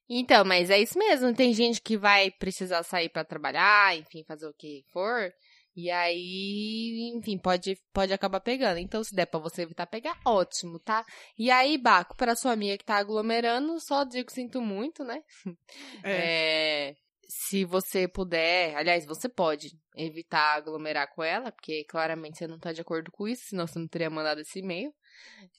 Então, 0.09 0.45
mas 0.45 0.71
é 0.71 0.79
isso 0.79 0.99
mesmo. 0.99 1.35
Tem 1.35 1.53
gente 1.53 1.81
que 1.81 1.97
vai 1.97 2.31
precisar 2.31 2.83
sair 2.83 3.09
pra 3.09 3.25
trabalhar, 3.25 3.97
enfim, 3.97 4.25
fazer 4.25 4.47
o 4.47 4.55
que 4.55 4.85
for. 4.92 5.33
E 5.75 5.90
aí, 5.90 7.12
enfim, 7.14 7.37
pode, 7.37 7.77
pode 7.92 8.12
acabar 8.12 8.40
pegando. 8.40 8.79
Então, 8.79 9.05
se 9.05 9.14
der 9.14 9.27
pra 9.27 9.38
você 9.38 9.62
evitar 9.62 9.87
pegar, 9.87 10.19
ótimo, 10.25 10.79
tá? 10.79 11.05
E 11.38 11.51
aí, 11.51 11.77
Baco, 11.77 12.16
pra 12.16 12.35
sua 12.35 12.53
amiga 12.53 12.79
que 12.79 12.85
tá 12.85 12.97
aglomerando, 12.97 13.79
só 13.81 14.03
digo 14.05 14.33
sinto 14.33 14.62
muito, 14.62 15.05
né? 15.05 15.23
É. 16.03 16.87
É, 16.97 16.97
se 17.29 17.64
você 17.64 18.09
puder, 18.09 18.75
aliás, 18.77 19.05
você 19.05 19.29
pode 19.29 19.71
evitar 19.97 20.55
aglomerar 20.57 21.12
com 21.14 21.23
ela, 21.23 21.51
porque 21.53 21.85
claramente 21.85 22.38
você 22.38 22.47
não 22.47 22.59
tá 22.59 22.73
de 22.73 22.81
acordo 22.81 23.11
com 23.11 23.27
isso, 23.29 23.49
senão 23.49 23.66
você 23.66 23.79
não 23.79 23.88
teria 23.88 24.09
mandado 24.09 24.40
esse 24.40 24.61
e-mail. 24.61 24.95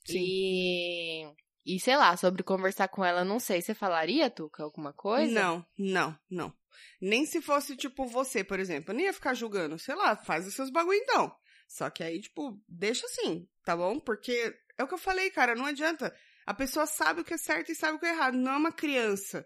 Sim. 0.05 0.17
E, 0.19 1.27
e 1.75 1.79
sei 1.79 1.97
lá, 1.97 2.15
sobre 2.17 2.43
conversar 2.43 2.87
com 2.87 3.03
ela, 3.03 3.23
não 3.25 3.39
sei, 3.39 3.61
você 3.61 3.73
falaria, 3.73 4.29
Tuca, 4.29 4.63
alguma 4.63 4.93
coisa? 4.93 5.31
Não, 5.33 5.65
não, 5.77 6.17
não. 6.29 6.53
Nem 7.01 7.25
se 7.25 7.41
fosse, 7.41 7.75
tipo, 7.75 8.05
você, 8.05 8.43
por 8.43 8.59
exemplo. 8.59 8.91
Eu 8.91 8.95
nem 8.95 9.05
ia 9.05 9.13
ficar 9.13 9.33
julgando. 9.33 9.77
Sei 9.79 9.95
lá, 9.95 10.15
faz 10.15 10.45
os 10.47 10.53
seus 10.53 10.69
bagulho 10.69 10.97
então. 10.97 11.31
Só 11.67 11.89
que 11.89 12.03
aí, 12.03 12.21
tipo, 12.21 12.59
deixa 12.67 13.05
assim, 13.07 13.47
tá 13.65 13.75
bom? 13.75 13.99
Porque 13.99 14.53
é 14.77 14.83
o 14.83 14.87
que 14.87 14.93
eu 14.93 14.97
falei, 14.97 15.29
cara, 15.31 15.55
não 15.55 15.65
adianta. 15.65 16.13
A 16.45 16.53
pessoa 16.53 16.85
sabe 16.85 17.21
o 17.21 17.25
que 17.25 17.33
é 17.33 17.37
certo 17.37 17.71
e 17.71 17.75
sabe 17.75 17.97
o 17.97 17.99
que 17.99 18.05
é 18.05 18.09
errado. 18.13 18.35
Não 18.37 18.53
é 18.53 18.57
uma 18.57 18.71
criança. 18.71 19.45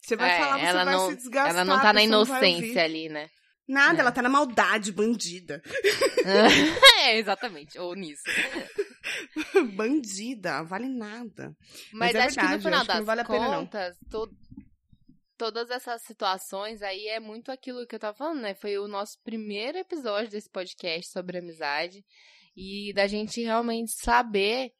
Você 0.00 0.16
vai 0.16 0.30
É, 0.30 0.38
falar, 0.38 0.58
você 0.58 0.64
ela 0.66 0.84
vai 0.84 0.94
não- 0.94 1.08
se 1.10 1.16
desgastar. 1.16 1.50
Ela 1.50 1.64
não 1.64 1.80
tá 1.80 1.92
na 1.92 2.02
inocência 2.02 2.82
ali, 2.84 3.08
né? 3.08 3.28
Nada, 3.70 3.98
É. 3.98 4.00
ela 4.00 4.12
tá 4.12 4.20
na 4.22 4.28
maldade, 4.28 4.90
bandida. 4.92 5.62
é, 6.98 7.16
exatamente, 7.18 7.78
ou 7.78 7.94
nisso. 7.94 8.22
bandida, 9.74 10.62
vale 10.64 10.88
nada. 10.88 11.54
Mas, 11.92 12.12
Mas 12.12 12.14
é 12.14 12.18
acho 12.24 12.34
que 12.34 12.40
verdade, 12.40 12.56
no 12.56 12.62
final 12.62 12.80
que 12.82 12.88
não 12.88 12.96
das 12.96 13.06
vale 13.06 13.20
a 13.20 13.24
pena, 13.24 13.46
contas, 13.56 13.96
to- 14.10 14.30
todas 15.36 15.70
essas 15.70 16.02
situações 16.02 16.82
aí 16.82 17.06
é 17.08 17.20
muito 17.20 17.50
aquilo 17.50 17.86
que 17.86 17.94
eu 17.94 17.98
tava 18.00 18.16
falando, 18.16 18.40
né? 18.40 18.54
Foi 18.54 18.76
o 18.78 18.88
nosso 18.88 19.16
primeiro 19.24 19.78
episódio 19.78 20.30
desse 20.30 20.50
podcast 20.50 21.10
sobre 21.10 21.38
amizade. 21.38 22.04
E 22.56 22.92
da 22.94 23.06
gente 23.06 23.40
realmente 23.40 23.92
saber 23.92 24.70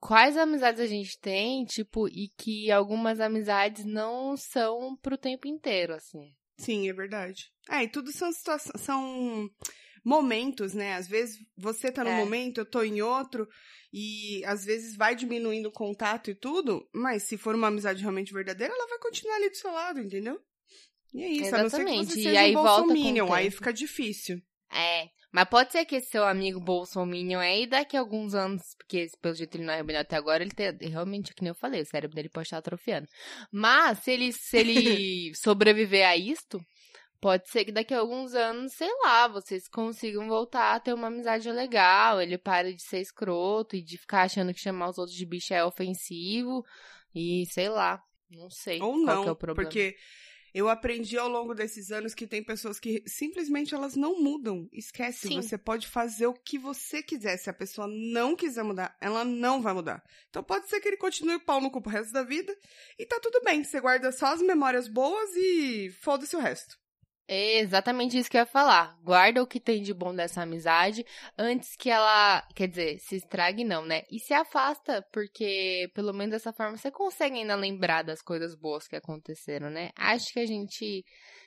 quais 0.00 0.36
amizades 0.36 0.80
a 0.80 0.86
gente 0.86 1.18
tem, 1.20 1.64
tipo, 1.64 2.08
e 2.08 2.28
que 2.36 2.70
algumas 2.70 3.20
amizades 3.20 3.84
não 3.86 4.36
são 4.36 4.96
pro 5.00 5.16
tempo 5.16 5.46
inteiro, 5.46 5.94
assim. 5.94 6.32
Sim, 6.58 6.88
é 6.88 6.92
verdade. 6.92 7.50
É, 7.70 7.82
e 7.84 7.88
tudo 7.88 8.12
são 8.12 8.30
situações, 8.32 8.80
são 8.82 9.48
momentos, 10.04 10.74
né? 10.74 10.94
Às 10.94 11.08
vezes 11.08 11.38
você 11.56 11.90
tá 11.90 12.04
num 12.04 12.10
É. 12.10 12.16
momento, 12.16 12.58
eu 12.58 12.66
tô 12.66 12.82
em 12.82 13.00
outro, 13.00 13.48
e 13.92 14.44
às 14.44 14.64
vezes 14.64 14.96
vai 14.96 15.14
diminuindo 15.16 15.68
o 15.68 15.72
contato 15.72 16.30
e 16.30 16.34
tudo, 16.34 16.86
mas 16.94 17.22
se 17.22 17.38
for 17.38 17.54
uma 17.54 17.68
amizade 17.68 18.02
realmente 18.02 18.32
verdadeira, 18.32 18.74
ela 18.74 18.88
vai 18.88 18.98
continuar 18.98 19.36
ali 19.36 19.48
do 19.50 19.56
seu 19.56 19.72
lado, 19.72 20.00
entendeu? 20.00 20.38
E 21.14 21.22
é 21.22 21.28
isso, 21.28 21.54
a 21.54 21.58
não 21.58 21.70
ser 21.70 21.76
que 21.76 21.82
Exatamente, 21.84 22.12
você 22.12 22.20
e 22.20 22.22
seja 22.24 22.40
aí 22.40 22.50
um 22.50 22.62
bolsominion, 22.62 23.32
aí 23.32 23.50
fica 23.50 23.72
difícil. 23.72 24.42
É, 24.70 25.08
Mas 25.32 25.48
pode 25.48 25.72
ser 25.72 25.84
que 25.84 25.96
esse 25.96 26.10
seu 26.10 26.24
amigo 26.24 26.60
Bolsominion 26.60 27.38
aí, 27.40 27.66
daqui 27.66 27.96
a 27.96 28.00
alguns 28.00 28.34
anos, 28.34 28.62
porque 28.76 29.06
pelo 29.20 29.34
jeito 29.34 29.56
ele 29.56 29.64
não 29.64 29.72
é 29.72 29.76
rebelião 29.76 30.00
até 30.02 30.16
agora, 30.16 30.42
ele 30.42 30.52
tem, 30.52 30.72
realmente, 30.88 31.32
que 31.34 31.42
nem 31.42 31.48
eu 31.50 31.54
falei, 31.54 31.80
o 31.82 31.86
cérebro 31.86 32.14
dele 32.14 32.28
pode 32.28 32.46
estar 32.46 32.58
atrofiando. 32.58 33.06
Mas, 33.52 34.00
se 34.00 34.10
ele, 34.12 34.32
se 34.32 34.56
ele 34.56 35.32
sobreviver 35.34 36.06
a 36.06 36.16
isto, 36.16 36.60
pode 37.24 37.48
ser 37.48 37.64
que 37.64 37.72
daqui 37.72 37.94
a 37.94 38.00
alguns 38.00 38.34
anos, 38.34 38.74
sei 38.74 38.90
lá, 39.02 39.26
vocês 39.26 39.66
consigam 39.66 40.28
voltar 40.28 40.74
a 40.74 40.78
ter 40.78 40.92
uma 40.92 41.06
amizade 41.06 41.50
legal, 41.50 42.20
ele 42.20 42.36
pare 42.36 42.74
de 42.74 42.82
ser 42.82 43.00
escroto 43.00 43.74
e 43.74 43.80
de 43.80 43.96
ficar 43.96 44.24
achando 44.24 44.52
que 44.52 44.60
chamar 44.60 44.90
os 44.90 44.98
outros 44.98 45.16
de 45.16 45.24
bicho 45.24 45.54
é 45.54 45.64
ofensivo, 45.64 46.62
e 47.14 47.46
sei 47.46 47.70
lá, 47.70 47.98
não 48.30 48.50
sei 48.50 48.78
Ou 48.78 48.92
qual 48.92 48.98
não, 48.98 49.22
que 49.22 49.28
é 49.30 49.32
o 49.32 49.36
problema. 49.36 49.70
porque 49.70 49.96
eu 50.52 50.68
aprendi 50.68 51.16
ao 51.16 51.26
longo 51.26 51.54
desses 51.54 51.90
anos 51.90 52.12
que 52.12 52.26
tem 52.26 52.44
pessoas 52.44 52.78
que 52.78 53.02
simplesmente 53.06 53.74
elas 53.74 53.96
não 53.96 54.22
mudam. 54.22 54.68
Esquece, 54.70 55.28
Sim. 55.28 55.40
você 55.40 55.56
pode 55.56 55.86
fazer 55.86 56.26
o 56.26 56.34
que 56.34 56.58
você 56.58 57.02
quiser. 57.02 57.38
Se 57.38 57.48
a 57.48 57.54
pessoa 57.54 57.88
não 57.88 58.36
quiser 58.36 58.64
mudar, 58.64 58.94
ela 59.00 59.24
não 59.24 59.62
vai 59.62 59.72
mudar. 59.72 60.04
Então 60.28 60.44
pode 60.44 60.68
ser 60.68 60.78
que 60.78 60.88
ele 60.88 60.98
continue 60.98 61.40
pau 61.40 61.58
no 61.58 61.70
cu 61.70 61.80
pro 61.80 61.90
resto 61.90 62.12
da 62.12 62.22
vida 62.22 62.54
e 62.98 63.06
tá 63.06 63.18
tudo 63.18 63.40
bem. 63.42 63.64
Você 63.64 63.80
guarda 63.80 64.12
só 64.12 64.26
as 64.26 64.42
memórias 64.42 64.88
boas 64.88 65.30
e 65.34 65.90
foda-se 66.02 66.36
o 66.36 66.38
resto. 66.40 66.83
É 67.26 67.58
exatamente 67.58 68.18
isso 68.18 68.30
que 68.30 68.36
eu 68.36 68.40
ia 68.40 68.46
falar. 68.46 68.98
Guarda 69.02 69.42
o 69.42 69.46
que 69.46 69.58
tem 69.58 69.82
de 69.82 69.94
bom 69.94 70.14
dessa 70.14 70.42
amizade 70.42 71.06
antes 71.38 71.74
que 71.74 71.88
ela, 71.88 72.46
quer 72.54 72.68
dizer, 72.68 72.98
se 72.98 73.16
estrague 73.16 73.64
não, 73.64 73.84
né? 73.84 74.02
E 74.10 74.18
se 74.18 74.34
afasta, 74.34 75.00
porque 75.10 75.90
pelo 75.94 76.12
menos 76.12 76.32
dessa 76.32 76.52
forma 76.52 76.76
você 76.76 76.90
consegue 76.90 77.38
ainda 77.38 77.54
lembrar 77.54 78.02
das 78.02 78.20
coisas 78.20 78.54
boas 78.54 78.86
que 78.86 78.96
aconteceram, 78.96 79.70
né? 79.70 79.90
Acho 79.96 80.34
que 80.34 80.40
a 80.40 80.46
gente 80.46 81.02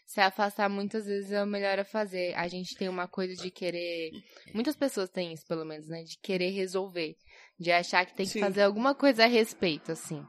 se 0.07 0.19
afastar 0.19 0.67
muitas 0.67 1.05
vezes 1.05 1.31
é 1.31 1.43
o 1.43 1.47
melhor 1.47 1.77
a 1.77 1.85
fazer. 1.85 2.33
A 2.35 2.47
gente 2.47 2.75
tem 2.75 2.89
uma 2.89 3.07
coisa 3.07 3.35
de 3.35 3.51
querer, 3.51 4.09
muitas 4.55 4.75
pessoas 4.75 5.09
têm 5.11 5.31
isso 5.31 5.45
pelo 5.45 5.63
menos, 5.63 5.87
né? 5.87 6.01
De 6.03 6.17
querer 6.17 6.49
resolver, 6.49 7.15
de 7.59 7.71
achar 7.71 8.03
que 8.03 8.15
tem 8.15 8.25
que 8.25 8.33
Sim. 8.33 8.39
fazer 8.39 8.63
alguma 8.63 8.95
coisa 8.95 9.25
a 9.25 9.27
respeito, 9.27 9.91
assim. 9.91 10.25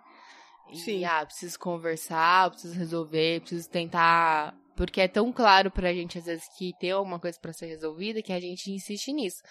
E, 0.71 0.77
Sim. 0.77 1.05
ah, 1.07 1.25
preciso 1.25 1.59
conversar, 1.59 2.51
preciso 2.51 2.75
resolver, 2.75 3.41
preciso 3.41 3.71
tentar. 3.71 4.55
Porque 4.79 5.01
é 5.01 5.09
tão 5.09 5.33
claro 5.33 5.73
pra 5.73 5.93
gente, 5.93 6.19
às 6.19 6.27
vezes, 6.27 6.45
que 6.57 6.73
tem 6.79 6.93
alguma 6.93 7.19
coisa 7.19 7.37
pra 7.41 7.53
ser 7.53 7.67
resolvida 7.67 8.23
que 8.23 8.33
a 8.33 8.39
gente 8.39 8.71
insiste 8.71 9.13
nisso. 9.13 9.43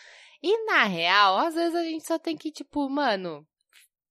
E 0.41 0.63
na 0.63 0.85
real, 0.85 1.37
às 1.37 1.53
vezes 1.53 1.75
a 1.75 1.83
gente 1.83 2.07
só 2.07 2.17
tem 2.17 2.37
que, 2.37 2.49
tipo, 2.49 2.89
mano, 2.89 3.45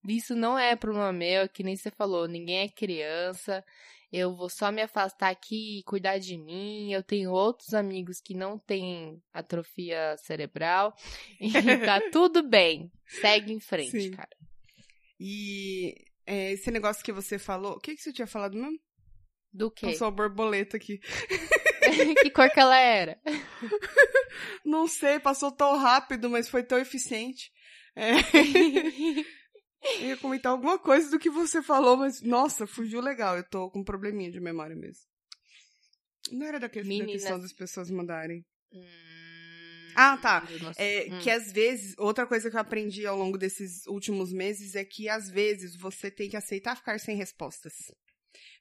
isso 0.06 0.36
não 0.36 0.58
é 0.58 0.76
problema 0.76 1.10
meu, 1.14 1.44
é 1.44 1.48
que 1.48 1.62
nem 1.62 1.74
você 1.74 1.90
falou, 1.90 2.28
ninguém 2.28 2.58
é 2.58 2.68
criança. 2.68 3.64
Eu 4.12 4.36
vou 4.36 4.50
só 4.50 4.70
me 4.70 4.82
afastar 4.82 5.30
aqui 5.30 5.78
e 5.78 5.84
cuidar 5.84 6.18
de 6.18 6.36
mim. 6.36 6.92
Eu 6.92 7.02
tenho 7.02 7.32
outros 7.32 7.72
amigos 7.72 8.20
que 8.20 8.34
não 8.34 8.58
têm 8.58 9.18
atrofia 9.32 10.16
cerebral. 10.18 10.94
E 11.40 11.78
tá 11.78 11.98
tudo 12.12 12.46
bem. 12.46 12.92
Segue 13.06 13.54
em 13.54 13.60
frente, 13.60 14.02
Sim. 14.02 14.10
cara. 14.10 14.36
E 15.18 15.94
é, 16.26 16.52
esse 16.52 16.70
negócio 16.70 17.02
que 17.02 17.12
você 17.12 17.38
falou, 17.38 17.72
o 17.76 17.80
que, 17.80 17.94
que 17.94 18.02
você 18.02 18.12
tinha 18.12 18.26
falado 18.26 18.54
mesmo? 18.54 18.78
Do 19.56 19.70
quê? 19.70 19.86
Passou 19.86 20.08
a 20.08 20.10
borboleta 20.10 20.76
aqui. 20.76 20.98
que 22.22 22.30
cor 22.30 22.50
que 22.50 22.60
ela 22.60 22.76
era? 22.78 23.18
Não 24.62 24.86
sei, 24.86 25.18
passou 25.18 25.50
tão 25.50 25.78
rápido, 25.78 26.28
mas 26.28 26.46
foi 26.46 26.62
tão 26.62 26.78
eficiente. 26.78 27.50
É, 27.94 28.10
eu 30.02 30.08
ia 30.08 30.16
comentar 30.18 30.52
alguma 30.52 30.78
coisa 30.78 31.10
do 31.10 31.18
que 31.18 31.30
você 31.30 31.62
falou, 31.62 31.96
mas 31.96 32.20
nossa, 32.20 32.66
fugiu 32.66 33.00
legal. 33.00 33.38
Eu 33.38 33.48
tô 33.48 33.70
com 33.70 33.80
um 33.80 33.84
probleminha 33.84 34.30
de 34.30 34.38
memória 34.38 34.76
mesmo. 34.76 35.04
Não 36.30 36.46
era 36.46 36.60
da, 36.60 36.68
questão 36.68 37.40
das 37.40 37.52
pessoas 37.54 37.90
mandarem. 37.90 38.44
Hum, 38.70 38.84
Ah, 39.94 40.18
tá. 40.18 40.46
É, 40.76 41.06
Hum. 41.10 41.18
Que 41.20 41.30
às 41.30 41.50
vezes, 41.50 41.94
outra 41.96 42.26
coisa 42.26 42.50
que 42.50 42.56
eu 42.56 42.60
aprendi 42.60 43.06
ao 43.06 43.16
longo 43.16 43.38
desses 43.38 43.86
últimos 43.86 44.30
meses 44.34 44.74
é 44.74 44.84
que 44.84 45.08
às 45.08 45.30
vezes 45.30 45.74
você 45.76 46.10
tem 46.10 46.28
que 46.28 46.36
aceitar 46.36 46.76
ficar 46.76 47.00
sem 47.00 47.16
respostas. 47.16 47.72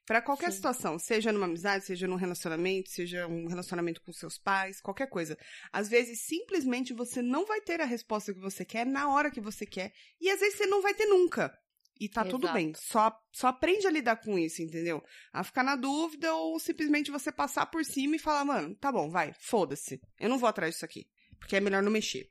Pra 0.06 0.22
qualquer 0.22 0.52
Sim. 0.52 0.56
situação, 0.56 0.98
seja 1.00 1.32
numa 1.32 1.46
amizade, 1.46 1.84
seja 1.84 2.06
num 2.06 2.14
relacionamento, 2.14 2.90
seja 2.90 3.26
um 3.26 3.48
relacionamento 3.48 4.00
com 4.00 4.12
seus 4.12 4.38
pais, 4.38 4.80
qualquer 4.80 5.08
coisa. 5.08 5.36
Às 5.72 5.88
vezes, 5.88 6.20
simplesmente 6.20 6.94
você 6.94 7.20
não 7.20 7.44
vai 7.44 7.60
ter 7.60 7.80
a 7.80 7.84
resposta 7.84 8.32
que 8.32 8.38
você 8.38 8.64
quer 8.64 8.86
na 8.86 9.12
hora 9.12 9.32
que 9.32 9.40
você 9.40 9.66
quer. 9.66 9.92
E 10.20 10.30
às 10.30 10.38
vezes 10.38 10.58
você 10.58 10.66
não 10.66 10.80
vai 10.80 10.94
ter 10.94 11.06
nunca. 11.06 11.52
E 11.98 12.08
tá 12.08 12.24
tudo 12.24 12.44
Exato. 12.44 12.54
bem. 12.54 12.72
Só, 12.76 13.10
só 13.32 13.48
aprende 13.48 13.86
a 13.86 13.90
lidar 13.90 14.16
com 14.16 14.38
isso, 14.38 14.62
entendeu? 14.62 15.02
A 15.32 15.42
ficar 15.42 15.64
na 15.64 15.74
dúvida 15.74 16.32
ou 16.34 16.60
simplesmente 16.60 17.10
você 17.10 17.32
passar 17.32 17.66
por 17.66 17.84
cima 17.84 18.14
e 18.14 18.20
falar, 18.20 18.44
mano, 18.44 18.76
tá 18.76 18.92
bom, 18.92 19.10
vai, 19.10 19.32
foda-se. 19.40 20.00
Eu 20.20 20.28
não 20.28 20.38
vou 20.38 20.48
atrás 20.48 20.74
disso 20.74 20.84
aqui. 20.84 21.08
Porque 21.40 21.56
é 21.56 21.60
melhor 21.60 21.82
não 21.82 21.90
mexer. 21.90 22.30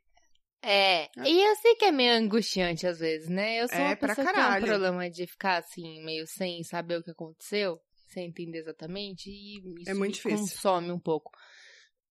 É, 0.67 1.09
e 1.23 1.41
eu 1.47 1.55
sei 1.57 1.75
que 1.75 1.85
é 1.85 1.91
meio 1.91 2.13
angustiante 2.13 2.87
às 2.87 2.97
vezes, 2.99 3.29
né? 3.29 3.61
Eu 3.61 3.67
sou 3.67 3.77
É, 3.77 3.81
uma 3.89 3.95
pra 3.95 4.15
pessoa 4.15 4.27
que 4.27 4.33
tem 4.33 4.43
um 4.63 4.65
problema 4.65 5.09
de 5.09 5.27
ficar 5.27 5.57
assim, 5.57 6.03
meio 6.03 6.25
sem 6.25 6.63
saber 6.63 6.97
o 6.97 7.03
que 7.03 7.11
aconteceu, 7.11 7.79
sem 8.09 8.25
entender 8.27 8.59
exatamente, 8.59 9.29
e 9.29 9.57
isso 9.81 9.91
É 9.91 9.93
muito 9.93 10.21
consome 10.23 10.91
um 10.91 10.99
pouco. 10.99 11.31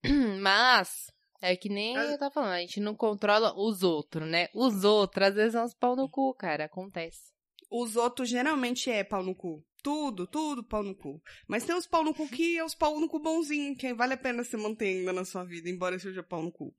Mas, 0.40 1.06
é 1.42 1.56
que 1.56 1.68
nem 1.68 1.96
Ah. 1.96 2.04
eu 2.04 2.18
tava 2.18 2.30
falando, 2.32 2.52
a 2.52 2.60
gente 2.60 2.78
não 2.78 2.94
controla 2.94 3.52
os 3.56 3.82
outros, 3.82 4.28
né? 4.28 4.48
Os 4.54 4.84
outros, 4.84 5.28
às 5.28 5.34
vezes, 5.34 5.52
são 5.52 5.64
uns 5.64 5.74
pau 5.74 5.96
no 5.96 6.08
cu, 6.08 6.32
cara, 6.34 6.66
acontece. 6.66 7.32
Os 7.70 7.96
outros 7.96 8.28
geralmente 8.28 8.88
é 8.90 9.02
pau 9.02 9.22
no 9.22 9.34
cu. 9.34 9.64
Tudo, 9.82 10.26
tudo 10.26 10.62
pau 10.62 10.82
no 10.82 10.94
cu. 10.94 11.20
Mas 11.48 11.64
tem 11.64 11.74
os 11.74 11.86
pau 11.86 12.04
no 12.04 12.14
cu 12.14 12.28
que 12.28 12.56
é 12.56 12.64
os 12.64 12.74
pau 12.74 12.98
no 13.00 13.08
cu 13.08 13.18
bonzinho, 13.18 13.76
que 13.76 13.92
vale 13.92 14.14
a 14.14 14.16
pena 14.16 14.44
você 14.44 14.56
manter 14.56 14.86
ainda 14.86 15.12
na 15.12 15.24
sua 15.24 15.44
vida, 15.44 15.68
embora 15.68 15.98
seja 15.98 16.22
pau 16.22 16.40
no 16.42 16.52
cu. 16.52 16.72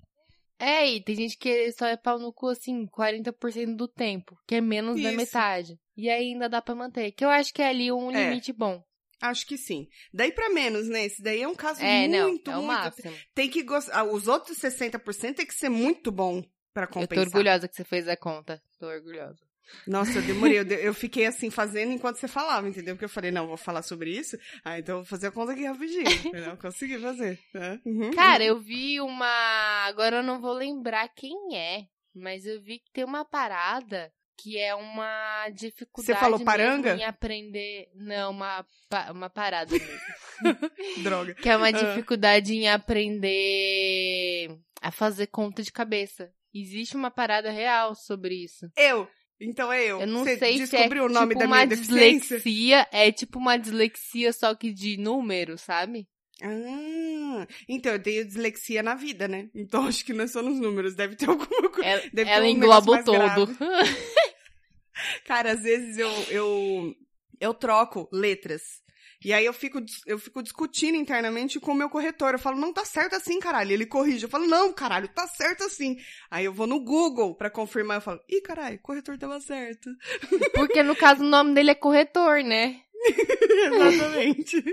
É, 0.57 0.87
e 0.89 1.01
tem 1.03 1.15
gente 1.15 1.37
que 1.37 1.71
só 1.73 1.85
é 1.85 1.97
pau 1.97 2.17
no 2.17 2.31
cu, 2.31 2.47
assim, 2.47 2.85
40% 2.87 3.75
do 3.75 3.87
tempo, 3.87 4.37
que 4.47 4.55
é 4.55 4.61
menos 4.61 5.01
da 5.01 5.09
Isso. 5.09 5.17
metade. 5.17 5.79
E 5.97 6.09
ainda 6.09 6.47
dá 6.47 6.61
pra 6.61 6.73
manter, 6.75 7.11
que 7.11 7.23
eu 7.25 7.29
acho 7.29 7.53
que 7.53 7.61
é 7.61 7.67
ali 7.69 7.91
um 7.91 8.09
É. 8.11 8.29
limite 8.29 8.53
bom. 8.53 8.81
Acho 9.21 9.45
que 9.47 9.57
sim. 9.57 9.87
Daí 10.13 10.31
pra 10.31 10.49
menos, 10.49 10.87
né? 10.89 11.05
Esse 11.05 11.21
daí 11.21 11.41
é 11.41 11.47
um 11.47 11.55
caso 11.55 11.81
É, 11.81 12.07
não, 12.07 12.29
muito, 12.29 12.51
é 12.51 12.57
o 12.57 12.61
muito. 12.61 12.67
máximo. 12.67 13.13
Tem 13.33 13.49
que 13.49 13.63
gostar. 13.63 14.03
Os 14.03 14.27
outros 14.27 14.57
60% 14.57 15.35
tem 15.37 15.45
que 15.45 15.53
ser 15.53 15.69
muito 15.69 16.11
bom 16.11 16.43
pra 16.73 16.83
Eu 16.83 16.89
compensar. 16.89 17.15
tô 17.15 17.21
orgulhosa 17.37 17.67
que 17.67 17.75
você 17.75 17.83
fez 17.85 18.07
a 18.09 18.17
conta. 18.17 18.61
Tô 18.77 18.87
orgulhosa. 18.87 19.39
Nossa, 19.87 20.17
eu 20.19 20.21
demorei. 20.21 20.59
Eu, 20.59 20.65
de- 20.65 20.75
eu 20.83 20.93
fiquei 20.93 21.25
assim 21.25 21.49
fazendo 21.49 21.91
enquanto 21.91 22.17
você 22.17 22.27
falava, 22.27 22.67
entendeu? 22.67 22.95
Porque 22.95 23.05
eu 23.05 23.09
falei, 23.09 23.31
não, 23.31 23.47
vou 23.47 23.57
falar 23.57 23.81
sobre 23.81 24.11
isso. 24.11 24.37
Ah, 24.63 24.77
então 24.79 24.95
eu 24.95 24.99
vou 25.01 25.05
fazer 25.09 25.27
a 25.27 25.31
conta 25.31 25.51
aqui 25.53 25.65
rapidinho. 25.65 26.03
entendeu? 26.25 26.57
Consegui 26.57 26.99
fazer. 26.99 27.39
né? 27.53 27.79
Uhum, 27.85 28.11
Cara, 28.11 28.43
uhum. 28.43 28.49
eu 28.49 28.59
vi 28.59 28.99
uma. 29.01 29.85
Agora 29.87 30.17
eu 30.17 30.23
não 30.23 30.39
vou 30.41 30.53
lembrar 30.53 31.07
quem 31.09 31.55
é, 31.55 31.85
mas 32.13 32.45
eu 32.45 32.61
vi 32.61 32.79
que 32.79 32.91
tem 32.93 33.03
uma 33.03 33.25
parada 33.25 34.11
que 34.37 34.57
é 34.57 34.75
uma 34.75 35.49
dificuldade. 35.49 36.19
falou 36.19 36.37
mesmo 36.37 36.45
paranga? 36.45 36.95
Em 36.95 37.03
aprender. 37.05 37.87
Não, 37.95 38.31
uma, 38.31 38.65
uma 39.09 39.29
parada 39.29 39.71
mesmo. 39.71 39.99
Droga. 41.03 41.33
que 41.35 41.49
é 41.49 41.55
uma 41.55 41.67
Ah. 41.69 41.71
dificuldade 41.71 42.53
em 42.53 42.67
aprender 42.69 44.57
a 44.81 44.91
fazer 44.91 45.27
conta 45.27 45.63
de 45.63 45.71
cabeça. 45.71 46.31
Existe 46.53 46.95
uma 46.95 47.11
parada 47.11 47.49
real 47.51 47.95
sobre 47.95 48.35
isso. 48.43 48.69
Eu. 48.77 49.07
Então 49.39 49.71
é 49.71 49.83
eu. 49.83 50.01
Eu 50.01 50.07
não 50.07 50.23
Você 50.23 50.37
sei 50.37 50.65
se 50.65 50.75
é 50.75 50.87
o 50.87 51.09
nome 51.09 51.29
tipo 51.29 51.39
da 51.39 51.45
uma 51.45 51.65
dislexia, 51.65 52.87
é 52.91 53.11
tipo 53.11 53.37
uma 53.37 53.57
dislexia 53.57 54.31
só 54.31 54.55
que 54.55 54.71
de 54.71 54.97
número, 54.97 55.57
sabe? 55.57 56.07
Ah, 56.41 57.47
então 57.67 57.93
eu 57.93 58.01
tenho 58.01 58.25
dislexia 58.25 58.83
na 58.83 58.95
vida, 58.95 59.27
né? 59.27 59.49
Então 59.53 59.85
acho 59.87 60.05
que 60.05 60.13
não 60.13 60.23
é 60.25 60.27
só 60.27 60.41
nos 60.41 60.59
números, 60.59 60.95
deve 60.95 61.15
ter 61.15 61.29
alguma 61.29 61.69
coisa. 61.69 61.87
Ela, 61.87 62.03
Deve 62.13 62.29
ela 62.29 62.45
um 62.45 62.49
engloba 62.49 63.03
todo. 63.03 63.57
Cara, 65.25 65.51
às 65.51 65.61
vezes 65.61 65.97
eu, 65.97 66.09
eu, 66.29 66.95
eu 67.39 67.53
troco 67.53 68.07
letras. 68.11 68.81
E 69.25 69.33
aí 69.33 69.43
eu 69.43 69.53
fico, 69.53 69.79
eu 70.05 70.19
fico 70.19 70.43
discutindo 70.43 70.95
internamente 70.95 71.59
com 71.59 71.71
o 71.71 71.75
meu 71.75 71.89
corretor. 71.89 72.33
Eu 72.33 72.39
falo, 72.39 72.59
não, 72.59 72.71
tá 72.71 72.85
certo 72.85 73.15
assim, 73.15 73.39
caralho. 73.39 73.71
Ele 73.71 73.87
corrige. 73.87 74.23
Eu 74.25 74.29
falo, 74.29 74.45
não, 74.45 74.71
caralho, 74.71 75.07
tá 75.07 75.27
certo 75.27 75.63
assim. 75.63 75.97
Aí 76.29 76.45
eu 76.45 76.53
vou 76.53 76.67
no 76.67 76.79
Google 76.79 77.33
pra 77.33 77.49
confirmar. 77.49 77.97
Eu 77.97 78.01
falo, 78.01 78.19
ih, 78.29 78.39
caralho, 78.41 78.77
corretor 78.83 79.17
tava 79.17 79.39
certo. 79.41 79.89
Porque 80.53 80.83
no 80.83 80.95
caso 80.95 81.23
o 81.23 81.27
nome 81.27 81.55
dele 81.55 81.71
é 81.71 81.75
corretor, 81.75 82.43
né? 82.43 82.81
Exatamente. 83.49 84.63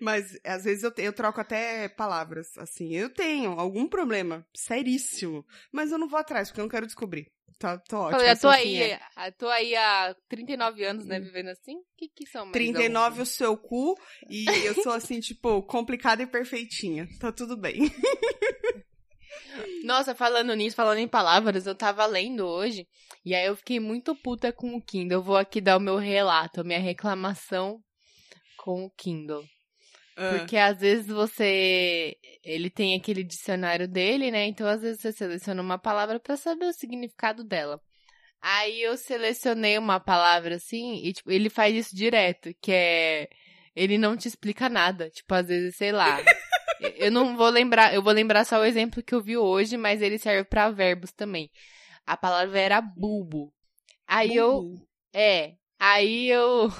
Mas 0.00 0.36
às 0.44 0.64
vezes 0.64 0.82
eu, 0.82 0.90
te- 0.90 1.02
eu 1.02 1.12
troco 1.12 1.40
até 1.40 1.88
palavras, 1.88 2.58
assim. 2.58 2.92
Eu 2.92 3.08
tenho 3.08 3.52
algum 3.52 3.86
problema 3.86 4.44
seríssimo, 4.54 5.46
mas 5.72 5.92
eu 5.92 5.98
não 5.98 6.08
vou 6.08 6.18
atrás, 6.18 6.48
porque 6.48 6.60
eu 6.60 6.64
não 6.64 6.70
quero 6.70 6.86
descobrir. 6.86 7.28
Tá, 7.58 7.78
tô 7.78 7.96
ótimo. 7.98 8.18
Falei, 8.18 8.32
eu 8.32 8.40
tô 8.40 8.48
assim, 8.48 8.60
aí, 8.60 8.82
é. 8.82 9.00
eu 9.26 9.32
tô 9.32 9.48
aí 9.48 9.74
há 9.74 10.14
39 10.28 10.84
anos, 10.84 11.06
né, 11.06 11.18
vivendo 11.18 11.48
assim? 11.48 11.76
O 11.76 11.84
que 11.96 12.08
que 12.08 12.26
são 12.26 12.44
mais 12.44 12.52
39 12.52 12.98
alguns? 12.98 13.28
o 13.28 13.32
seu 13.32 13.56
cu 13.56 13.98
e 14.28 14.44
eu 14.64 14.74
sou 14.82 14.92
assim, 14.92 15.20
tipo, 15.20 15.62
complicada 15.62 16.22
e 16.22 16.26
perfeitinha. 16.26 17.08
Tá 17.18 17.32
tudo 17.32 17.56
bem. 17.56 17.78
Nossa, 19.84 20.14
falando 20.14 20.54
nisso, 20.54 20.76
falando 20.76 20.98
em 20.98 21.08
palavras, 21.08 21.66
eu 21.66 21.74
tava 21.74 22.04
lendo 22.04 22.46
hoje 22.46 22.86
e 23.24 23.34
aí 23.34 23.46
eu 23.46 23.56
fiquei 23.56 23.80
muito 23.80 24.14
puta 24.14 24.52
com 24.52 24.74
o 24.74 24.82
Kindle. 24.82 25.18
Eu 25.18 25.22
vou 25.22 25.36
aqui 25.36 25.60
dar 25.60 25.78
o 25.78 25.80
meu 25.80 25.96
relato, 25.96 26.60
a 26.60 26.64
minha 26.64 26.78
reclamação 26.78 27.80
com 28.58 28.84
o 28.84 28.90
Kindle. 28.90 29.44
Ah, 30.16 30.38
Porque 30.38 30.56
às 30.56 30.78
vezes 30.78 31.06
você. 31.06 32.16
Ele 32.42 32.70
tem 32.70 32.96
aquele 32.96 33.22
dicionário 33.22 33.86
dele, 33.86 34.30
né? 34.30 34.46
Então 34.46 34.66
às 34.66 34.80
vezes 34.80 35.00
você 35.00 35.12
seleciona 35.12 35.60
uma 35.60 35.78
palavra 35.78 36.18
pra 36.18 36.36
saber 36.36 36.64
o 36.66 36.72
significado 36.72 37.44
dela. 37.44 37.80
Aí 38.40 38.80
eu 38.82 38.96
selecionei 38.96 39.76
uma 39.76 40.00
palavra 40.00 40.56
assim, 40.56 41.02
e 41.04 41.12
tipo, 41.12 41.30
ele 41.30 41.50
faz 41.50 41.74
isso 41.74 41.94
direto, 41.94 42.54
que 42.60 42.72
é. 42.72 43.28
Ele 43.74 43.98
não 43.98 44.16
te 44.16 44.26
explica 44.26 44.68
nada. 44.70 45.10
Tipo, 45.10 45.34
às 45.34 45.48
vezes, 45.48 45.76
sei 45.76 45.92
lá. 45.92 46.16
eu 46.96 47.10
não 47.10 47.36
vou 47.36 47.50
lembrar, 47.50 47.92
eu 47.94 48.02
vou 48.02 48.12
lembrar 48.12 48.44
só 48.44 48.60
o 48.60 48.64
exemplo 48.64 49.02
que 49.02 49.14
eu 49.14 49.20
vi 49.20 49.36
hoje, 49.36 49.76
mas 49.76 50.00
ele 50.00 50.18
serve 50.18 50.44
pra 50.44 50.70
verbos 50.70 51.12
também. 51.12 51.50
A 52.06 52.16
palavra 52.16 52.58
era 52.58 52.80
bulbo. 52.80 53.52
Aí 54.06 54.34
eu. 54.34 54.62
Bulbo. 54.62 54.88
É. 55.12 55.54
Aí 55.78 56.28
eu 56.28 56.72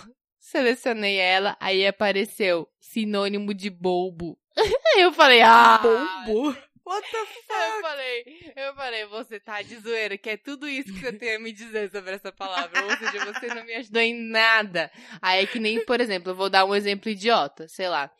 selecionei 0.47 1.17
ela, 1.17 1.57
aí 1.61 1.87
apareceu 1.87 2.69
sinônimo 2.81 3.53
de. 3.53 3.69
Aí 4.95 5.03
eu 5.03 5.13
falei, 5.13 5.43
ah! 5.43 5.79
Bulbo? 6.25 6.57
What 6.87 7.11
the 7.11 7.19
Eu 7.19 7.27
fuck? 7.27 7.83
falei, 7.83 8.53
eu 8.57 8.75
falei, 8.75 9.07
você 9.07 9.41
tá 9.41 9.61
de 9.61 9.77
zoeira, 9.77 10.17
que 10.17 10.31
é 10.31 10.37
tudo 10.37 10.69
isso 10.69 10.93
que 10.95 11.01
você 11.01 11.13
tem 11.13 11.35
a 11.35 11.39
me 11.41 11.53
dizer 11.53 11.91
sobre 11.91 12.15
essa 12.15 12.31
palavra. 12.33 12.85
Ou 12.85 12.97
seja, 12.97 13.25
você 13.25 13.49
não 13.49 13.65
me 13.65 13.75
ajudou 13.75 14.01
em 14.01 14.15
nada. 14.15 14.91
Aí 15.21 15.43
é 15.43 15.47
que 15.47 15.59
nem, 15.59 15.85
por 15.85 16.01
exemplo, 16.01 16.31
eu 16.31 16.37
vou 16.37 16.49
dar 16.49 16.65
um 16.65 16.75
exemplo 16.75 17.11
idiota, 17.11 17.67
sei 17.69 17.89
lá. 17.89 18.11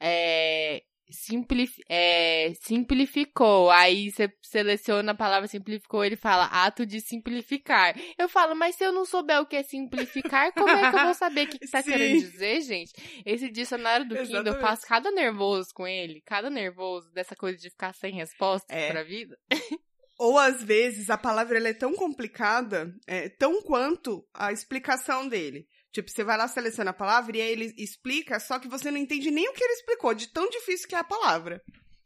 É. 0.00 0.82
simplif- 1.10 1.82
é, 1.88 2.52
simplificou. 2.62 3.70
Aí 3.70 4.10
você 4.10 4.32
seleciona 4.42 5.12
a 5.12 5.14
palavra 5.16 5.48
simplificou, 5.48 6.04
ele 6.04 6.16
fala 6.16 6.44
ato 6.46 6.86
de 6.86 7.00
simplificar. 7.00 7.94
Eu 8.18 8.28
falo, 8.28 8.54
mas 8.54 8.76
se 8.76 8.84
eu 8.84 8.92
não 8.92 9.04
souber 9.04 9.40
o 9.40 9.46
que 9.46 9.56
é 9.56 9.62
simplificar, 9.62 10.52
como 10.52 10.70
é 10.70 10.90
que 10.90 10.96
eu 10.96 11.04
vou 11.04 11.14
saber 11.14 11.46
o 11.46 11.48
que, 11.50 11.58
que 11.58 11.70
tá 11.70 11.80
Sim. 11.82 11.90
querendo 11.90 12.20
dizer, 12.20 12.60
gente? 12.62 12.92
Esse 13.24 13.50
dicionário 13.50 14.06
do 14.08 14.16
Kindle, 14.16 14.46
eu 14.54 14.58
passo 14.60 14.86
cada 14.86 15.10
nervoso 15.10 15.68
com 15.74 15.86
ele, 15.86 16.20
cada 16.24 16.48
nervoso 16.50 17.10
dessa 17.12 17.34
coisa 17.36 17.58
de 17.58 17.70
ficar 17.70 17.92
sem 17.94 18.14
resposta 18.14 18.72
É. 18.72 18.90
pra 18.90 19.02
vida. 19.02 19.38
Ou 20.16 20.38
às 20.38 20.62
vezes 20.62 21.10
a 21.10 21.18
palavra 21.18 21.58
é 21.68 21.74
tão 21.74 21.92
complicada, 21.94 22.94
é, 23.04 23.28
tão 23.28 23.60
quanto 23.62 24.24
a 24.32 24.52
explicação 24.52 25.26
dele. 25.28 25.66
Tipo, 25.94 26.10
você 26.10 26.24
vai 26.24 26.36
lá, 26.36 26.48
seleciona 26.48 26.90
a 26.90 26.94
palavra 26.94 27.36
e 27.36 27.40
aí 27.40 27.50
ele 27.52 27.72
explica, 27.78 28.40
só 28.40 28.58
que 28.58 28.66
você 28.66 28.90
não 28.90 28.98
entende 28.98 29.30
nem 29.30 29.48
o 29.48 29.52
que 29.52 29.62
ele 29.62 29.74
explicou, 29.74 30.12
de 30.12 30.26
tão 30.26 30.50
difícil 30.50 30.88
que 30.88 30.94
é 30.96 30.98
a 30.98 31.04
palavra. 31.04 31.62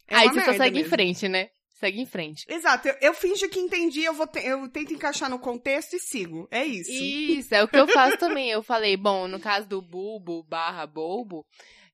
É 0.07 0.15
Aí 0.15 0.29
você 0.29 0.45
só 0.45 0.53
segue 0.53 0.77
em 0.77 0.83
mesmo. 0.83 0.91
frente, 0.91 1.27
né? 1.27 1.49
Segue 1.81 1.99
em 1.99 2.05
frente. 2.07 2.45
Exato, 2.49 2.87
eu, 2.87 2.95
eu 3.01 3.15
finjo 3.15 3.49
que 3.49 3.59
entendi, 3.59 4.03
eu, 4.05 4.13
vou 4.13 4.27
te- 4.27 4.45
eu 4.45 4.69
tento 4.69 4.93
encaixar 4.93 5.31
no 5.31 5.39
contexto 5.39 5.95
e 5.97 5.99
sigo. 6.01 6.47
É 6.51 6.65
isso. 6.67 6.91
Isso, 6.93 7.55
é 7.55 7.63
o 7.65 7.69
que 7.69 7.79
eu 7.79 7.89
faço 7.89 8.19
também. 8.19 8.51
Eu 8.51 8.63
falei, 8.63 8.95
bom, 8.95 9.27
no 9.27 9.41
caso 9.41 9.67
do 9.67 9.81
bulbo 9.81 10.43
barra 10.43 10.87
bulbo, 10.87 11.47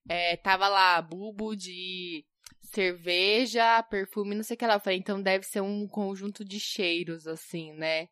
é, 0.09 0.35
tava 0.35 0.67
lá, 0.67 1.01
bulbo 1.01 1.55
de 1.55 2.25
cerveja, 2.73 3.81
perfume, 3.83 4.35
não 4.35 4.43
sei 4.43 4.55
o 4.55 4.57
que 4.57 4.65
lá. 4.67 4.73
Eu 4.75 4.79
falei, 4.81 4.99
então 4.99 5.21
deve 5.21 5.45
ser 5.45 5.61
um 5.61 5.87
conjunto 5.87 6.43
de 6.43 6.59
cheiros, 6.59 7.25
assim, 7.27 7.71
né? 7.73 8.07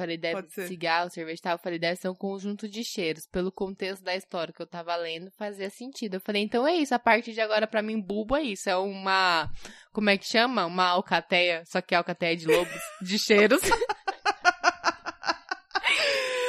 Falei, 0.00 0.16
deve 0.16 0.48
ser. 0.50 0.66
cigarro, 0.66 1.10
cerveja 1.10 1.38
e 1.38 1.42
tal. 1.42 1.52
Eu 1.54 1.58
falei, 1.58 1.78
deve 1.78 1.96
ser 2.00 2.08
um 2.08 2.14
conjunto 2.14 2.68
de 2.68 2.82
cheiros. 2.82 3.26
Pelo 3.26 3.52
contexto 3.52 4.02
da 4.02 4.16
história 4.16 4.52
que 4.52 4.62
eu 4.62 4.66
tava 4.66 4.96
lendo, 4.96 5.30
fazia 5.32 5.68
sentido. 5.68 6.14
Eu 6.14 6.20
falei, 6.20 6.42
então 6.42 6.66
é 6.66 6.74
isso. 6.74 6.94
A 6.94 6.98
partir 6.98 7.32
de 7.32 7.40
agora, 7.40 7.66
pra 7.66 7.82
mim, 7.82 8.00
bulbo 8.00 8.34
é 8.36 8.42
isso. 8.42 8.70
É 8.70 8.76
uma. 8.76 9.50
Como 9.92 10.08
é 10.08 10.16
que 10.16 10.26
chama? 10.26 10.64
Uma 10.64 10.86
alcateia, 10.88 11.62
só 11.66 11.80
que 11.80 11.94
é 11.94 11.98
alcateia 11.98 12.36
de 12.36 12.46
lobos, 12.46 12.80
de 13.02 13.18
cheiros. 13.18 13.60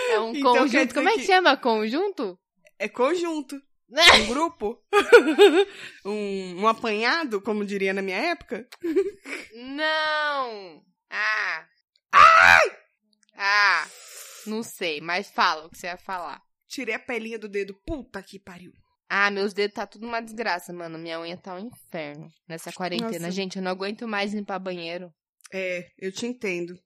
É 0.09 0.19
um 0.19 0.35
Então, 0.35 0.53
conjunto. 0.57 0.93
Como 0.93 1.09
é 1.09 1.13
que 1.13 1.19
que- 1.19 1.25
chama? 1.25 1.57
Conjunto? 1.57 2.39
É 2.79 2.87
conjunto. 2.89 3.55
Um 4.21 4.27
grupo. 4.27 4.81
um, 6.05 6.61
um 6.61 6.67
apanhado, 6.67 7.41
como 7.41 7.65
diria 7.65 7.93
na 7.93 8.01
minha 8.01 8.17
época. 8.17 8.65
Não! 9.53 10.81
Ah! 11.09 11.65
Ah! 13.43 13.87
Não 14.45 14.61
sei, 14.61 15.01
mas 15.01 15.31
fala 15.31 15.65
o 15.65 15.69
que 15.71 15.77
você 15.77 15.87
ia 15.87 15.97
falar. 15.97 16.39
Tirei 16.67 16.93
a 16.93 16.99
pelinha 16.99 17.39
do 17.39 17.49
dedo. 17.49 17.73
Puta 17.85 18.21
que 18.21 18.39
pariu. 18.39 18.71
Ah, 19.09 19.31
meus 19.31 19.51
dedos 19.51 19.73
tá 19.73 19.87
tudo 19.87 20.05
uma 20.05 20.21
desgraça, 20.21 20.71
mano. 20.71 20.97
Minha 20.99 21.19
unha 21.19 21.35
tá 21.35 21.55
um 21.55 21.67
inferno 21.67 22.29
nessa 22.47 22.71
quarentena. 22.71 23.11
Nossa. 23.11 23.31
Gente, 23.31 23.57
eu 23.57 23.63
não 23.63 23.71
aguento 23.71 24.07
mais 24.07 24.31
limpar 24.31 24.59
banheiro. 24.59 25.11
É, 25.51 25.89
eu 25.97 26.11
te 26.11 26.27
entendo. 26.27 26.79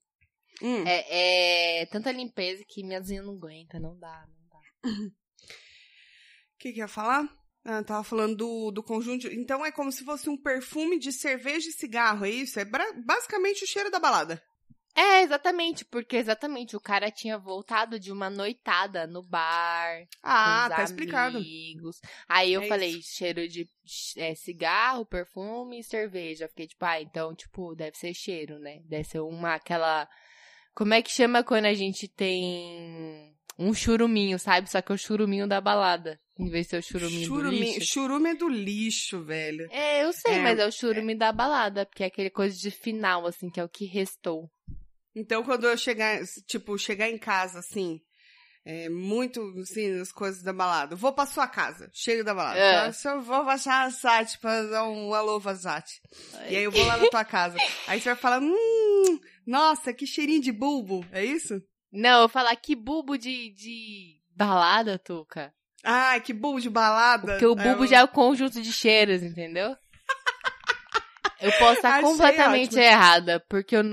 Hum. 0.62 0.84
É, 0.88 1.82
é 1.82 1.86
tanta 1.88 2.12
limpeza 2.12 2.64
que 2.68 2.84
minhas 2.84 3.10
unhas 3.10 3.26
não 3.26 3.34
aguentam, 3.34 3.80
não 3.82 4.00
dá, 4.00 4.26
não 4.26 4.48
dá. 4.48 4.90
O 4.90 4.92
que, 6.58 6.72
que 6.72 6.80
eu 6.80 6.86
ia 6.86 6.88
falar? 6.88 7.28
Ah, 7.66 7.84
tava 7.84 8.04
falando 8.04 8.38
do, 8.38 8.72
do 8.72 8.82
conjunto. 8.82 9.28
Então 9.28 9.66
é 9.66 9.74
como 9.74 9.92
se 9.92 10.06
fosse 10.06 10.30
um 10.30 10.42
perfume 10.42 10.98
de 10.98 11.12
cerveja 11.12 11.68
e 11.68 11.74
cigarro, 11.74 12.26
é 12.26 12.30
isso? 12.30 12.60
É 12.60 12.66
basicamente 13.06 13.66
o 13.66 13.68
cheiro 13.68 13.92
da 13.92 14.00
balada. 14.00 14.42
É, 14.96 15.22
exatamente, 15.24 15.84
porque 15.84 16.16
exatamente 16.16 16.76
o 16.76 16.80
cara 16.80 17.12
tinha 17.12 17.38
voltado 17.38 18.00
de 18.00 18.12
uma 18.12 18.30
noitada 18.30 19.06
no 19.06 19.22
bar. 19.22 20.06
Ah, 20.24 20.64
com 20.68 20.72
os 20.72 20.78
tá 20.78 20.84
explicado. 20.84 21.38
amigos. 21.38 22.00
Aí 22.30 22.54
eu 22.54 22.62
É 22.62 22.68
falei, 22.68 23.02
cheiro 23.02 23.48
de 23.48 23.70
é, 24.16 24.34
cigarro, 24.36 25.06
perfume 25.06 25.80
e 25.80 25.84
cerveja. 25.84 26.48
Fiquei 26.48 26.68
tipo, 26.68 26.86
ah, 26.86 27.02
então, 27.02 27.36
tipo, 27.36 27.76
deve 27.76 27.98
ser 27.98 28.14
cheiro, 28.14 28.58
né? 28.60 28.80
Deve 28.86 29.04
ser 29.04 29.20
uma, 29.20 29.56
aquela... 29.56 30.08
Como 30.74 30.94
é 30.94 31.02
que 31.02 31.12
chama 31.12 31.44
quando 31.44 31.66
a 31.66 31.74
gente 31.74 32.08
tem 32.08 33.34
um 33.58 33.74
churuminho, 33.74 34.38
sabe? 34.40 34.70
Só 34.70 34.82
que 34.82 34.92
é 34.92 34.96
o 34.96 34.98
churuminho 34.98 35.48
da 35.48 35.62
balada, 35.62 36.20
em 36.38 36.50
vez 36.50 36.66
de 36.68 36.72
ser 36.72 36.78
o 36.78 36.84
churuminho 36.84 37.30
do 37.30 37.50
lixo. 37.50 37.86
churume 37.86 38.30
é 38.32 38.36
do 38.36 38.50
lixo, 38.50 39.24
velho. 39.24 39.68
É, 39.72 40.04
eu 40.04 40.12
sei, 40.12 40.34
É, 40.36 40.40
mas 40.40 40.60
é 40.60 40.66
o 40.66 40.72
churume 40.72 41.16
da 41.16 41.32
balada, 41.32 41.86
porque 41.86 42.04
é 42.04 42.08
aquele 42.08 42.30
coisa 42.30 42.58
de 42.58 42.72
final, 42.72 43.26
assim, 43.26 43.50
que 43.50 43.60
é 43.60 43.64
o 43.64 43.70
que 43.70 43.86
restou. 43.86 44.50
Então, 45.16 45.44
quando 45.44 45.66
eu 45.68 45.78
chegar, 45.78 46.20
tipo, 46.48 46.78
chegar 46.78 47.10
em 47.10 47.18
casa, 47.18 47.60
assim, 47.60 48.00
é, 48.66 48.90
muito, 48.90 49.42
assim, 49.62 50.00
as 50.02 50.12
coisas 50.12 50.42
da 50.44 50.52
balada. 50.52 50.96
Vou 50.96 51.14
pra 51.14 51.26
sua 51.26 51.48
casa, 51.48 51.90
chego 51.94 52.24
da 52.24 52.34
balada. 52.34 52.60
É. 52.60 52.92
Só, 52.92 53.12
só 53.16 53.22
vou 53.22 53.46
baixar 53.46 53.86
a 53.86 53.92
Sati 53.92 54.38
pra 54.40 54.64
dar 54.64 54.84
um 54.88 55.14
alô 55.14 55.40
Vazati. 55.40 56.02
E 56.50 56.56
aí 56.58 56.64
eu 56.64 56.72
vou 56.72 56.84
lá 56.86 56.98
na 56.98 57.08
tua 57.10 57.24
casa. 57.24 57.58
Aí 57.88 58.00
você 58.02 58.10
vai 58.10 58.16
falar, 58.16 58.42
hum, 58.42 59.20
nossa, 59.46 59.94
que 59.94 60.06
cheirinho 60.08 60.42
de 60.42 60.52
bulbo. 60.52 61.06
É 61.12 61.24
isso? 61.24 61.62
Não, 61.92 62.24
eu 62.24 62.28
falar 62.30 62.56
que 62.58 62.76
bulbo 62.76 63.18
de, 63.18 63.52
de 63.54 64.16
balada, 64.36 65.00
Tuca. 65.00 65.54
Ai, 65.84 66.20
que 66.20 66.34
bulbo 66.34 66.60
de 66.60 66.70
balada. 66.70 67.28
Porque 67.34 67.46
o 67.46 67.56
Aí 67.58 67.64
bulbo 67.64 67.84
eu- 67.84 67.88
já 67.88 68.00
é 68.00 68.04
o 68.04 68.08
conjunto 68.08 68.60
de 68.62 68.74
cheiros, 68.74 69.22
entendeu? 69.22 69.78
Eu 71.42 71.52
posso 71.54 71.74
estar 71.76 71.96
Achei 71.96 72.02
completamente 72.04 72.68
ótimo. 72.70 72.82
errada, 72.82 73.40
porque 73.50 73.76
eu, 73.76 73.84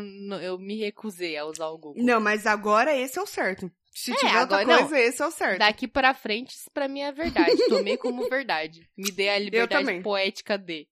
eu 0.40 0.58
me 0.58 0.78
recusei 0.78 1.36
a 1.36 1.44
usar 1.44 1.68
o 1.68 1.78
Google. 1.78 2.02
Não, 2.02 2.20
mas 2.20 2.46
agora 2.46 2.96
esse 2.96 3.18
é 3.18 3.22
o 3.22 3.26
certo. 3.26 3.70
Se 3.94 4.10
É, 4.12 4.16
tiver 4.16 4.40
outra 4.40 4.60
agora 4.60 4.78
coisa, 4.78 4.98
esse 4.98 5.20
é 5.22 5.26
o 5.26 5.30
certo. 5.30 5.58
Daqui 5.58 5.86
pra 5.86 6.14
frente, 6.14 6.50
isso 6.54 6.70
pra 6.72 6.88
mim 6.88 7.00
é 7.00 7.12
verdade. 7.12 7.56
Tomei 7.68 7.96
como 7.96 8.26
verdade. 8.30 8.88
Me 8.96 9.10
dê 9.10 9.28
a 9.28 9.38
liberdade 9.38 10.00
poética 10.02 10.56
de. 10.56 10.86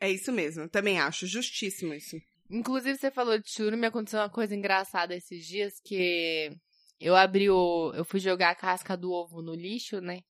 É 0.00 0.10
isso 0.10 0.32
mesmo, 0.32 0.68
também 0.68 0.98
acho. 0.98 1.26
Justíssimo 1.26 1.94
isso. 1.94 2.16
Inclusive, 2.50 2.98
você 2.98 3.10
falou 3.10 3.38
de 3.38 3.48
churume, 3.48 3.86
aconteceu 3.86 4.18
uma 4.18 4.28
coisa 4.30 4.54
engraçada 4.56 5.14
esses 5.14 5.46
dias, 5.46 5.74
que 5.84 6.50
eu 6.98 7.14
abri 7.14 7.48
o... 7.48 7.92
Eu 7.94 8.04
fui 8.04 8.18
jogar 8.18 8.50
a 8.50 8.54
casca 8.56 8.96
do 8.96 9.12
ovo 9.12 9.40
no 9.40 9.54
lixo, 9.54 10.00
né? 10.00 10.20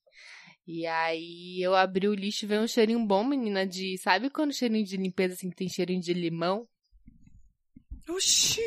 E 0.72 0.87
aí, 0.87 1.61
eu 1.61 1.74
abri 1.74 2.06
o 2.06 2.14
lixo 2.14 2.44
e 2.44 2.48
veio 2.48 2.62
um 2.62 2.68
cheirinho 2.68 3.04
bom, 3.04 3.24
menina, 3.24 3.66
de... 3.66 3.98
Sabe 3.98 4.30
quando 4.30 4.52
cheirinho 4.54 4.85
de 4.87 4.96
limpeza, 4.96 5.35
assim, 5.35 5.50
que 5.50 5.56
tem 5.56 5.68
cheirinho 5.68 6.00
de 6.00 6.12
limão? 6.14 6.64
Oxi! 8.09 8.61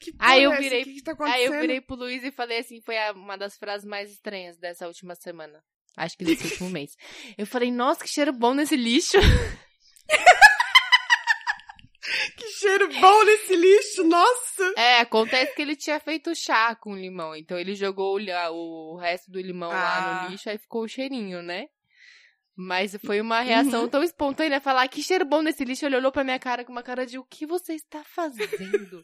Que 0.00 0.14
Aí 0.18 0.44
eu 0.44 0.50
porra 0.50 0.60
é 0.60 0.62
virei- 0.62 0.82
O 0.82 0.84
que, 0.86 0.94
que 0.94 1.02
tá 1.02 1.14
Aí 1.20 1.44
eu 1.44 1.52
virei 1.60 1.78
pro 1.82 1.94
Luiz 1.94 2.24
e 2.24 2.32
falei 2.32 2.60
assim, 2.60 2.80
foi 2.80 2.94
uma 3.14 3.36
das 3.36 3.58
frases 3.58 3.86
mais 3.86 4.10
estranhas 4.10 4.56
dessa 4.56 4.86
última 4.86 5.14
semana. 5.14 5.62
Acho 5.94 6.16
que 6.16 6.24
desse 6.24 6.44
último 6.44 6.70
mês. 6.70 6.96
Eu 7.36 7.46
falei, 7.46 7.70
nossa, 7.70 8.02
que 8.02 8.08
cheiro 8.08 8.32
bom 8.32 8.54
nesse 8.54 8.74
lixo. 8.74 9.18
Que 12.36 12.48
cheiro 12.58 12.88
bom 13.00 13.24
nesse 13.24 13.54
lixo, 13.54 14.02
nossa! 14.04 14.74
É, 14.76 14.98
acontece 15.00 15.54
que 15.54 15.62
ele 15.62 15.76
tinha 15.76 16.00
feito 16.00 16.34
chá 16.34 16.74
com 16.74 16.96
limão. 16.96 17.34
Então 17.36 17.56
ele 17.58 17.74
jogou 17.76 18.18
o, 18.18 18.94
o 18.94 18.96
resto 18.96 19.30
do 19.30 19.40
limão 19.40 19.70
lá 19.70 19.98
Ah. 19.98 20.24
no 20.24 20.30
lixo, 20.30 20.50
aí 20.50 20.58
ficou 20.58 20.82
o 20.82 20.88
cheirinho, 20.88 21.42
né? 21.42 21.66
Mas 22.54 22.94
foi 23.06 23.20
uma 23.20 23.38
Uhum. 23.40 23.46
reação 23.46 23.88
tão 23.88 24.02
espontânea 24.02 24.60
falar 24.60 24.86
que 24.88 25.02
cheiro 25.02 25.24
bom 25.24 25.40
nesse 25.42 25.64
lixo. 25.64 25.86
Ele 25.86 25.96
olhou 25.96 26.12
pra 26.12 26.22
minha 26.24 26.38
cara 26.38 26.64
com 26.64 26.72
uma 26.72 26.82
cara 26.82 27.06
de 27.06 27.18
o 27.18 27.24
que 27.24 27.46
você 27.46 27.72
está 27.74 28.02
fazendo? 28.04 29.02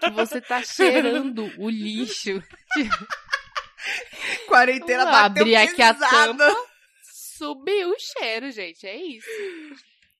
que 0.00 0.10
você 0.10 0.40
tá 0.40 0.62
cheirando 0.62 1.50
o 1.58 1.68
lixo. 1.68 2.40
Quarentena 4.46 5.02
Eu 5.02 5.06
bateu 5.06 5.42
abri 5.42 5.56
aqui 5.56 5.82
a 5.82 5.94
pesada. 5.94 6.56
Subiu 7.02 7.90
o 7.90 7.96
cheiro, 7.98 8.50
gente. 8.50 8.86
É 8.86 8.96
isso. 8.96 9.26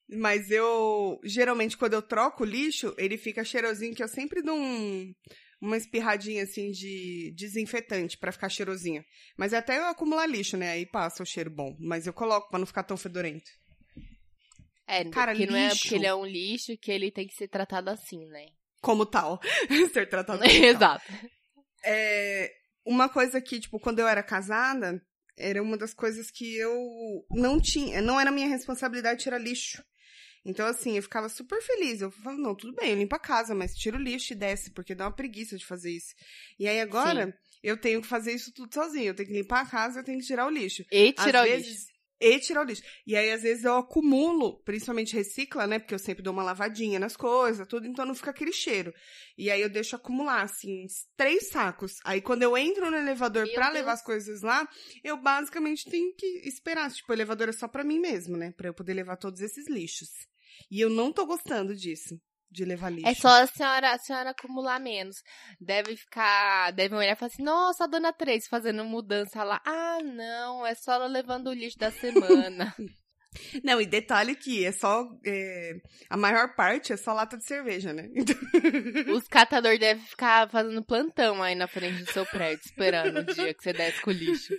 Mas 0.08 0.50
eu, 0.50 1.18
geralmente, 1.24 1.76
quando 1.76 1.94
eu 1.94 2.02
troco 2.02 2.44
o 2.44 2.46
lixo, 2.46 2.94
ele 2.96 3.16
fica 3.18 3.44
cheirosinho, 3.44 3.94
que 3.94 4.02
eu 4.02 4.08
sempre 4.08 4.40
dou 4.40 4.56
um, 4.56 5.12
uma 5.60 5.76
espirradinha, 5.76 6.44
assim, 6.44 6.70
de 6.70 7.32
desinfetante 7.36 8.16
pra 8.16 8.30
ficar 8.30 8.48
cheirosinho. 8.48 9.04
Mas 9.36 9.52
até 9.52 9.78
eu 9.78 9.86
acumular 9.86 10.26
lixo, 10.26 10.56
né? 10.56 10.70
Aí 10.70 10.86
passa 10.86 11.22
o 11.22 11.26
cheiro 11.26 11.50
bom. 11.50 11.76
Mas 11.80 12.06
eu 12.06 12.12
coloco 12.12 12.48
pra 12.48 12.58
não 12.58 12.66
ficar 12.66 12.84
tão 12.84 12.96
fedorento. 12.96 13.50
É, 14.86 15.04
Cara, 15.10 15.32
porque 15.32 15.46
não 15.46 15.56
é 15.56 15.68
lixo. 15.68 15.80
porque 15.82 15.94
ele 15.96 16.06
é 16.06 16.14
um 16.14 16.24
lixo 16.24 16.76
que 16.80 16.92
ele 16.92 17.10
tem 17.10 17.26
que 17.26 17.34
ser 17.34 17.48
tratado 17.48 17.90
assim, 17.90 18.24
né? 18.26 18.46
Como 18.80 19.04
tal. 19.04 19.40
Ser 19.92 20.08
tratado 20.08 20.38
como 20.38 20.48
tal. 20.54 20.62
Exato. 20.62 21.12
É, 21.84 22.48
uma 22.84 23.08
coisa 23.08 23.40
que, 23.40 23.58
tipo, 23.58 23.80
quando 23.80 23.98
eu 23.98 24.06
era 24.06 24.22
casada, 24.22 25.02
era 25.36 25.60
uma 25.60 25.76
das 25.76 25.92
coisas 25.92 26.30
que 26.30 26.56
eu 26.56 26.72
não 27.32 27.60
tinha, 27.60 28.00
não 28.00 28.20
era 28.20 28.30
minha 28.30 28.46
responsabilidade 28.46 29.22
tirar 29.24 29.38
lixo. 29.38 29.82
Então, 30.48 30.64
assim, 30.66 30.96
eu 30.96 31.02
ficava 31.02 31.28
super 31.28 31.60
feliz. 31.60 32.00
Eu 32.00 32.10
falava, 32.10 32.40
não, 32.40 32.54
tudo 32.54 32.72
bem, 32.74 32.90
eu 32.90 32.96
limpo 32.96 33.16
a 33.16 33.18
casa, 33.18 33.54
mas 33.54 33.74
tira 33.74 33.96
o 33.96 34.00
lixo 34.00 34.32
e 34.32 34.36
desce, 34.36 34.70
porque 34.70 34.94
dá 34.94 35.04
uma 35.06 35.12
preguiça 35.14 35.56
de 35.58 35.66
fazer 35.66 35.90
isso. 35.90 36.14
E 36.58 36.68
aí 36.68 36.80
agora, 36.80 37.36
eu 37.62 37.76
tenho 37.76 38.00
que 38.00 38.06
fazer 38.06 38.32
isso 38.32 38.52
tudo 38.52 38.72
sozinho. 38.72 39.08
Eu 39.08 39.14
tenho 39.14 39.28
que 39.28 39.34
limpar 39.34 39.62
a 39.62 39.66
casa, 39.68 40.00
eu 40.00 40.04
tenho 40.04 40.20
que 40.20 40.26
tirar 40.26 40.46
o 40.46 40.50
lixo. 40.50 40.84
E 40.92 41.12
Às 41.18 41.24
tirar 41.24 41.42
o 41.44 41.48
vezes- 41.48 41.66
lixo. 41.68 41.96
E 42.18 42.38
tirar 42.38 42.62
o 42.62 42.64
lixo. 42.64 42.82
E 43.06 43.14
aí, 43.14 43.30
às 43.30 43.42
vezes, 43.42 43.62
eu 43.64 43.74
acumulo, 43.76 44.62
principalmente 44.62 45.14
recicla, 45.14 45.66
né? 45.66 45.78
Porque 45.78 45.92
eu 45.92 45.98
sempre 45.98 46.22
dou 46.22 46.32
uma 46.32 46.42
lavadinha 46.42 46.98
nas 46.98 47.14
coisas, 47.14 47.68
tudo, 47.68 47.86
então 47.86 48.06
não 48.06 48.14
fica 48.14 48.30
aquele 48.30 48.52
cheiro. 48.54 48.90
E 49.36 49.50
aí 49.50 49.60
eu 49.60 49.68
deixo 49.68 49.96
acumular, 49.96 50.40
assim, 50.40 50.82
uns 50.86 51.04
três 51.14 51.48
sacos. 51.50 51.96
Aí 52.04 52.22
quando 52.22 52.42
eu 52.42 52.56
entro 52.56 52.90
no 52.90 52.96
elevador 52.96 53.44
Deus. 53.44 53.72
levar 53.74 53.92
as 53.92 54.02
coisas 54.02 54.40
lá, 54.40 54.66
eu 55.04 55.18
basicamente 55.18 55.84
tenho 55.90 56.14
que 56.14 56.26
esperar. 56.48 56.90
Tipo, 56.90 57.12
o 57.12 57.14
elevador 57.14 57.50
é 57.50 57.52
só 57.52 57.68
pra 57.68 57.84
mim 57.84 57.98
mesmo, 57.98 58.34
né? 58.34 58.50
Pra 58.56 58.68
eu 58.68 58.74
poder 58.74 58.94
levar 58.94 59.16
todos 59.16 59.42
esses 59.42 59.68
lixos. 59.68 60.08
E 60.70 60.80
eu 60.80 60.90
não 60.90 61.12
tô 61.12 61.24
gostando 61.26 61.74
disso, 61.74 62.18
de 62.50 62.64
levar 62.64 62.90
lixo. 62.90 63.08
É 63.08 63.14
só 63.14 63.42
a 63.42 63.46
senhora, 63.46 63.92
a 63.92 63.98
senhora 63.98 64.30
acumular 64.30 64.78
menos. 64.80 65.16
Deve 65.60 65.96
ficar. 65.96 66.70
Deve 66.72 66.94
olhar 66.94 67.12
e 67.12 67.16
falar 67.16 67.30
assim: 67.32 67.42
nossa, 67.42 67.84
a 67.84 67.86
dona 67.86 68.12
Três 68.12 68.46
fazendo 68.46 68.84
mudança 68.84 69.42
lá. 69.44 69.60
Ah, 69.64 69.98
não, 70.02 70.66
é 70.66 70.74
só 70.74 70.94
ela 70.94 71.06
levando 71.06 71.48
o 71.48 71.54
lixo 71.54 71.78
da 71.78 71.90
semana. 71.90 72.74
Não, 73.62 73.78
e 73.78 73.84
detalhe 73.84 74.34
que 74.34 74.64
é 74.64 74.72
só. 74.72 75.06
é, 75.26 75.74
A 76.08 76.16
maior 76.16 76.54
parte 76.54 76.94
é 76.94 76.96
só 76.96 77.12
lata 77.12 77.36
de 77.36 77.44
cerveja, 77.44 77.92
né? 77.92 78.08
Então, 78.14 78.34
Os 79.14 79.28
catadores 79.28 79.78
devem 79.78 80.02
ficar 80.02 80.48
fazendo 80.48 80.82
plantão 80.82 81.42
aí 81.42 81.54
na 81.54 81.68
frente 81.68 82.02
do 82.02 82.10
seu 82.12 82.24
prédio, 82.24 82.62
esperando 82.64 83.18
o 83.18 83.24
dia 83.34 83.52
que 83.52 83.62
você 83.62 83.74
desce 83.74 84.00
com 84.00 84.08
o 84.10 84.14
lixo. 84.14 84.54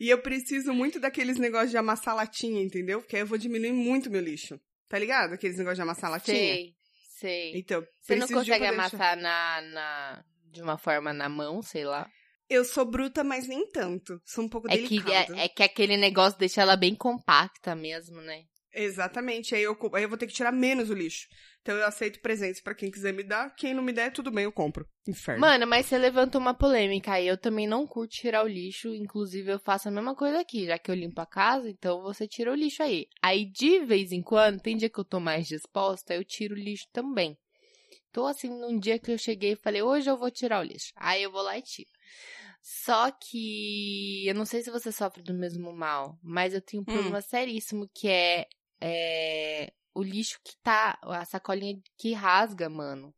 E 0.00 0.08
eu 0.08 0.16
preciso 0.22 0.72
muito 0.72 0.98
daqueles 0.98 1.38
negócios 1.38 1.72
de 1.72 1.76
amassar 1.76 2.16
latinha, 2.16 2.62
entendeu? 2.62 3.00
Porque 3.02 3.16
aí 3.16 3.22
eu 3.22 3.26
vou 3.26 3.36
diminuir 3.36 3.72
muito 3.74 4.10
meu 4.10 4.22
lixo. 4.22 4.58
Tá 4.94 4.98
ligado? 5.00 5.32
Aqueles 5.32 5.58
negócios 5.58 5.76
de 5.78 5.82
amassar 5.82 6.08
latinha. 6.08 6.36
Sei, 6.54 6.74
sei. 7.18 7.52
Então, 7.58 7.84
Você 8.00 8.14
não 8.14 8.28
consegue 8.28 8.58
pra 8.60 8.70
deixar- 8.70 8.74
amassar 8.74 9.16
na, 9.16 9.60
na, 9.60 10.24
de 10.52 10.62
uma 10.62 10.78
forma 10.78 11.12
na 11.12 11.28
mão, 11.28 11.60
sei 11.62 11.84
lá. 11.84 12.08
Eu 12.48 12.64
sou 12.64 12.84
bruta, 12.84 13.24
mas 13.24 13.48
nem 13.48 13.68
tanto. 13.72 14.20
Sou 14.24 14.44
um 14.44 14.48
pouco 14.48 14.68
É 14.70 14.76
que, 14.78 14.82
delicada. 15.00 15.36
é, 15.36 15.46
é 15.46 15.48
que 15.48 15.64
aquele 15.64 15.96
negócio 15.96 16.38
deixa 16.38 16.62
ela 16.62 16.76
bem 16.76 16.94
compacta 16.94 17.74
mesmo, 17.74 18.20
né? 18.20 18.44
Exatamente. 18.72 19.52
Aí 19.56 19.64
eu, 19.64 19.76
aí 19.94 20.04
eu 20.04 20.08
vou 20.08 20.16
ter 20.16 20.28
que 20.28 20.32
tirar 20.32 20.52
menos 20.52 20.88
o 20.90 20.94
lixo. 20.94 21.26
Então 21.64 21.76
eu 21.78 21.86
aceito 21.86 22.20
presentes 22.20 22.60
pra 22.60 22.74
quem 22.74 22.90
quiser 22.90 23.14
me 23.14 23.22
dar. 23.22 23.48
Quem 23.56 23.72
não 23.72 23.82
me 23.82 23.90
der, 23.90 24.12
tudo 24.12 24.30
bem, 24.30 24.44
eu 24.44 24.52
compro. 24.52 24.86
Inferno. 25.08 25.40
Mano, 25.40 25.66
mas 25.66 25.86
você 25.86 25.96
levantou 25.96 26.38
uma 26.38 26.52
polêmica 26.52 27.12
aí. 27.12 27.26
Eu 27.26 27.38
também 27.38 27.66
não 27.66 27.86
curto 27.86 28.12
tirar 28.12 28.44
o 28.44 28.46
lixo. 28.46 28.94
Inclusive, 28.94 29.50
eu 29.50 29.58
faço 29.58 29.88
a 29.88 29.90
mesma 29.90 30.14
coisa 30.14 30.40
aqui. 30.40 30.66
Já 30.66 30.78
que 30.78 30.90
eu 30.90 30.94
limpo 30.94 31.22
a 31.22 31.26
casa, 31.26 31.70
então 31.70 32.02
você 32.02 32.28
tira 32.28 32.52
o 32.52 32.54
lixo 32.54 32.82
aí. 32.82 33.08
Aí, 33.22 33.46
de 33.46 33.80
vez 33.80 34.12
em 34.12 34.20
quando, 34.20 34.60
tem 34.60 34.76
dia 34.76 34.90
que 34.90 35.00
eu 35.00 35.06
tô 35.06 35.18
mais 35.18 35.48
disposta, 35.48 36.14
eu 36.14 36.22
tiro 36.22 36.54
o 36.54 36.58
lixo 36.58 36.86
também. 36.92 37.34
Tô 38.12 38.26
assim, 38.26 38.50
num 38.50 38.78
dia 38.78 38.98
que 38.98 39.10
eu 39.10 39.16
cheguei 39.16 39.52
e 39.52 39.56
falei, 39.56 39.80
hoje 39.80 40.10
eu 40.10 40.18
vou 40.18 40.30
tirar 40.30 40.60
o 40.60 40.64
lixo. 40.64 40.92
Aí 40.96 41.22
eu 41.22 41.32
vou 41.32 41.40
lá 41.40 41.56
e 41.56 41.62
tiro. 41.62 41.88
Só 42.60 43.10
que 43.10 44.26
eu 44.26 44.34
não 44.34 44.44
sei 44.44 44.62
se 44.62 44.70
você 44.70 44.92
sofre 44.92 45.22
do 45.22 45.32
mesmo 45.32 45.72
mal, 45.72 46.18
mas 46.22 46.52
eu 46.52 46.60
tenho 46.60 46.82
um 46.82 46.84
problema 46.84 47.22
seríssimo 47.22 47.88
que 47.94 48.08
é, 48.08 48.46
é 48.82 49.72
o 49.94 50.02
lixo 50.02 50.38
que 50.44 50.54
tá. 50.62 50.98
A 51.02 51.24
sacolinha 51.24 51.76
que 51.98 52.12
rasga, 52.12 52.68
mano. 52.68 53.14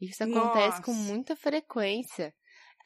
Isso 0.00 0.22
acontece 0.24 0.80
com 0.82 0.92
Nossa. 0.94 1.04
muita 1.12 1.36
frequência. 1.36 2.32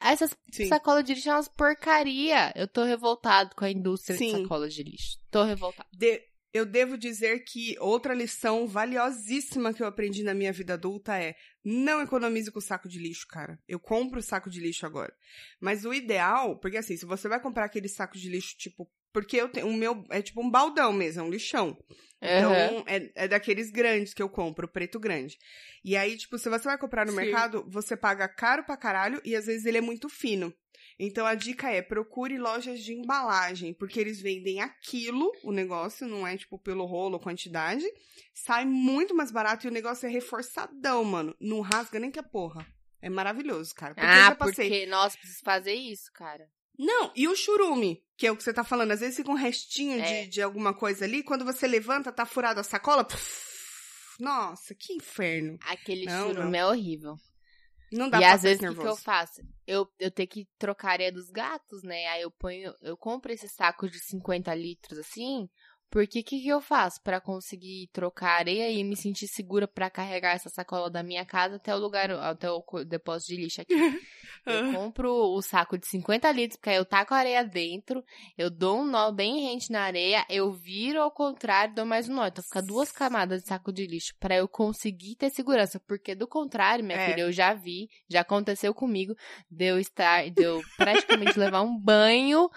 Essas 0.01 0.35
Sim. 0.51 0.67
sacolas 0.67 1.05
de 1.05 1.13
lixo 1.13 1.29
é 1.29 1.33
umas 1.33 1.47
porcaria. 1.47 2.51
Eu 2.55 2.67
tô 2.67 2.83
revoltado 2.83 3.55
com 3.55 3.63
a 3.63 3.71
indústria 3.71 4.17
de 4.17 4.25
Sim. 4.25 4.41
sacolas 4.43 4.73
de 4.73 4.83
lixo. 4.83 5.17
Tô 5.31 5.43
revoltado. 5.43 5.87
De- 5.93 6.21
eu 6.53 6.65
devo 6.65 6.97
dizer 6.97 7.43
que 7.43 7.77
outra 7.79 8.13
lição 8.13 8.65
valiosíssima 8.65 9.73
que 9.73 9.83
eu 9.83 9.87
aprendi 9.87 10.23
na 10.23 10.33
minha 10.33 10.53
vida 10.53 10.73
adulta 10.75 11.17
é 11.17 11.35
não 11.63 12.01
economize 12.01 12.49
com 12.51 12.61
saco 12.61 12.87
de 12.87 12.97
lixo, 12.97 13.25
cara. 13.27 13.59
Eu 13.67 13.77
compro 13.79 14.19
o 14.19 14.23
saco 14.23 14.49
de 14.49 14.59
lixo 14.61 14.85
agora. 14.85 15.13
Mas 15.59 15.83
o 15.85 15.93
ideal, 15.93 16.57
porque 16.59 16.77
assim, 16.77 16.95
se 16.95 17.05
você 17.05 17.27
vai 17.27 17.41
comprar 17.41 17.65
aquele 17.65 17.89
saco 17.89 18.17
de 18.17 18.29
lixo, 18.29 18.55
tipo, 18.57 18.89
porque 19.15 19.37
eu 19.37 19.47
tenho 19.47 19.67
o 19.69 19.73
meu 19.73 20.03
é 20.09 20.21
tipo 20.21 20.41
um 20.43 20.49
baldão 20.51 20.91
mesmo, 20.91 21.21
é 21.21 21.23
um 21.23 21.29
lixão. 21.29 21.77
Então, 22.21 22.83
é, 22.85 23.11
é 23.15 23.27
daqueles 23.29 23.71
grandes 23.71 24.13
que 24.13 24.21
eu 24.21 24.27
compro, 24.27 24.67
preto 24.67 24.99
grande. 24.99 25.37
E 25.85 25.95
aí, 25.95 26.17
tipo, 26.17 26.37
se 26.37 26.49
você 26.49 26.65
vai 26.65 26.77
comprar 26.77 27.05
no 27.05 27.11
Sim. 27.13 27.17
mercado, 27.19 27.63
você 27.69 27.95
paga 27.95 28.27
caro 28.27 28.65
pra 28.65 28.75
caralho 28.75 29.21
e 29.23 29.33
às 29.37 29.45
vezes 29.45 29.65
ele 29.65 29.77
é 29.77 29.81
muito 29.81 30.09
fino. 30.09 30.53
Então 30.99 31.25
a 31.25 31.33
dica 31.33 31.69
é, 31.71 31.81
procure 31.81 32.37
lojas 32.37 32.81
de 32.81 32.93
embalagem, 32.93 33.73
porque 33.73 33.99
eles 34.01 34.19
vendem 34.19 34.59
aquilo, 34.59 35.31
o 35.43 35.51
negócio, 35.53 36.05
não 36.07 36.27
é 36.27 36.35
tipo 36.35 36.59
pelo 36.59 36.85
rolo, 36.85 37.19
quantidade. 37.19 37.85
Sai 38.33 38.65
muito 38.65 39.15
mais 39.15 39.31
barato 39.31 39.65
e 39.65 39.69
o 39.69 39.73
negócio 39.73 40.05
é 40.07 40.09
reforçadão, 40.09 41.05
mano. 41.05 41.33
Não 41.39 41.61
rasga 41.61 41.99
nem 41.99 42.11
que 42.11 42.19
a 42.19 42.23
porra. 42.23 42.67
É 43.01 43.09
maravilhoso, 43.09 43.73
cara. 43.75 43.93
Porque 43.93 44.05
eu 44.07 44.11
Ah, 44.11 44.27
já 44.29 44.35
passei. 44.35 44.69
porque, 44.69 44.85
nossa, 44.87 45.17
preciso 45.17 45.41
fazer 45.43 45.73
isso, 45.73 46.11
cara. 46.13 46.49
Não, 46.77 47.11
e 47.15 47.27
o 47.27 47.35
churume, 47.35 48.03
que 48.17 48.27
é 48.27 48.31
o 48.31 48.35
que 48.37 48.43
você 48.43 48.53
tá 48.53 48.63
falando. 48.63 48.91
Às 48.91 48.99
vezes 48.99 49.15
fica 49.15 49.31
um 49.31 49.35
restinho 49.35 49.99
É. 50.01 50.23
de, 50.23 50.29
de 50.29 50.41
alguma 50.41 50.73
coisa 50.73 51.05
ali. 51.05 51.23
Quando 51.23 51.45
você 51.45 51.67
levanta, 51.67 52.11
tá 52.11 52.25
furada 52.25 52.61
a 52.61 52.63
sacola. 52.63 53.03
pff, 53.03 54.19
nossa, 54.19 54.73
que 54.75 54.93
inferno. 54.93 55.57
Aquele 55.61 56.05
Não, 56.05 56.29
churume 56.33 56.57
é 56.57 56.65
horrível. 56.65 57.15
Não 57.91 58.09
dá 58.09 58.17
e 58.17 58.21
pra 58.21 58.33
às 58.33 58.41
vezes 58.41 58.69
o 58.69 58.75
que, 58.75 58.87
eu 58.87 58.95
faço? 58.95 59.41
Eu, 59.65 59.87
eu 59.99 60.11
tenho 60.11 60.27
que 60.27 60.47
trocar 60.57 60.89
a 60.89 60.91
areia 60.93 61.11
dos 61.11 61.29
gatos, 61.29 61.83
né? 61.83 62.07
Aí 62.07 62.21
eu 62.23 62.31
ponho, 62.31 62.73
eu 62.81 62.97
compro 62.97 63.31
esse 63.31 63.47
saco 63.47 63.89
de 63.89 63.99
50 63.99 64.53
litros 64.55 64.97
assim, 64.97 65.47
porque 65.95 66.19
o 66.19 66.23
que, 66.25 66.41
que 66.41 66.47
eu 66.49 66.59
faço 66.59 67.01
pra 67.01 67.21
conseguir 67.21 67.87
trocar 67.93 68.39
areia 68.39 68.69
e 68.69 68.83
me 68.83 68.97
sentir 68.97 69.29
segura 69.29 69.65
pra 69.65 69.89
carregar 69.89 70.35
essa 70.35 70.49
sacola 70.49 70.89
da 70.89 71.01
minha 71.01 71.23
casa 71.25 71.55
até 71.55 71.73
o 71.73 71.79
lugar, 71.79 72.11
até 72.11 72.51
o 72.51 72.61
depósito 72.85 73.31
de 73.33 73.41
lixo 73.41 73.61
aqui? 73.61 73.73
Eu 74.45 74.71
compro 74.71 75.11
o 75.11 75.41
saco 75.41 75.75
de 75.75 75.87
50 75.87 76.31
litros, 76.31 76.57
porque 76.57 76.69
aí 76.69 76.75
eu 76.75 76.85
taco 76.85 77.15
a 77.15 77.17
areia 77.17 77.43
dentro, 77.43 78.03
eu 78.37 78.49
dou 78.51 78.81
um 78.81 78.85
nó 78.85 79.11
bem 79.11 79.41
rente 79.41 79.71
na 79.71 79.81
areia, 79.81 80.23
eu 80.29 80.51
viro 80.51 81.01
ao 81.01 81.09
contrário, 81.09 81.73
dou 81.73 81.85
mais 81.85 82.07
um 82.07 82.13
nó. 82.13 82.27
Então 82.27 82.43
fica 82.43 82.61
duas 82.61 82.91
camadas 82.91 83.41
de 83.41 83.47
saco 83.47 83.73
de 83.73 83.87
lixo 83.87 84.13
pra 84.19 84.35
eu 84.35 84.47
conseguir 84.47 85.15
ter 85.15 85.31
segurança. 85.31 85.79
Porque 85.87 86.13
do 86.13 86.27
contrário, 86.27 86.85
minha 86.85 86.99
É. 86.99 87.09
filha, 87.09 87.21
eu 87.23 87.31
já 87.31 87.55
vi, 87.55 87.89
já 88.07 88.21
aconteceu 88.21 88.71
comigo, 88.71 89.15
de 89.49 89.65
eu 89.65 89.79
estar, 89.79 90.29
de 90.29 90.43
eu 90.43 90.61
praticamente 90.77 91.39
levar 91.39 91.61
um 91.61 91.75
banho 91.79 92.47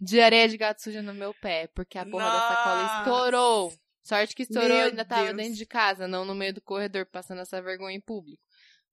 de 0.00 0.20
areia 0.20 0.48
de 0.48 0.56
gato 0.56 0.82
suja 0.82 1.00
no 1.00 1.14
meu 1.14 1.32
pé, 1.34 1.68
porque 1.74 1.96
a 1.96 2.04
porra 2.04 2.24
da 2.24 2.40
sacola. 2.40 2.85
Estourou. 2.86 3.72
Sorte 4.02 4.34
que 4.36 4.42
estourou, 4.42 4.68
Meu 4.68 4.78
eu 4.78 4.86
ainda 4.86 5.04
tava 5.04 5.24
Deus. 5.24 5.36
dentro 5.36 5.54
de 5.54 5.66
casa, 5.66 6.06
não 6.06 6.24
no 6.24 6.34
meio 6.34 6.54
do 6.54 6.60
corredor, 6.60 7.06
passando 7.06 7.40
essa 7.40 7.60
vergonha 7.60 7.96
em 7.96 8.00
público. 8.00 8.40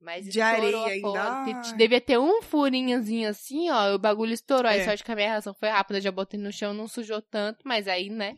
Mas 0.02 0.26
De 0.28 0.42
areia 0.42 0.86
ainda. 0.86 1.62
Devia 1.78 2.02
ter 2.02 2.18
um 2.18 2.42
furinhozinho 2.42 3.30
assim, 3.30 3.70
ó. 3.70 3.94
O 3.96 4.00
bagulho 4.00 4.34
estourou. 4.34 4.70
Aí 4.70 4.80
É. 4.82 4.84
sorte 4.84 5.04
que 5.04 5.12
a 5.12 5.16
minha 5.16 5.30
reação 5.30 5.54
foi 5.54 5.70
rápida, 5.70 6.02
já 6.02 6.12
botei 6.12 6.40
no 6.40 6.52
chão, 6.52 6.74
não 6.74 6.88
sujou 6.88 7.22
tanto. 7.22 7.60
Mas 7.64 7.88
aí, 7.88 8.10
né? 8.10 8.36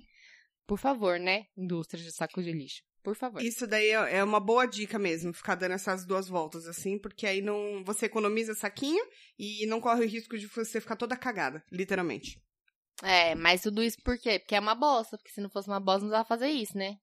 Por 0.67 0.77
favor, 0.77 1.17
né? 1.19 1.45
Indústria 1.57 2.03
de 2.03 2.11
saco 2.11 2.43
de 2.43 2.51
lixo. 2.51 2.81
Por 3.01 3.15
favor. 3.15 3.41
Isso 3.41 3.65
daí 3.67 3.89
é 3.89 4.17
é 4.17 4.23
uma 4.23 4.39
boa 4.39 4.65
dica 4.65 4.97
mesmo, 4.99 5.31
ficar 5.33 5.53
dando 5.55 5.73
essas 5.73 6.05
duas 6.05 6.27
voltas 6.27 6.67
assim, 6.67 6.97
porque 6.99 7.25
aí 7.27 7.39
não 7.41 7.83
você 7.85 8.07
economiza 8.07 8.53
saquinho 8.55 9.03
e 9.37 9.65
não 9.67 9.79
corre 9.79 10.03
o 10.05 10.07
risco 10.09 10.37
de 10.37 10.47
você 10.47 10.81
ficar 10.81 10.95
toda 10.95 11.15
cagada, 11.15 11.63
literalmente. 11.71 12.39
É, 13.03 13.35
mas 13.35 13.61
tudo 13.61 13.83
isso 13.83 13.97
por 14.03 14.17
quê? 14.17 14.39
Porque 14.39 14.55
é 14.55 14.59
uma 14.59 14.75
bosta. 14.75 15.17
Porque 15.17 15.31
se 15.31 15.41
não 15.41 15.49
fosse 15.49 15.67
uma 15.67 15.79
bosta, 15.79 16.01
não 16.01 16.07
precisava 16.09 16.27
fazer 16.27 16.49
isso, 16.49 16.77
né? 16.77 16.97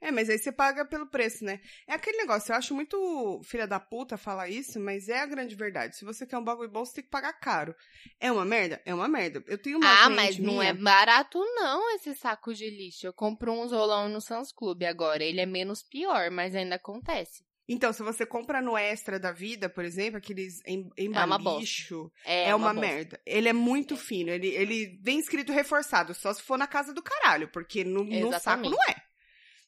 É, 0.00 0.12
mas 0.12 0.30
aí 0.30 0.38
você 0.38 0.52
paga 0.52 0.84
pelo 0.84 1.08
preço, 1.08 1.44
né? 1.44 1.60
É 1.86 1.94
aquele 1.94 2.18
negócio, 2.18 2.52
eu 2.52 2.56
acho 2.56 2.72
muito 2.74 3.40
filha 3.42 3.66
da 3.66 3.80
puta 3.80 4.16
falar 4.16 4.48
isso, 4.48 4.78
mas 4.78 5.08
é 5.08 5.18
a 5.20 5.26
grande 5.26 5.56
verdade. 5.56 5.96
Se 5.96 6.04
você 6.04 6.24
quer 6.24 6.38
um 6.38 6.44
bagulho 6.44 6.70
bom, 6.70 6.84
você 6.84 6.94
tem 6.96 7.04
que 7.04 7.10
pagar 7.10 7.32
caro. 7.32 7.74
É 8.20 8.30
uma 8.30 8.44
merda? 8.44 8.80
É 8.84 8.94
uma 8.94 9.08
merda. 9.08 9.42
Eu 9.48 9.58
tenho 9.58 9.78
uma 9.78 10.04
ah, 10.04 10.08
mas 10.10 10.38
não 10.38 10.52
minha- 10.58 10.70
é 10.70 10.72
barato 10.74 11.38
não 11.56 11.90
esse 11.96 12.14
saco 12.14 12.54
de 12.54 12.70
lixo. 12.70 13.06
Eu 13.06 13.12
compro 13.12 13.50
uns 13.52 13.72
rolão 13.72 14.08
no 14.08 14.20
Sans 14.20 14.52
Club 14.52 14.84
agora. 14.84 15.24
Ele 15.24 15.40
é 15.40 15.46
menos 15.46 15.82
pior, 15.82 16.30
mas 16.30 16.54
ainda 16.54 16.76
acontece. 16.76 17.42
Então, 17.68 17.92
se 17.92 18.02
você 18.02 18.24
compra 18.24 18.62
no 18.62 18.78
Extra 18.78 19.18
da 19.18 19.30
Vida, 19.30 19.68
por 19.68 19.84
exemplo, 19.84 20.16
aqueles 20.16 20.62
em, 20.64 20.90
É 20.96 21.06
uma 21.06 21.36
embalicho, 21.36 22.10
É, 22.24 22.48
é, 22.48 22.54
uma, 22.54 22.72
bosta. 22.72 22.80
merda. 22.80 23.20
Ele 23.26 23.48
é 23.48 23.52
muito 23.52 23.94
fino, 23.94 24.30
ele, 24.30 24.48
ele 24.48 24.98
vem 25.02 25.18
escrito 25.18 25.52
reforçado, 25.52 26.14
só 26.14 26.32
se 26.32 26.42
for 26.42 26.56
na 26.56 26.66
casa 26.66 26.94
do 26.94 27.02
caralho, 27.02 27.48
porque 27.48 27.84
no, 27.84 28.04
no 28.04 28.40
saco 28.40 28.70
não 28.70 28.82
é. 28.88 28.96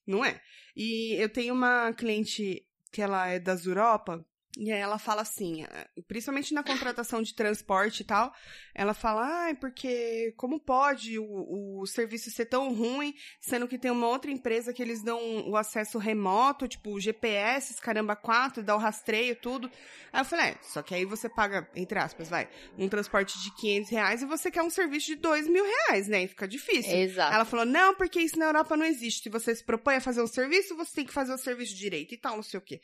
Não 0.06 0.24
é. 0.24 0.40
E 0.74 1.14
eu 1.20 1.28
tenho 1.28 1.52
uma 1.52 1.92
cliente 1.92 2.66
que 2.90 3.02
ela 3.02 3.28
é 3.28 3.38
das 3.38 3.66
Europa, 3.66 4.24
E 4.58 4.72
aí 4.72 4.80
ela 4.80 4.98
fala 4.98 5.22
assim, 5.22 5.62
eh, 5.62 5.88
principalmente 6.08 6.52
na 6.52 6.64
contratação 6.64 7.22
de 7.22 7.32
transporte 7.34 8.00
e 8.00 8.04
tal, 8.04 8.34
ela 8.74 8.92
fala, 8.92 9.44
ai, 9.44 9.54
porque 9.54 10.34
como 10.36 10.58
pode 10.58 11.20
o, 11.20 11.80
o 11.80 11.86
serviço 11.86 12.30
ser 12.32 12.46
tão 12.46 12.74
ruim, 12.74 13.14
sendo 13.40 13.68
que 13.68 13.78
tem 13.78 13.92
uma 13.92 14.08
outra 14.08 14.28
empresa 14.28 14.72
que 14.72 14.82
eles 14.82 15.04
dão 15.04 15.48
o 15.48 15.56
acesso 15.56 15.98
remoto, 15.98 16.66
tipo 16.66 16.98
GPS, 16.98 17.80
caramba, 17.80 18.16
quatro, 18.16 18.62
dá 18.62 18.74
o 18.74 18.78
rastreio, 18.78 19.36
tudo. 19.36 19.70
Aí 20.12 20.20
eu 20.20 20.24
falei, 20.24 20.46
é, 20.46 20.58
só 20.62 20.82
que 20.82 20.96
aí 20.96 21.04
você 21.04 21.28
paga, 21.28 21.68
entre 21.76 21.98
aspas, 22.00 22.28
vai, 22.28 22.48
um 22.76 22.88
transporte 22.88 23.40
de 23.40 23.54
500 23.54 23.90
reais 23.90 24.22
e 24.22 24.26
você 24.26 24.50
quer 24.50 24.62
um 24.62 24.70
serviço 24.70 25.06
de 25.06 25.14
2 25.14 25.46
mil 25.46 25.64
reais, 25.64 26.08
né? 26.08 26.24
E 26.24 26.28
fica 26.28 26.48
difícil. 26.48 26.92
Exato. 26.96 27.32
Ela 27.32 27.44
falou, 27.44 27.64
não, 27.64 27.94
porque 27.94 28.20
isso 28.20 28.36
na 28.36 28.46
Europa 28.46 28.76
não 28.76 28.84
existe. 28.84 29.22
Se 29.22 29.28
você 29.28 29.54
se 29.54 29.64
propõe 29.64 29.94
a 29.94 30.00
fazer 30.00 30.20
um 30.20 30.26
serviço, 30.26 30.76
você 30.76 30.96
tem 30.96 31.06
que 31.06 31.12
fazer 31.12 31.32
o 31.32 31.38
serviço 31.38 31.76
direito 31.76 32.14
e 32.14 32.18
tal, 32.18 32.34
não 32.34 32.42
sei 32.42 32.58
o 32.58 32.62
quê. 32.62 32.80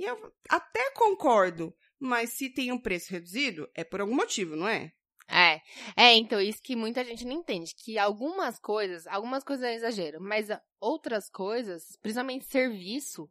E 0.00 0.04
eu 0.04 0.32
até 0.48 0.90
concordo, 0.92 1.76
mas 1.98 2.30
se 2.30 2.48
tem 2.48 2.72
um 2.72 2.80
preço 2.80 3.12
reduzido, 3.12 3.70
é 3.74 3.84
por 3.84 4.00
algum 4.00 4.16
motivo, 4.16 4.56
não 4.56 4.66
é? 4.66 4.90
É, 5.28 5.60
é, 5.94 6.16
então, 6.16 6.40
isso 6.40 6.62
que 6.62 6.74
muita 6.74 7.04
gente 7.04 7.26
não 7.26 7.34
entende, 7.34 7.74
que 7.76 7.98
algumas 7.98 8.58
coisas, 8.58 9.06
algumas 9.06 9.44
coisas 9.44 9.62
é 9.62 9.74
exagero, 9.74 10.18
mas 10.18 10.48
outras 10.80 11.28
coisas, 11.28 11.98
principalmente 12.00 12.46
serviço, 12.46 13.28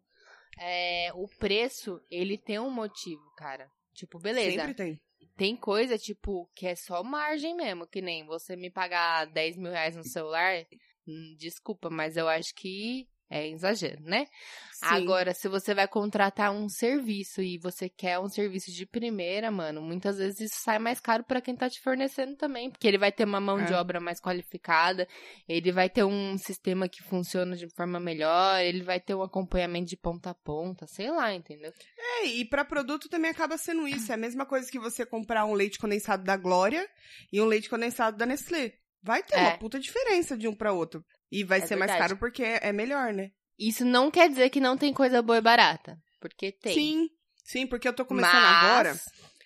é, 0.60 1.12
o 1.16 1.28
preço, 1.40 2.00
ele 2.08 2.38
tem 2.38 2.60
um 2.60 2.70
motivo, 2.70 3.24
cara. 3.36 3.68
Tipo, 3.96 4.20
beleza. 4.20 4.52
Sempre 4.52 4.76
tem. 4.76 5.02
Tem 5.36 5.56
coisa, 5.56 5.98
tipo, 5.98 6.48
que 6.56 6.68
é 6.68 6.76
só 6.76 7.04
margem 7.04 7.56
mesmo, 7.56 7.88
que 7.88 8.00
nem 8.00 8.28
você 8.28 8.56
me 8.56 8.70
pagar 8.70 9.26
10 9.26 9.58
mil 9.58 9.72
reais 9.72 9.96
no 9.96 10.04
celular, 10.04 10.68
hum, 11.08 11.36
desculpa, 11.36 11.90
mas 11.90 12.16
eu 12.16 12.28
acho 12.28 12.54
que 12.54 13.08
é 13.30 13.48
exagero, 13.48 14.02
né? 14.04 14.26
Sim. 14.74 14.86
Agora, 14.86 15.34
se 15.34 15.50
você 15.50 15.74
vai 15.76 15.88
contratar 15.88 16.52
um 16.52 16.70
serviço 16.70 17.42
e 17.42 17.58
você 17.58 17.90
quer 17.90 18.18
um 18.18 18.30
serviço 18.30 18.72
de 18.72 18.86
primeira, 18.86 19.52
mano, 19.52 19.82
muitas 19.82 20.18
vezes 20.18 20.40
isso 20.40 20.62
sai 20.64 20.80
mais 20.80 21.00
caro 21.02 21.24
para 21.26 21.42
quem 21.42 21.54
tá 21.56 21.70
te 21.70 21.82
fornecendo 21.82 22.38
também, 22.38 22.70
porque 22.72 22.88
ele 22.88 22.98
vai 22.98 23.12
ter 23.12 23.26
uma 23.26 23.42
mão 23.42 23.60
É. 23.60 23.66
de 23.66 23.74
obra 23.74 24.00
mais 24.00 24.22
qualificada, 24.22 25.06
ele 25.48 25.72
vai 25.72 25.90
ter 25.90 26.06
um 26.06 26.38
sistema 26.38 26.88
que 26.88 27.04
funciona 27.04 27.58
de 27.58 27.68
forma 27.76 28.00
melhor, 28.00 28.62
ele 28.62 28.82
vai 28.82 29.00
ter 29.02 29.14
um 29.16 29.22
acompanhamento 29.22 29.90
de 29.90 29.98
ponta 29.98 30.30
a 30.30 30.34
ponta, 30.34 30.88
sei 30.88 31.12
lá, 31.12 31.34
entendeu? 31.34 31.74
É, 31.98 32.26
e 32.28 32.46
pra 32.46 32.64
produto 32.64 33.10
também 33.10 33.30
acaba 33.32 33.58
sendo 33.58 33.86
isso. 33.88 34.12
É 34.12 34.16
a 34.16 34.18
mesma 34.18 34.46
coisa 34.46 34.72
que 34.72 34.80
você 34.80 35.06
comprar 35.06 35.46
um 35.46 35.54
leite 35.54 35.78
condensado 35.78 36.24
da 36.24 36.38
Glória 36.38 36.88
e 37.34 37.42
um 37.42 37.46
leite 37.46 37.70
condensado 37.70 38.16
da 38.18 38.26
Nestlé. 38.26 38.74
Vai 39.04 39.24
ter 39.24 39.36
É. 39.36 39.40
uma 39.42 39.58
puta 39.58 39.80
diferença 39.80 40.38
de 40.38 40.48
um 40.48 40.56
pra 40.56 40.72
outro. 40.74 41.04
E 41.32 41.44
vai 41.44 41.60
É 41.60 41.68
ser 41.68 41.76
mais 41.76 41.92
verdade. 41.92 42.10
caro 42.10 42.20
porque 42.20 42.44
é 42.44 42.72
melhor, 42.72 43.14
né? 43.14 43.32
Isso 43.58 43.84
não 43.86 44.10
quer 44.10 44.30
dizer 44.30 44.50
que 44.50 44.60
não 44.60 44.78
tem 44.78 44.94
coisa 44.94 45.22
boa 45.22 45.38
e 45.38 45.42
barata, 45.42 45.98
porque 46.20 46.52
tem. 46.52 46.74
Sim, 46.74 47.10
sim, 47.44 47.68
porque 47.68 47.88
eu 47.88 47.94
tô 47.94 48.06
começando 48.06 48.34
Mas... 48.42 48.64
agora. 48.64 49.00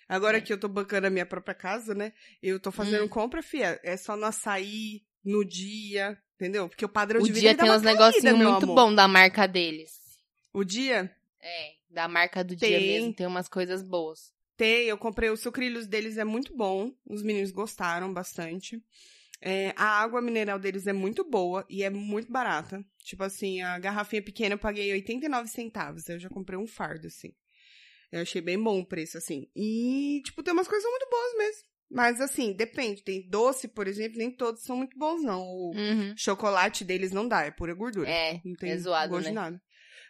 Agora 0.08 0.38
É. 0.38 0.40
que 0.40 0.52
eu 0.52 0.58
tô 0.58 0.68
bancando 0.68 1.06
a 1.06 1.10
minha 1.10 1.24
própria 1.26 1.54
casa, 1.54 1.94
né? 1.94 2.12
Eu 2.42 2.60
tô 2.60 2.70
fazendo 2.70 3.04
Hum. 3.04 3.08
compra, 3.08 3.42
fia. 3.42 3.80
É 3.82 3.96
só 3.96 4.14
no 4.16 4.26
açaí, 4.26 5.02
no 5.24 5.44
dia, 5.44 6.16
entendeu? 6.36 6.68
Porque 6.68 6.84
o 6.84 6.88
padrão 6.88 7.20
O 7.20 7.24
de 7.24 7.32
vida 7.32 7.40
dia 7.40 7.50
ele 7.50 7.56
dá 7.56 7.64
tem 7.64 7.72
uns 7.72 7.82
negocinhos 7.82 8.36
muito 8.36 8.64
amor. 8.64 8.74
bons 8.74 8.94
da 8.94 9.08
marca 9.08 9.46
deles. 9.48 9.92
O 10.52 10.62
dia 10.62 11.10
É, 11.40 11.72
da 11.90 12.06
marca 12.06 12.44
do 12.44 12.54
dia 12.54 12.78
Tem. 12.78 12.86
mesmo, 12.86 13.12
tem 13.14 13.26
umas 13.26 13.48
coisas 13.48 13.82
boas. 13.82 14.32
tem, 14.56 14.84
eu 14.86 14.96
comprei 14.98 15.30
os 15.30 15.40
sucrilhos 15.40 15.86
deles, 15.86 16.16
é 16.18 16.24
muito 16.24 16.54
bom. 16.56 16.92
Os 17.06 17.22
meninos 17.22 17.50
gostaram 17.50 18.12
bastante. 18.12 18.80
É, 19.46 19.74
a 19.76 20.00
água 20.00 20.22
mineral 20.22 20.58
deles 20.58 20.86
é 20.86 20.92
muito 20.94 21.22
boa 21.22 21.66
e 21.68 21.82
é 21.82 21.90
muito 21.90 22.32
barata. 22.32 22.82
Tipo 23.02 23.24
assim, 23.24 23.60
a 23.60 23.78
garrafinha 23.78 24.22
pequena 24.22 24.54
eu 24.54 24.58
paguei 24.58 24.90
89 24.92 25.48
centavos. 25.48 26.08
Eu 26.08 26.18
já 26.18 26.30
comprei 26.30 26.58
um 26.58 26.66
fardo, 26.66 27.06
assim. 27.08 27.30
Eu 28.10 28.22
achei 28.22 28.40
bem 28.40 28.58
bom 28.62 28.80
o 28.80 28.86
preço, 28.86 29.18
assim. 29.18 29.46
E, 29.54 30.22
tipo, 30.24 30.42
tem 30.42 30.54
umas 30.54 30.66
coisas 30.68 30.88
muito 30.90 31.06
boas 31.10 31.36
mesmo. 31.36 31.62
Mas, 31.90 32.20
assim, 32.22 32.54
depende. 32.54 33.02
Tem 33.02 33.28
doce, 33.28 33.68
por 33.68 33.86
exemplo, 33.86 34.16
nem 34.18 34.30
todos 34.30 34.62
são 34.62 34.76
muito 34.78 34.98
bons, 34.98 35.22
não. 35.22 35.42
O 35.42 35.72
Uhum. 35.76 36.14
chocolate 36.16 36.82
deles 36.82 37.12
não 37.12 37.28
dá, 37.28 37.42
é 37.42 37.50
pura 37.50 37.74
gordura. 37.74 38.08
É, 38.08 38.40
Não 38.44 38.54
tem 38.54 38.70
é 38.70 38.78
zoado, 38.78 39.10
gosto 39.10 39.24
né? 39.24 39.28
de 39.30 39.34
nada. 39.34 39.62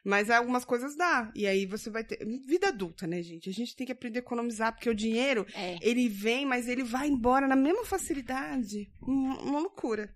Mas 0.04 0.28
algumas 0.28 0.66
coisas 0.66 0.94
dá. 0.94 1.32
E 1.34 1.46
aí 1.46 1.64
você 1.64 1.88
vai 1.88 2.04
ter. 2.04 2.18
Vida 2.46 2.68
adulta, 2.68 3.06
né, 3.06 3.22
gente? 3.22 3.48
A 3.48 3.52
gente 3.52 3.74
tem 3.74 3.86
que 3.86 3.92
aprender 3.92 4.18
a 4.18 4.22
economizar, 4.22 4.72
porque 4.72 4.90
o 4.90 4.94
dinheiro, 4.94 5.46
é. 5.54 5.78
ele 5.80 6.08
vem, 6.10 6.44
mas 6.44 6.68
ele 6.68 6.84
vai 6.84 7.08
embora 7.08 7.48
na 7.48 7.56
mesma 7.56 7.86
facilidade. 7.86 8.92
Uma, 9.00 9.60
loucura. 9.60 10.14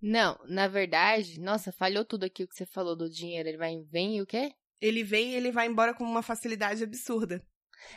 Não, 0.00 0.38
na 0.46 0.68
verdade, 0.68 1.40
nossa, 1.40 1.72
falhou 1.72 2.04
tudo 2.04 2.24
aqui 2.24 2.44
o 2.44 2.48
que 2.48 2.54
você 2.54 2.66
falou 2.66 2.94
do 2.94 3.08
dinheiro. 3.08 3.48
Ele 3.48 3.56
vai 3.56 3.74
vem 3.90 4.18
e 4.18 4.22
o 4.22 4.26
quê? 4.26 4.52
Ele 4.80 5.02
vem 5.02 5.30
e 5.30 5.34
ele 5.34 5.50
vai 5.50 5.66
embora 5.66 5.94
com 5.94 6.04
uma 6.04 6.22
facilidade 6.22 6.84
absurda. 6.84 7.42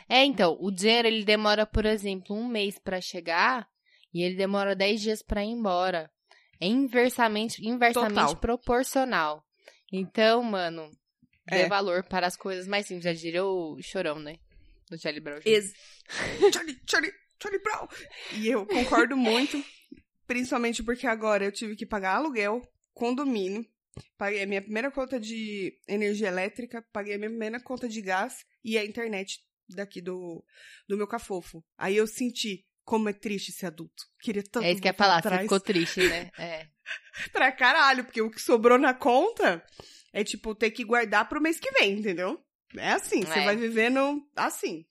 É, 0.08 0.24
então, 0.24 0.56
o 0.60 0.70
dinheiro 0.70 1.08
ele 1.08 1.24
demora, 1.24 1.66
por 1.66 1.84
exemplo, 1.84 2.34
um 2.34 2.46
mês 2.46 2.78
pra 2.78 3.00
chegar 3.00 3.68
e 4.14 4.22
ele 4.22 4.36
demora 4.36 4.74
10 4.74 5.00
dias 5.00 5.22
pra 5.22 5.44
ir 5.44 5.50
embora. 5.50 6.10
É 6.58 6.66
inversamente, 6.66 7.66
inversamente 7.66 8.14
Total. 8.14 8.36
proporcional. 8.36 9.44
Então, 9.92 10.42
mano, 10.42 10.90
dê 11.46 11.62
É. 11.62 11.68
valor 11.68 12.04
para 12.04 12.26
as 12.26 12.36
coisas 12.36 12.66
mais 12.66 12.86
simples. 12.86 13.04
Já 13.04 13.12
diria 13.12 13.44
o 13.44 13.80
chorão, 13.82 14.18
né? 14.18 14.36
Do 14.90 14.98
Charlie 14.98 15.20
Brown. 15.20 15.40
Ex 15.44 15.72
Charlie, 16.52 16.80
Charlie, 16.88 17.12
Charlie 17.40 17.62
Brown. 17.62 17.88
E 18.34 18.48
eu 18.48 18.66
concordo 18.66 19.16
muito, 19.16 19.62
principalmente 20.26 20.82
porque 20.82 21.06
agora 21.06 21.44
eu 21.44 21.52
tive 21.52 21.76
que 21.76 21.86
pagar 21.86 22.16
aluguel, 22.16 22.60
condomínio, 22.92 23.66
paguei 24.18 24.42
a 24.42 24.46
minha 24.46 24.62
primeira 24.62 24.90
conta 24.90 25.18
de 25.18 25.78
energia 25.88 26.28
elétrica, 26.28 26.82
paguei 26.92 27.14
a 27.14 27.18
minha 27.18 27.30
primeira 27.30 27.60
conta 27.60 27.88
de 27.88 28.00
gás 28.02 28.44
e 28.64 28.76
a 28.76 28.84
internet 28.84 29.40
daqui 29.68 30.00
do, 30.00 30.44
do 30.88 30.96
meu 30.96 31.06
cafofo. 31.06 31.64
Aí 31.78 31.96
eu 31.96 32.06
senti 32.06 32.66
como 32.84 33.08
é 33.08 33.12
triste 33.12 33.52
ser 33.52 33.66
adulto. 33.66 34.04
Queria 34.20 34.42
tanto 34.42 34.64
É 34.66 34.72
isso 34.72 34.82
que 34.82 34.88
ia 34.88 34.92
falar, 34.92 35.22
você 35.22 35.38
ficou 35.38 35.60
triste, 35.60 36.00
né? 36.08 36.30
É. 36.38 36.66
pra 37.32 37.50
caralho, 37.52 38.04
porque 38.04 38.20
o 38.20 38.30
que 38.30 38.40
sobrou 38.42 38.76
na 38.78 38.92
conta 38.92 39.64
é 40.12 40.22
tipo 40.24 40.54
ter 40.54 40.70
que 40.70 40.84
guardar 40.84 41.28
pro 41.28 41.40
mês 41.40 41.58
que 41.58 41.70
vem, 41.72 41.98
entendeu? 41.98 42.42
É 42.76 42.90
assim, 42.92 43.20
você 43.22 43.38
É. 43.40 43.44
vai 43.44 43.56
vivendo 43.56 44.22
assim. 44.36 44.84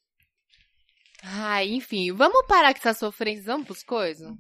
Ai, 1.24 1.69
enfim, 1.74 2.11
vamos 2.11 2.45
parar 2.47 2.74
com 2.74 2.80
essas 2.80 2.97
sofrências, 2.97 3.45
vamos 3.45 3.67
pros 3.67 3.84
coisas? 3.84 4.32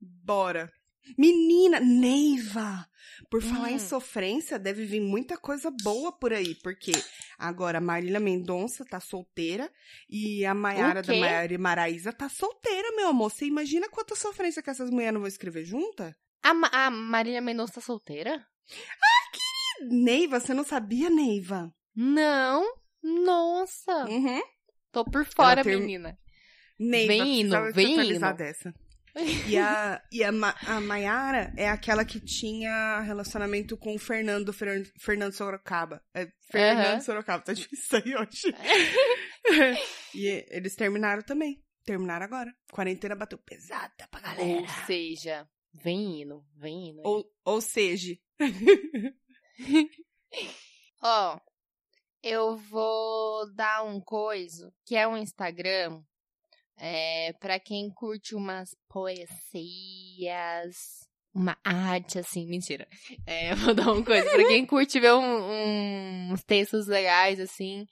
Bora. 0.00 0.72
Menina, 1.16 1.78
Neiva! 1.78 2.86
Por 3.30 3.40
falar 3.40 3.70
em 3.70 3.76
Hum. 3.76 3.78
sofrência, 3.78 4.58
deve 4.58 4.84
vir 4.84 5.00
muita 5.00 5.36
coisa 5.38 5.70
boa 5.82 6.12
por 6.12 6.32
aí, 6.32 6.54
porque 6.62 6.92
agora 7.38 7.78
a 7.78 7.80
Marília 7.80 8.18
Mendonça 8.20 8.84
tá 8.84 8.98
solteira 9.00 9.70
e 10.08 10.44
a 10.44 10.52
Maiara 10.54 11.02
da? 11.02 11.14
Maiara 11.14 11.52
e 11.54 11.58
Maraísa 11.58 12.12
tá 12.12 12.28
solteira, 12.28 12.94
meu 12.96 13.08
amor. 13.08 13.30
Você 13.30 13.46
imagina 13.46 13.88
quanta 13.88 14.14
sofrência 14.16 14.62
que 14.62 14.68
essas 14.70 14.90
mulheres 14.90 15.14
não 15.14 15.20
vão 15.20 15.28
escrever 15.28 15.64
junta? 15.64 16.16
A, 16.42 16.52
Ma- 16.52 16.70
a 16.72 16.90
Marília 16.90 17.40
Mendonça 17.40 17.74
tá 17.74 17.80
solteira? 17.80 18.44
Neiva, 19.82 20.40
você 20.40 20.52
não 20.54 20.64
sabia, 20.64 21.08
Neiva? 21.10 21.72
Não. 21.94 22.64
Nossa. 23.02 24.04
Uhum. 24.06 24.42
Tô 24.92 25.04
por 25.04 25.24
fora, 25.24 25.62
term- 25.62 25.80
menina. 25.80 26.18
Neiva, 26.78 27.08
Vem 27.72 27.94
te 27.96 27.96
vem 27.96 28.10
indo. 28.16 28.32
dessa. 28.34 28.74
E 29.48 29.56
a, 29.56 30.02
e 30.12 30.22
a, 30.22 30.30
Ma, 30.30 30.54
a 30.66 30.78
Maiara 30.78 31.50
é 31.56 31.70
aquela 31.70 32.04
que 32.04 32.20
tinha 32.20 33.00
relacionamento 33.00 33.74
com 33.74 33.94
o 33.94 33.98
Fernando, 33.98 34.52
Fer, 34.52 34.92
Fernando 35.00 35.32
Sorocaba. 35.32 36.02
É, 36.12 36.28
Fernando 36.50 36.84
Aham. 36.86 37.00
Sorocaba, 37.00 37.42
tá 37.42 37.54
difícil 37.54 37.96
aí 37.98 38.14
hoje. 38.14 38.54
e 40.14 40.44
eles 40.50 40.74
terminaram 40.76 41.22
também. 41.22 41.62
Terminaram 41.82 42.26
agora. 42.26 42.52
Quarentena 42.70 43.14
bateu 43.16 43.38
pesada 43.38 44.06
pra 44.10 44.20
galera. 44.20 44.60
Ou 44.60 44.68
seja, 44.86 45.48
vem 45.72 46.20
indo, 46.20 46.44
vem 46.54 46.90
indo. 46.90 47.00
Ou, 47.02 47.24
ou 47.42 47.60
seja, 47.62 48.14
Ó, 51.02 51.38
eu 52.22 52.56
vou 52.56 53.52
dar 53.54 53.84
um 53.84 54.00
coisa, 54.00 54.72
que 54.84 54.96
é 54.96 55.06
um 55.06 55.16
Instagram, 55.16 56.02
é, 56.76 57.32
pra 57.34 57.58
quem 57.60 57.90
curte 57.90 58.34
umas 58.34 58.74
poesias, 58.88 60.76
uma 61.34 61.56
arte, 61.64 62.18
assim, 62.18 62.46
mentira. 62.46 62.86
É, 63.26 63.50
vou 63.56 63.74
dar 63.74 63.92
um 63.92 64.02
coisa, 64.04 64.28
pra 64.30 64.46
quem 64.46 64.66
curte 64.66 64.98
ver 65.00 65.12
um- 65.12 65.50
um- 65.52 66.32
uns 66.32 66.42
textos 66.44 66.86
legais, 66.86 67.38
assim, 67.40 67.86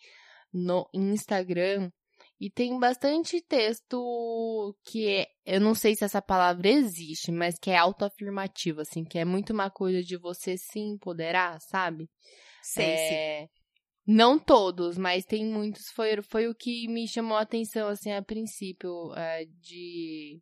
no 0.52 0.88
Instagram. 0.94 1.90
E 2.44 2.50
tem 2.50 2.78
bastante 2.78 3.40
texto 3.40 4.76
que 4.84 5.08
é, 5.08 5.26
eu 5.46 5.58
não 5.62 5.74
sei 5.74 5.94
se 5.94 6.04
essa 6.04 6.20
palavra 6.20 6.68
existe, 6.68 7.32
mas 7.32 7.58
que 7.58 7.70
é 7.70 7.78
autoafirmativo, 7.78 8.82
assim, 8.82 9.02
que 9.02 9.18
é 9.18 9.24
muito 9.24 9.54
uma 9.54 9.70
coisa 9.70 10.02
de 10.02 10.18
você 10.18 10.58
se 10.58 10.78
empoderar, 10.78 11.58
sabe? 11.62 12.06
sei 12.62 12.98
sim. 12.98 13.14
É, 13.14 13.48
Não 14.06 14.38
todos, 14.38 14.98
mas 14.98 15.24
tem 15.24 15.46
muitos. 15.46 15.88
Foi, 15.96 16.20
foi 16.20 16.46
o 16.46 16.54
que 16.54 16.86
me 16.86 17.08
chamou 17.08 17.38
a 17.38 17.40
atenção, 17.40 17.88
assim, 17.88 18.12
a 18.12 18.22
princípio, 18.22 19.14
é, 19.14 19.46
de, 19.62 20.38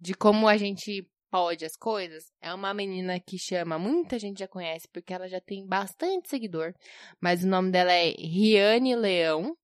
de 0.00 0.14
como 0.14 0.48
a 0.48 0.56
gente 0.56 1.08
pode 1.30 1.64
as 1.64 1.76
coisas. 1.76 2.24
É 2.40 2.52
uma 2.52 2.74
menina 2.74 3.20
que 3.20 3.38
chama, 3.38 3.78
muita 3.78 4.18
gente 4.18 4.40
já 4.40 4.48
conhece, 4.48 4.88
porque 4.92 5.14
ela 5.14 5.28
já 5.28 5.40
tem 5.40 5.64
bastante 5.64 6.28
seguidor, 6.28 6.74
mas 7.20 7.44
o 7.44 7.46
nome 7.46 7.70
dela 7.70 7.92
é 7.92 8.10
Riane 8.18 8.96
Leão. 8.96 9.56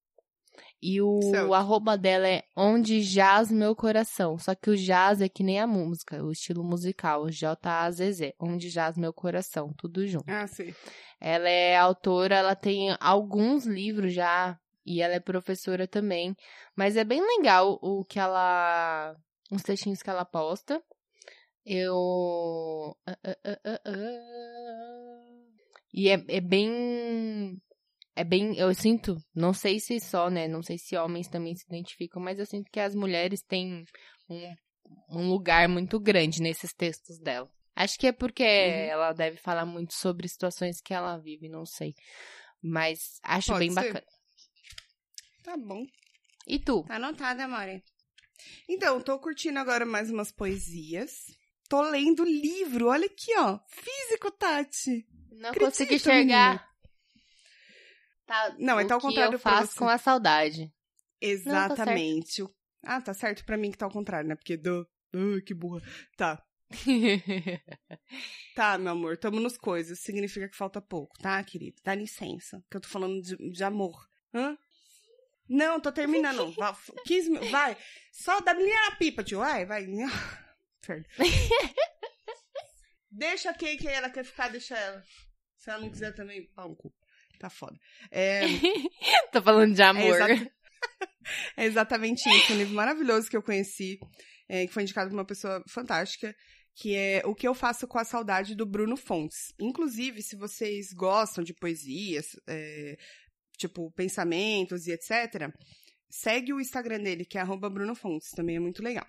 E 0.83 1.01
o 1.01 1.55
arroba 1.55 1.97
dela 1.97 2.27
é 2.27 2.43
Onde 2.57 3.03
Jaz 3.03 3.53
Meu 3.53 3.77
Coração. 3.77 4.37
Só 4.37 4.53
que 4.53 4.69
o 4.69 4.77
jazz 4.77 5.21
é 5.21 5.29
que 5.29 5.45
nem 5.45 5.61
a 5.61 5.67
música, 5.67 6.25
o 6.25 6.33
estilo 6.33 6.65
musical, 6.65 7.31
J-A-Z-Z. 7.31 8.35
Onde 8.41 8.69
Jaz 8.69 8.97
Meu 8.97 9.13
Coração, 9.13 9.73
tudo 9.79 10.05
junto. 10.07 10.29
Ah, 10.29 10.47
sim. 10.49 10.75
Ela 11.21 11.49
é 11.49 11.77
autora, 11.77 12.35
ela 12.35 12.57
tem 12.57 12.97
alguns 12.99 13.65
livros 13.65 14.13
já, 14.13 14.59
e 14.85 15.01
ela 15.01 15.15
é 15.15 15.21
professora 15.21 15.87
também. 15.87 16.35
Mas 16.75 16.97
é 16.97 17.05
bem 17.05 17.23
legal 17.39 17.79
o 17.81 18.05
que 18.05 18.19
ela. 18.19 19.15
uns 19.53 19.63
textinhos 19.63 20.03
que 20.03 20.11
ela 20.11 20.25
posta. 20.25 20.83
Eu. 21.65 22.97
ah, 23.07 23.17
ah, 23.25 23.81
ah. 23.87 24.33
E 25.95 26.09
é, 26.09 26.25
é 26.29 26.41
bem. 26.41 27.61
É 28.15 28.25
bem. 28.25 28.57
Eu 28.59 28.73
sinto, 28.75 29.17
não 29.35 29.55
sei 29.55 29.81
se 29.81 29.99
só, 29.99 30.29
né? 30.29 30.47
Não 30.47 30.63
sei 30.63 30.79
se 30.79 30.97
homens 30.97 31.29
também 31.29 31.55
se 31.55 31.65
identificam, 31.67 32.23
mas 32.23 32.39
eu 32.39 32.47
sinto 32.47 32.71
que 32.71 32.81
as 32.81 32.95
mulheres 32.95 33.43
têm 33.43 33.85
um, 34.29 34.55
um 35.09 35.29
lugar 35.29 35.69
muito 35.69 35.99
grande 35.99 36.43
nesses 36.43 36.73
textos 36.75 37.19
dela. 37.19 37.51
Acho 37.75 37.99
que 37.99 38.07
é 38.07 38.13
porque 38.13 38.43
ela 38.43 39.13
deve 39.13 39.39
falar 39.39 39.65
muito 39.65 39.95
sobre 39.95 40.29
situações 40.29 40.81
que 40.81 40.93
ela 40.93 41.17
vive, 41.17 41.49
não 41.49 41.65
sei. 41.65 41.95
Mas 42.63 43.19
acho 43.23 43.53
Pode 43.53 43.61
bem 43.61 43.71
ser. 43.71 43.75
bacana. 43.75 44.07
Tá 45.43 45.57
bom. 45.57 45.85
E 46.47 46.59
tu? 46.59 46.85
Tá 46.85 46.97
anotada, 46.97 47.49
Mari. 47.49 47.83
Então, 48.69 49.01
tô 49.01 49.19
curtindo 49.19 49.59
agora 49.59 49.87
mais 49.87 50.11
umas 50.11 50.31
poesias. 50.31 51.27
Tô 51.69 51.81
lendo 51.81 52.25
livro, 52.25 52.89
olha 52.89 53.07
aqui, 53.07 53.35
ó. 53.39 53.59
Físico, 53.69 54.31
Tati. 54.33 55.07
Não 55.31 55.51
Acredita, 55.51 55.71
consigo 55.71 55.95
enxergar. 55.95 56.72
Tá, 58.33 58.57
Não, 58.59 58.81
é 58.81 58.85
o 58.85 58.87
tá 58.87 58.95
ao 58.95 59.01
que 59.01 59.07
contrário 59.09 59.35
eu 59.35 59.39
faço 59.39 59.73
você. 59.73 59.79
com 59.79 59.87
a 59.87 59.99
saudade. 59.99 60.73
Exatamente. 61.21 62.43
ah, 62.83 62.99
tá 62.99 63.13
certo 63.13 63.45
pra 63.45 63.59
mim 63.59 63.71
que 63.71 63.77
tá 63.77 63.85
ao 63.85 63.93
contrário, 63.93 64.27
né? 64.27 64.35
Porque, 64.35 64.57
duh, 64.57 64.87
uh, 65.15 65.43
que 65.45 65.53
burra. 65.53 65.83
Tá. 66.17 66.43
Tá, 68.55 68.79
meu 68.79 68.93
amor, 68.93 69.19
tamo 69.19 69.39
nos 69.39 69.59
coisas. 69.59 70.01
Significa 70.01 70.49
que 70.49 70.57
falta 70.57 70.81
pouco, 70.81 71.19
tá, 71.19 71.45
querido? 71.45 71.77
Dá 71.85 71.95
licença, 71.95 72.65
que 72.71 72.77
eu 72.79 72.81
tô 72.81 72.89
falando 72.89 73.21
de, 73.21 73.37
de 73.51 73.65
amor. 73.65 74.09
Hã? 74.33 74.57
Não, 75.47 75.79
tô 75.79 75.93
terminando. 75.93 76.51
Vai, 76.53 76.75
15 77.05 77.31
mil, 77.31 77.51
vai. 77.51 77.77
Só 78.11 78.41
dá 78.41 78.55
me 78.55 78.73
a 78.73 78.93
pipa, 78.93 79.23
tio. 79.23 79.41
Vai, 79.41 79.67
vai. 79.67 79.87
Deixa 83.11 83.51
a 83.51 83.55
Kay 83.55 83.77
que 83.77 83.89
ela 83.89 84.09
quer 84.09 84.25
ficar, 84.25 84.49
deixa 84.49 84.75
ela. 84.77 85.05
Se 85.59 85.71
ela 85.71 85.81
não 85.81 85.91
quiser 85.91 86.15
também, 86.15 86.47
pau 86.55 86.71
no 86.71 86.77
cu. 86.77 86.93
Tá 87.43 87.51
foda. 87.51 87.77
É, 88.09 88.43
Tô 89.33 89.43
falando 89.43 89.75
de 89.75 89.83
é, 89.83 89.85
amor. 89.85 90.15
exa- 90.15 90.51
é 91.59 91.65
exatamente 91.65 92.23
isso. 92.31 92.53
Um 92.53 92.57
livro 92.57 92.73
maravilhoso 92.75 93.29
que 93.29 93.37
eu 93.37 93.43
conheci, 93.43 93.99
é, 94.49 94.65
que 94.65 94.73
foi 94.73 94.85
indicado 94.85 95.11
por 95.11 95.17
uma 95.17 95.25
pessoa 95.27 95.61
fantástica, 95.69 96.33
que 96.77 96.95
é 96.95 97.21
O 97.27 97.35
que 97.35 97.49
eu 97.49 97.53
faço 97.53 97.89
com 97.89 97.99
a 97.99 98.05
saudade 98.05 98.55
do 98.55 98.65
Bruno 98.65 98.97
Fontes. 98.97 99.53
Inclusive, 99.61 100.23
se 100.23 100.37
vocês 100.37 100.93
gostam 100.95 101.43
de 101.43 101.53
poesias, 101.53 102.27
é, 102.49 102.97
tipo 103.59 103.91
pensamentos 103.97 104.87
e 104.87 104.93
etc., 104.93 105.51
segue 106.13 106.53
o 106.53 106.61
Instagram 106.61 107.03
dele, 107.03 107.25
que 107.25 107.39
é 107.39 107.41
arroba 107.41 107.71
Bruno 107.71 107.95
Fontes, 107.95 108.33
também 108.33 108.57
é 108.57 108.61
muito 108.61 108.83
legal. 108.83 109.07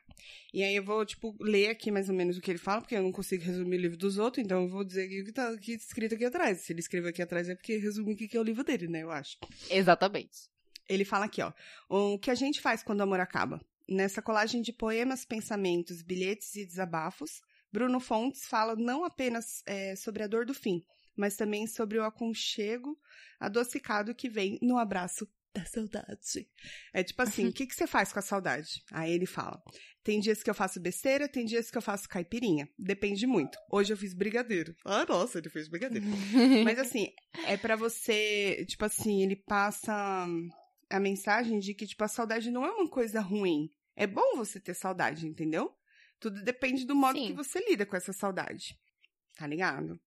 E 0.54 0.64
aí 0.64 0.74
eu 0.74 0.84
vou, 0.84 1.06
tipo, 1.06 1.36
ler 1.41 1.68
aqui 1.68 1.91
mais 1.91 2.08
ou 2.08 2.16
menos 2.16 2.38
o 2.38 2.41
que 2.41 2.49
ele 2.49 2.58
fala, 2.58 2.80
porque 2.80 2.95
eu 2.95 3.04
não 3.04 3.12
consigo 3.12 3.43
resumir 3.43 3.76
o 3.76 3.82
livro 3.82 3.97
dos 3.97 4.18
outros, 4.18 4.43
então 4.43 4.64
eu 4.64 4.70
vou 4.70 4.86
dizer 4.86 5.06
o 5.22 5.26
que 5.26 5.34
tá 5.34 5.49
aqui 5.49 5.74
escrito 5.74 6.16
aqui 6.16 6.24
atrás. 6.24 6.62
Se 6.62 6.72
ele 6.72 6.80
escreveu 6.80 7.10
aqui 7.10 7.22
atrás 7.22 7.49
é 7.49 7.56
porque 7.56 7.76
resume 7.76 8.14
o 8.14 8.16
que 8.16 8.30
que 8.30 8.38
é 8.38 8.39
o 8.39 8.43
livro 8.43 8.64
dele, 8.64 8.88
né, 8.88 9.04
eu 9.04 9.12
acho. 9.12 9.38
Exatamente. 9.70 10.47
Ele 10.88 11.04
fala 11.04 11.26
aqui, 11.26 11.41
ó. 11.41 11.51
O 11.89 12.18
que 12.18 12.32
a 12.32 12.36
gente 12.36 12.62
faz 12.62 12.82
quando 12.82 13.01
o 13.01 13.04
amor 13.04 13.20
acaba? 13.20 13.60
Nessa 13.88 14.22
colagem 14.22 14.62
de 14.62 14.72
poemas, 14.72 15.26
pensamentos, 15.26 16.01
bilhetes 16.01 16.56
e 16.56 16.66
desabafos, 16.66 17.41
Bruno 17.70 17.99
Fontes 17.99 18.45
fala 18.47 18.78
não 18.78 19.04
apenas 19.04 19.62
é, 19.66 19.93
sobre 19.97 20.24
a 20.24 20.28
dor 20.28 20.45
do 20.45 20.54
fim, 20.54 20.82
mas 21.18 21.36
também 21.36 21.68
sobre 21.68 21.99
o 21.99 22.06
aconchego 22.06 22.97
adocicado 23.41 24.16
que 24.16 24.30
vem 24.30 24.58
no 24.62 24.78
abraço 24.78 25.28
da 25.56 25.66
saudade. 25.66 26.47
É 26.93 27.04
tipo 27.04 27.22
assim, 27.22 27.47
o 27.47 27.54
que, 27.54 27.68
que 27.68 27.76
você 27.76 27.86
faz 27.86 28.12
com 28.12 28.20
a 28.20 28.24
saudade? 28.24 28.84
Aí 28.91 29.12
ele 29.12 29.26
fala: 29.26 29.62
tem 30.04 30.20
dias 30.20 30.41
que 30.41 30.49
eu 30.49 30.54
faço 30.54 30.80
besteira, 30.80 31.28
tem 31.28 31.45
dias 31.45 31.70
que 31.70 31.78
eu 31.78 31.82
faço 31.82 32.10
caipirinha. 32.10 32.68
Depende 32.78 33.28
muito. 33.28 33.58
Hoje 33.72 33.93
eu 33.93 33.97
fiz 33.97 34.14
brigadeiro. 34.14 34.76
Ah, 34.84 35.06
nossa, 35.06 35.38
ele 35.38 35.49
fez 35.49 35.68
brigadeiro. 35.68 36.06
Mas 36.66 36.80
assim, 36.80 37.08
é 37.45 37.56
pra 37.56 37.76
você, 37.76 38.66
tipo 38.68 38.84
assim, 38.84 39.22
ele 39.22 39.36
passa 39.36 40.28
a 40.89 40.99
mensagem 40.99 41.60
de 41.60 41.74
que, 41.74 41.88
tipo, 41.88 42.04
a 42.04 42.08
saudade 42.08 42.51
não 42.51 42.66
é 42.66 42.72
uma 42.72 42.89
coisa 42.89 43.22
ruim. 43.22 43.70
É 43.95 44.08
bom 44.08 44.36
você 44.36 44.60
ter 44.60 44.74
saudade, 44.74 45.28
entendeu? 45.28 45.74
Tudo 46.20 46.43
depende 46.43 46.86
do 46.86 46.95
modo 46.95 47.20
Sim. 47.20 47.28
que 47.28 47.34
você 47.34 47.60
lida 47.60 47.86
com 47.86 47.95
essa 47.95 48.14
saudade. 48.14 48.78
Tá 49.38 49.47
ligado? 49.47 49.99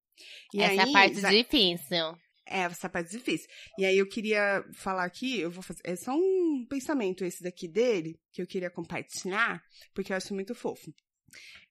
E 0.54 0.60
Essa 0.60 0.84
aí, 0.84 0.92
parte 0.92 1.20
difícil. 1.20 2.16
É, 2.46 2.60
essa 2.60 2.88
parte 2.88 3.10
difícil. 3.10 3.48
E 3.78 3.84
aí 3.84 3.98
eu 3.98 4.08
queria 4.08 4.64
falar 4.74 5.04
aqui, 5.04 5.40
eu 5.40 5.50
vou 5.50 5.62
fazer. 5.62 5.80
É 5.84 5.96
só 5.96 6.14
um 6.14 6.64
pensamento 6.68 7.24
esse 7.24 7.42
daqui 7.42 7.66
dele, 7.68 8.18
que 8.32 8.40
eu 8.40 8.46
queria 8.46 8.70
compartilhar, 8.70 9.62
porque 9.94 10.12
eu 10.12 10.16
acho 10.16 10.34
muito 10.34 10.54
fofo. 10.54 10.92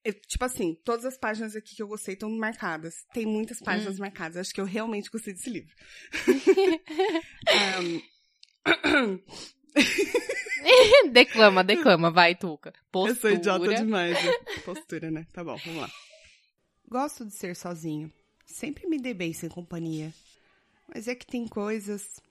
Eu, 0.04 0.14
tipo 0.14 0.46
assim, 0.46 0.76
todas 0.84 1.06
as 1.06 1.18
páginas 1.18 1.56
aqui 1.56 1.76
que 1.76 1.82
eu 1.82 1.88
gostei 1.88 2.14
estão 2.14 2.30
marcadas. 2.30 2.94
Tem 3.12 3.26
muitas 3.26 3.60
páginas 3.60 3.98
marcadas. 3.98 4.38
Acho 4.38 4.54
que 4.54 4.62
eu 4.62 4.66
realmente 4.66 5.10
gostei 5.10 5.34
desse 5.34 5.50
livro. 5.50 5.74
Ahn, 7.48 8.02
declama, 11.12 11.64
declama, 11.64 12.12
vai, 12.12 12.36
Tuca. 12.36 12.74
Postura. 12.92 13.12
Eu 13.12 13.16
sou 13.16 13.32
idiota 13.32 13.74
demais. 13.74 14.24
né? 14.24 14.32
Postura, 14.64 15.10
né? 15.12 15.26
Tá 15.34 15.44
bom, 15.44 15.58
vamos 15.58 15.82
lá. 15.82 15.90
Gosto 16.88 17.26
de 17.26 17.34
ser 17.34 17.56
sozinho. 17.56 18.12
Sempre 18.46 18.88
me 18.88 19.00
dei 19.00 19.14
bem 19.14 19.34
sem 19.34 19.50
companhia. 19.50 20.14
Mas 20.88 21.08
é 21.08 21.16
que 21.16 21.26
tem 21.26 21.48
coisas, 21.48 22.22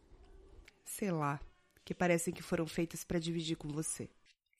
sei 0.84 1.10
lá, 1.10 1.40
que 1.84 1.94
parecem 1.94 2.32
que 2.32 2.42
foram 2.42 2.66
feitas 2.66 3.04
pra 3.04 3.18
dividir 3.18 3.56
com 3.56 3.68
você. 3.68 4.08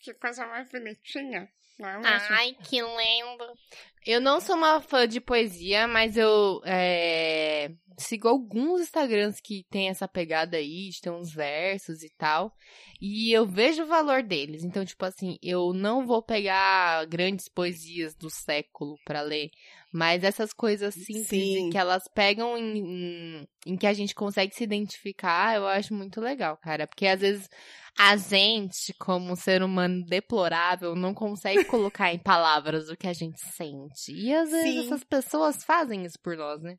Que 0.01 0.13
coisa 0.15 0.47
mais 0.47 0.69
bonitinha. 0.71 1.49
Não 1.79 1.89
é 1.89 1.99
mesmo? 1.99 2.29
Ai, 2.31 2.55
que 2.63 2.81
lindo. 2.81 3.59
Eu 4.07 4.21
não 4.21 4.41
sou 4.41 4.55
uma 4.55 4.81
fã 4.81 5.09
de 5.09 5.21
poesia, 5.21 5.89
mas 5.89 6.17
eu 6.17 6.61
é, 6.65 7.73
sigo 7.99 8.29
alguns 8.29 8.83
Instagrams 8.83 9.41
que 9.41 9.65
tem 9.71 9.89
essa 9.89 10.07
pegada 10.07 10.57
aí, 10.57 10.91
de 10.91 11.01
ter 11.01 11.11
uns 11.11 11.33
versos 11.33 12.03
e 12.03 12.11
tal. 12.17 12.55
E 13.01 13.33
eu 13.33 13.47
vejo 13.47 13.83
o 13.83 13.87
valor 13.87 14.23
deles. 14.23 14.63
Então, 14.63 14.85
tipo 14.85 15.05
assim, 15.05 15.37
eu 15.43 15.73
não 15.73 16.07
vou 16.07 16.23
pegar 16.23 17.07
grandes 17.07 17.49
poesias 17.49 18.15
do 18.15 18.31
século 18.31 18.99
pra 19.05 19.23
ler. 19.23 19.51
Mas 19.95 20.25
essas 20.25 20.53
coisas 20.53 20.93
simples 20.93 21.29
Sim. 21.29 21.71
que 21.71 21.79
elas 21.79 22.03
pegam 22.13 22.59
em, 22.59 22.79
em, 22.79 23.49
em 23.65 23.77
que 23.77 23.87
a 23.87 23.93
gente 23.93 24.13
consegue 24.13 24.53
se 24.53 24.65
identificar, 24.65 25.55
eu 25.55 25.69
acho 25.69 25.95
muito 25.95 26.21
legal, 26.21 26.57
cara. 26.57 26.85
Porque 26.85 27.07
às 27.07 27.21
vezes 27.21 27.49
a 27.97 28.17
gente, 28.17 28.93
como 28.99 29.31
um 29.31 29.37
ser 29.37 29.63
humano 29.63 30.05
deplorável, 30.05 30.97
não 30.97 31.15
consegue 31.15 31.65
colocar 31.71 32.13
em 32.13 32.19
palavras 32.19 32.89
o 32.89 32.97
que 32.97 33.07
a 33.07 33.13
gente 33.13 33.39
sente. 33.53 34.11
E 34.13 34.35
às 34.35 34.51
vezes 34.51 34.73
Sim. 34.73 34.87
essas 34.87 35.05
pessoas 35.05 35.63
fazem 35.63 36.05
isso 36.05 36.19
por 36.21 36.37
nós, 36.37 36.61
né? 36.61 36.77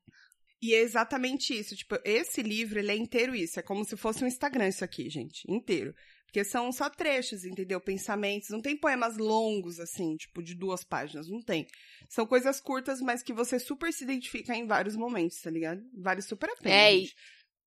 E 0.62 0.74
é 0.74 0.82
exatamente 0.82 1.58
isso. 1.58 1.74
Tipo, 1.74 1.98
esse 2.04 2.44
livro, 2.44 2.80
ele 2.80 2.92
é 2.92 2.98
inteiro 2.98 3.34
isso. 3.34 3.58
É 3.58 3.64
como 3.64 3.86
se 3.86 3.96
fosse 3.96 4.26
um 4.26 4.28
Instagram 4.28 4.68
isso 4.68 4.84
aqui, 4.84 5.10
gente. 5.10 5.50
Inteiro. 5.50 5.94
Porque 6.26 6.44
são 6.44 6.72
só 6.72 6.90
trechos, 6.90 7.46
entendeu? 7.46 7.80
Pensamentos. 7.80 8.50
Não 8.50 8.62
tem 8.62 8.78
poemas 8.78 9.18
longos, 9.18 9.80
assim, 9.80 10.16
tipo, 10.18 10.44
de 10.44 10.54
duas 10.54 10.84
páginas. 10.84 11.30
Não 11.30 11.42
tem. 11.42 11.66
São 12.10 12.26
coisas 12.26 12.60
curtas, 12.60 13.00
mas 13.00 13.24
que 13.24 13.32
você 13.34 13.58
super 13.58 13.92
se 13.94 14.04
identifica 14.04 14.54
em 14.56 14.68
vários 14.68 14.96
momentos, 14.96 15.40
tá 15.42 15.50
ligado? 15.50 15.82
Vale 15.98 16.22
super 16.22 16.50
a 16.50 16.56
pena. 16.58 16.76
É, 16.76 16.94
e- 16.94 17.00
gente. 17.02 17.16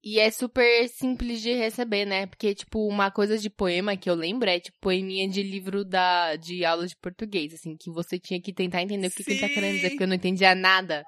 E 0.02 0.20
é 0.20 0.30
super 0.30 0.88
simples 0.88 1.42
de 1.42 1.52
receber, 1.54 2.04
né? 2.04 2.26
Porque, 2.26 2.54
tipo, 2.54 2.86
uma 2.86 3.11
coisa 3.11 3.36
de 3.36 3.50
poema 3.50 3.96
que 3.96 4.09
eu 4.09 4.14
lembro 4.14 4.48
é, 4.48 4.61
tipo, 4.61 4.78
poeminha 4.80 5.28
de 5.28 5.42
livro 5.42 5.84
da, 5.84 6.36
de 6.36 6.64
aula 6.64 6.86
de 6.86 6.96
português, 6.96 7.52
assim, 7.52 7.76
que 7.76 7.90
você 7.90 8.16
tinha 8.18 8.40
que 8.40 8.52
tentar 8.52 8.80
entender 8.80 9.09
o 9.09 9.11
que, 9.11 9.24
que 9.24 9.32
ele 9.32 9.40
tá 9.40 9.48
querendo 9.48 9.74
dizer, 9.74 9.90
porque 9.90 10.04
eu 10.04 10.09
não 10.09 10.14
entendia 10.14 10.54
nada. 10.54 11.04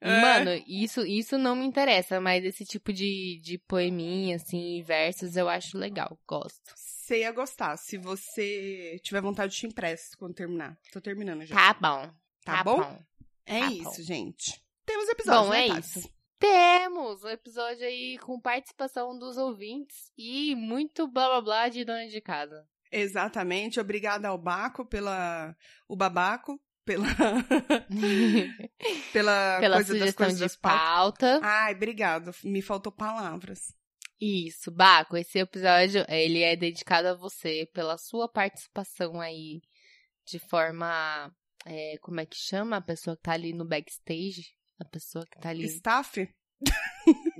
É. 0.00 0.20
mano, 0.20 0.62
isso, 0.66 1.04
isso 1.04 1.36
não 1.36 1.56
me 1.56 1.64
interessa, 1.66 2.20
mas 2.20 2.44
esse 2.44 2.64
tipo 2.64 2.92
de, 2.92 3.40
de 3.42 3.58
poeminha, 3.58 4.36
assim, 4.36 4.82
versos 4.82 5.36
eu 5.36 5.48
acho 5.48 5.76
legal, 5.76 6.18
gosto. 6.26 6.72
Você 6.76 7.20
ia 7.20 7.32
gostar, 7.32 7.76
se 7.76 7.96
você 7.96 9.00
tiver 9.02 9.20
vontade 9.20 9.52
de 9.52 9.58
te 9.58 9.66
empresto 9.66 10.16
quando 10.18 10.34
terminar. 10.34 10.78
Tô 10.92 11.00
terminando 11.00 11.44
já. 11.44 11.54
Tá 11.54 11.74
bom. 11.74 12.10
Tá 12.44 12.64
bom? 12.64 13.02
É 13.44 13.60
tá 13.60 13.72
isso, 13.72 13.84
bom. 13.84 14.02
gente. 14.02 14.62
Temos 14.86 15.08
episódio, 15.08 15.42
Bom, 15.42 15.50
né, 15.50 15.66
é 15.66 15.68
Tati? 15.68 15.80
isso. 15.80 16.10
Temos 16.38 17.24
um 17.24 17.28
episódio 17.28 17.84
aí 17.84 18.16
com 18.18 18.40
participação 18.40 19.18
dos 19.18 19.36
ouvintes 19.36 20.12
e 20.16 20.54
muito 20.54 21.08
blá 21.08 21.26
blá 21.28 21.40
blá 21.40 21.68
de 21.68 21.84
dona 21.84 22.06
de 22.06 22.20
casa. 22.20 22.64
Exatamente. 22.92 23.80
Obrigada 23.80 24.28
ao 24.28 24.38
Baco 24.38 24.84
pela. 24.86 25.54
O 25.88 25.96
Babaco, 25.96 26.60
pela. 26.88 27.06
pela, 29.12 29.60
Pela 29.60 29.76
coisa 29.76 29.92
das 29.92 29.98
sugestão 29.98 30.26
coisas 30.26 30.38
de 30.38 30.44
das 30.44 30.56
pautas. 30.56 31.40
pauta. 31.40 31.46
Ai, 31.46 31.74
obrigado. 31.74 32.34
Me 32.42 32.62
faltou 32.62 32.90
palavras. 32.90 33.74
Isso, 34.18 34.70
Baco, 34.70 35.16
esse 35.16 35.38
episódio 35.38 36.04
ele 36.08 36.42
é 36.42 36.56
dedicado 36.56 37.08
a 37.08 37.14
você 37.14 37.68
pela 37.74 37.98
sua 37.98 38.28
participação 38.28 39.20
aí 39.20 39.60
de 40.26 40.38
forma. 40.38 41.30
É, 41.66 41.98
como 42.00 42.20
é 42.20 42.26
que 42.26 42.36
chama 42.36 42.78
a 42.78 42.80
pessoa 42.80 43.16
que 43.16 43.22
tá 43.22 43.32
ali 43.32 43.52
no 43.52 43.66
backstage? 43.66 44.54
A 44.80 44.84
pessoa 44.86 45.26
que 45.26 45.38
tá 45.38 45.50
ali. 45.50 45.66
Staff? 45.66 46.26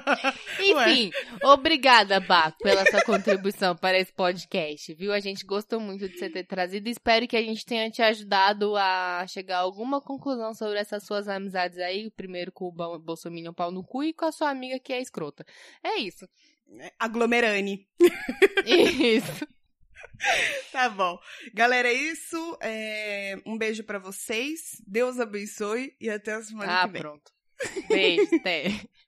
Enfim, 0.60 1.10
obrigada, 1.42 2.20
Baco, 2.20 2.58
pela 2.58 2.84
sua 2.86 3.02
contribuição 3.02 3.76
para 3.76 3.98
esse 3.98 4.12
podcast, 4.12 4.94
viu? 4.94 5.12
A 5.12 5.20
gente 5.20 5.44
gostou 5.44 5.80
muito 5.80 6.08
de 6.08 6.18
você 6.18 6.30
ter 6.30 6.44
trazido 6.44 6.88
e 6.88 6.92
espero 6.92 7.26
que 7.26 7.36
a 7.36 7.42
gente 7.42 7.64
tenha 7.64 7.90
te 7.90 8.02
ajudado 8.02 8.76
a 8.76 9.26
chegar 9.26 9.58
a 9.58 9.60
alguma 9.60 10.00
conclusão 10.00 10.54
sobre 10.54 10.78
essas 10.78 11.04
suas 11.04 11.28
amizades 11.28 11.78
aí, 11.78 12.10
primeiro 12.10 12.52
com 12.52 12.66
o 12.66 12.98
Bolsonaro 12.98 13.24
pau 13.54 13.70
no 13.70 13.84
cu 13.84 14.04
e 14.04 14.12
com 14.12 14.24
a 14.24 14.32
sua 14.32 14.50
amiga 14.50 14.78
que 14.78 14.92
é 14.92 15.00
escrota. 15.00 15.44
É 15.82 15.98
isso. 15.98 16.28
Aglomerane. 16.98 17.86
Isso. 18.64 19.46
tá 20.72 20.88
bom. 20.88 21.18
Galera, 21.52 21.88
é 21.88 21.92
isso. 21.92 22.58
É... 22.60 23.36
Um 23.46 23.56
beijo 23.56 23.84
para 23.84 23.98
vocês. 23.98 24.82
Deus 24.86 25.18
abençoe 25.18 25.94
e 26.00 26.08
até 26.10 26.34
a 26.34 26.42
semana 26.42 26.82
ah, 26.82 26.86
que 26.86 26.92
vem. 26.92 27.00
Ah, 27.00 27.04
pronto. 27.04 27.32
Beijo, 27.88 28.36
até. 28.36 28.64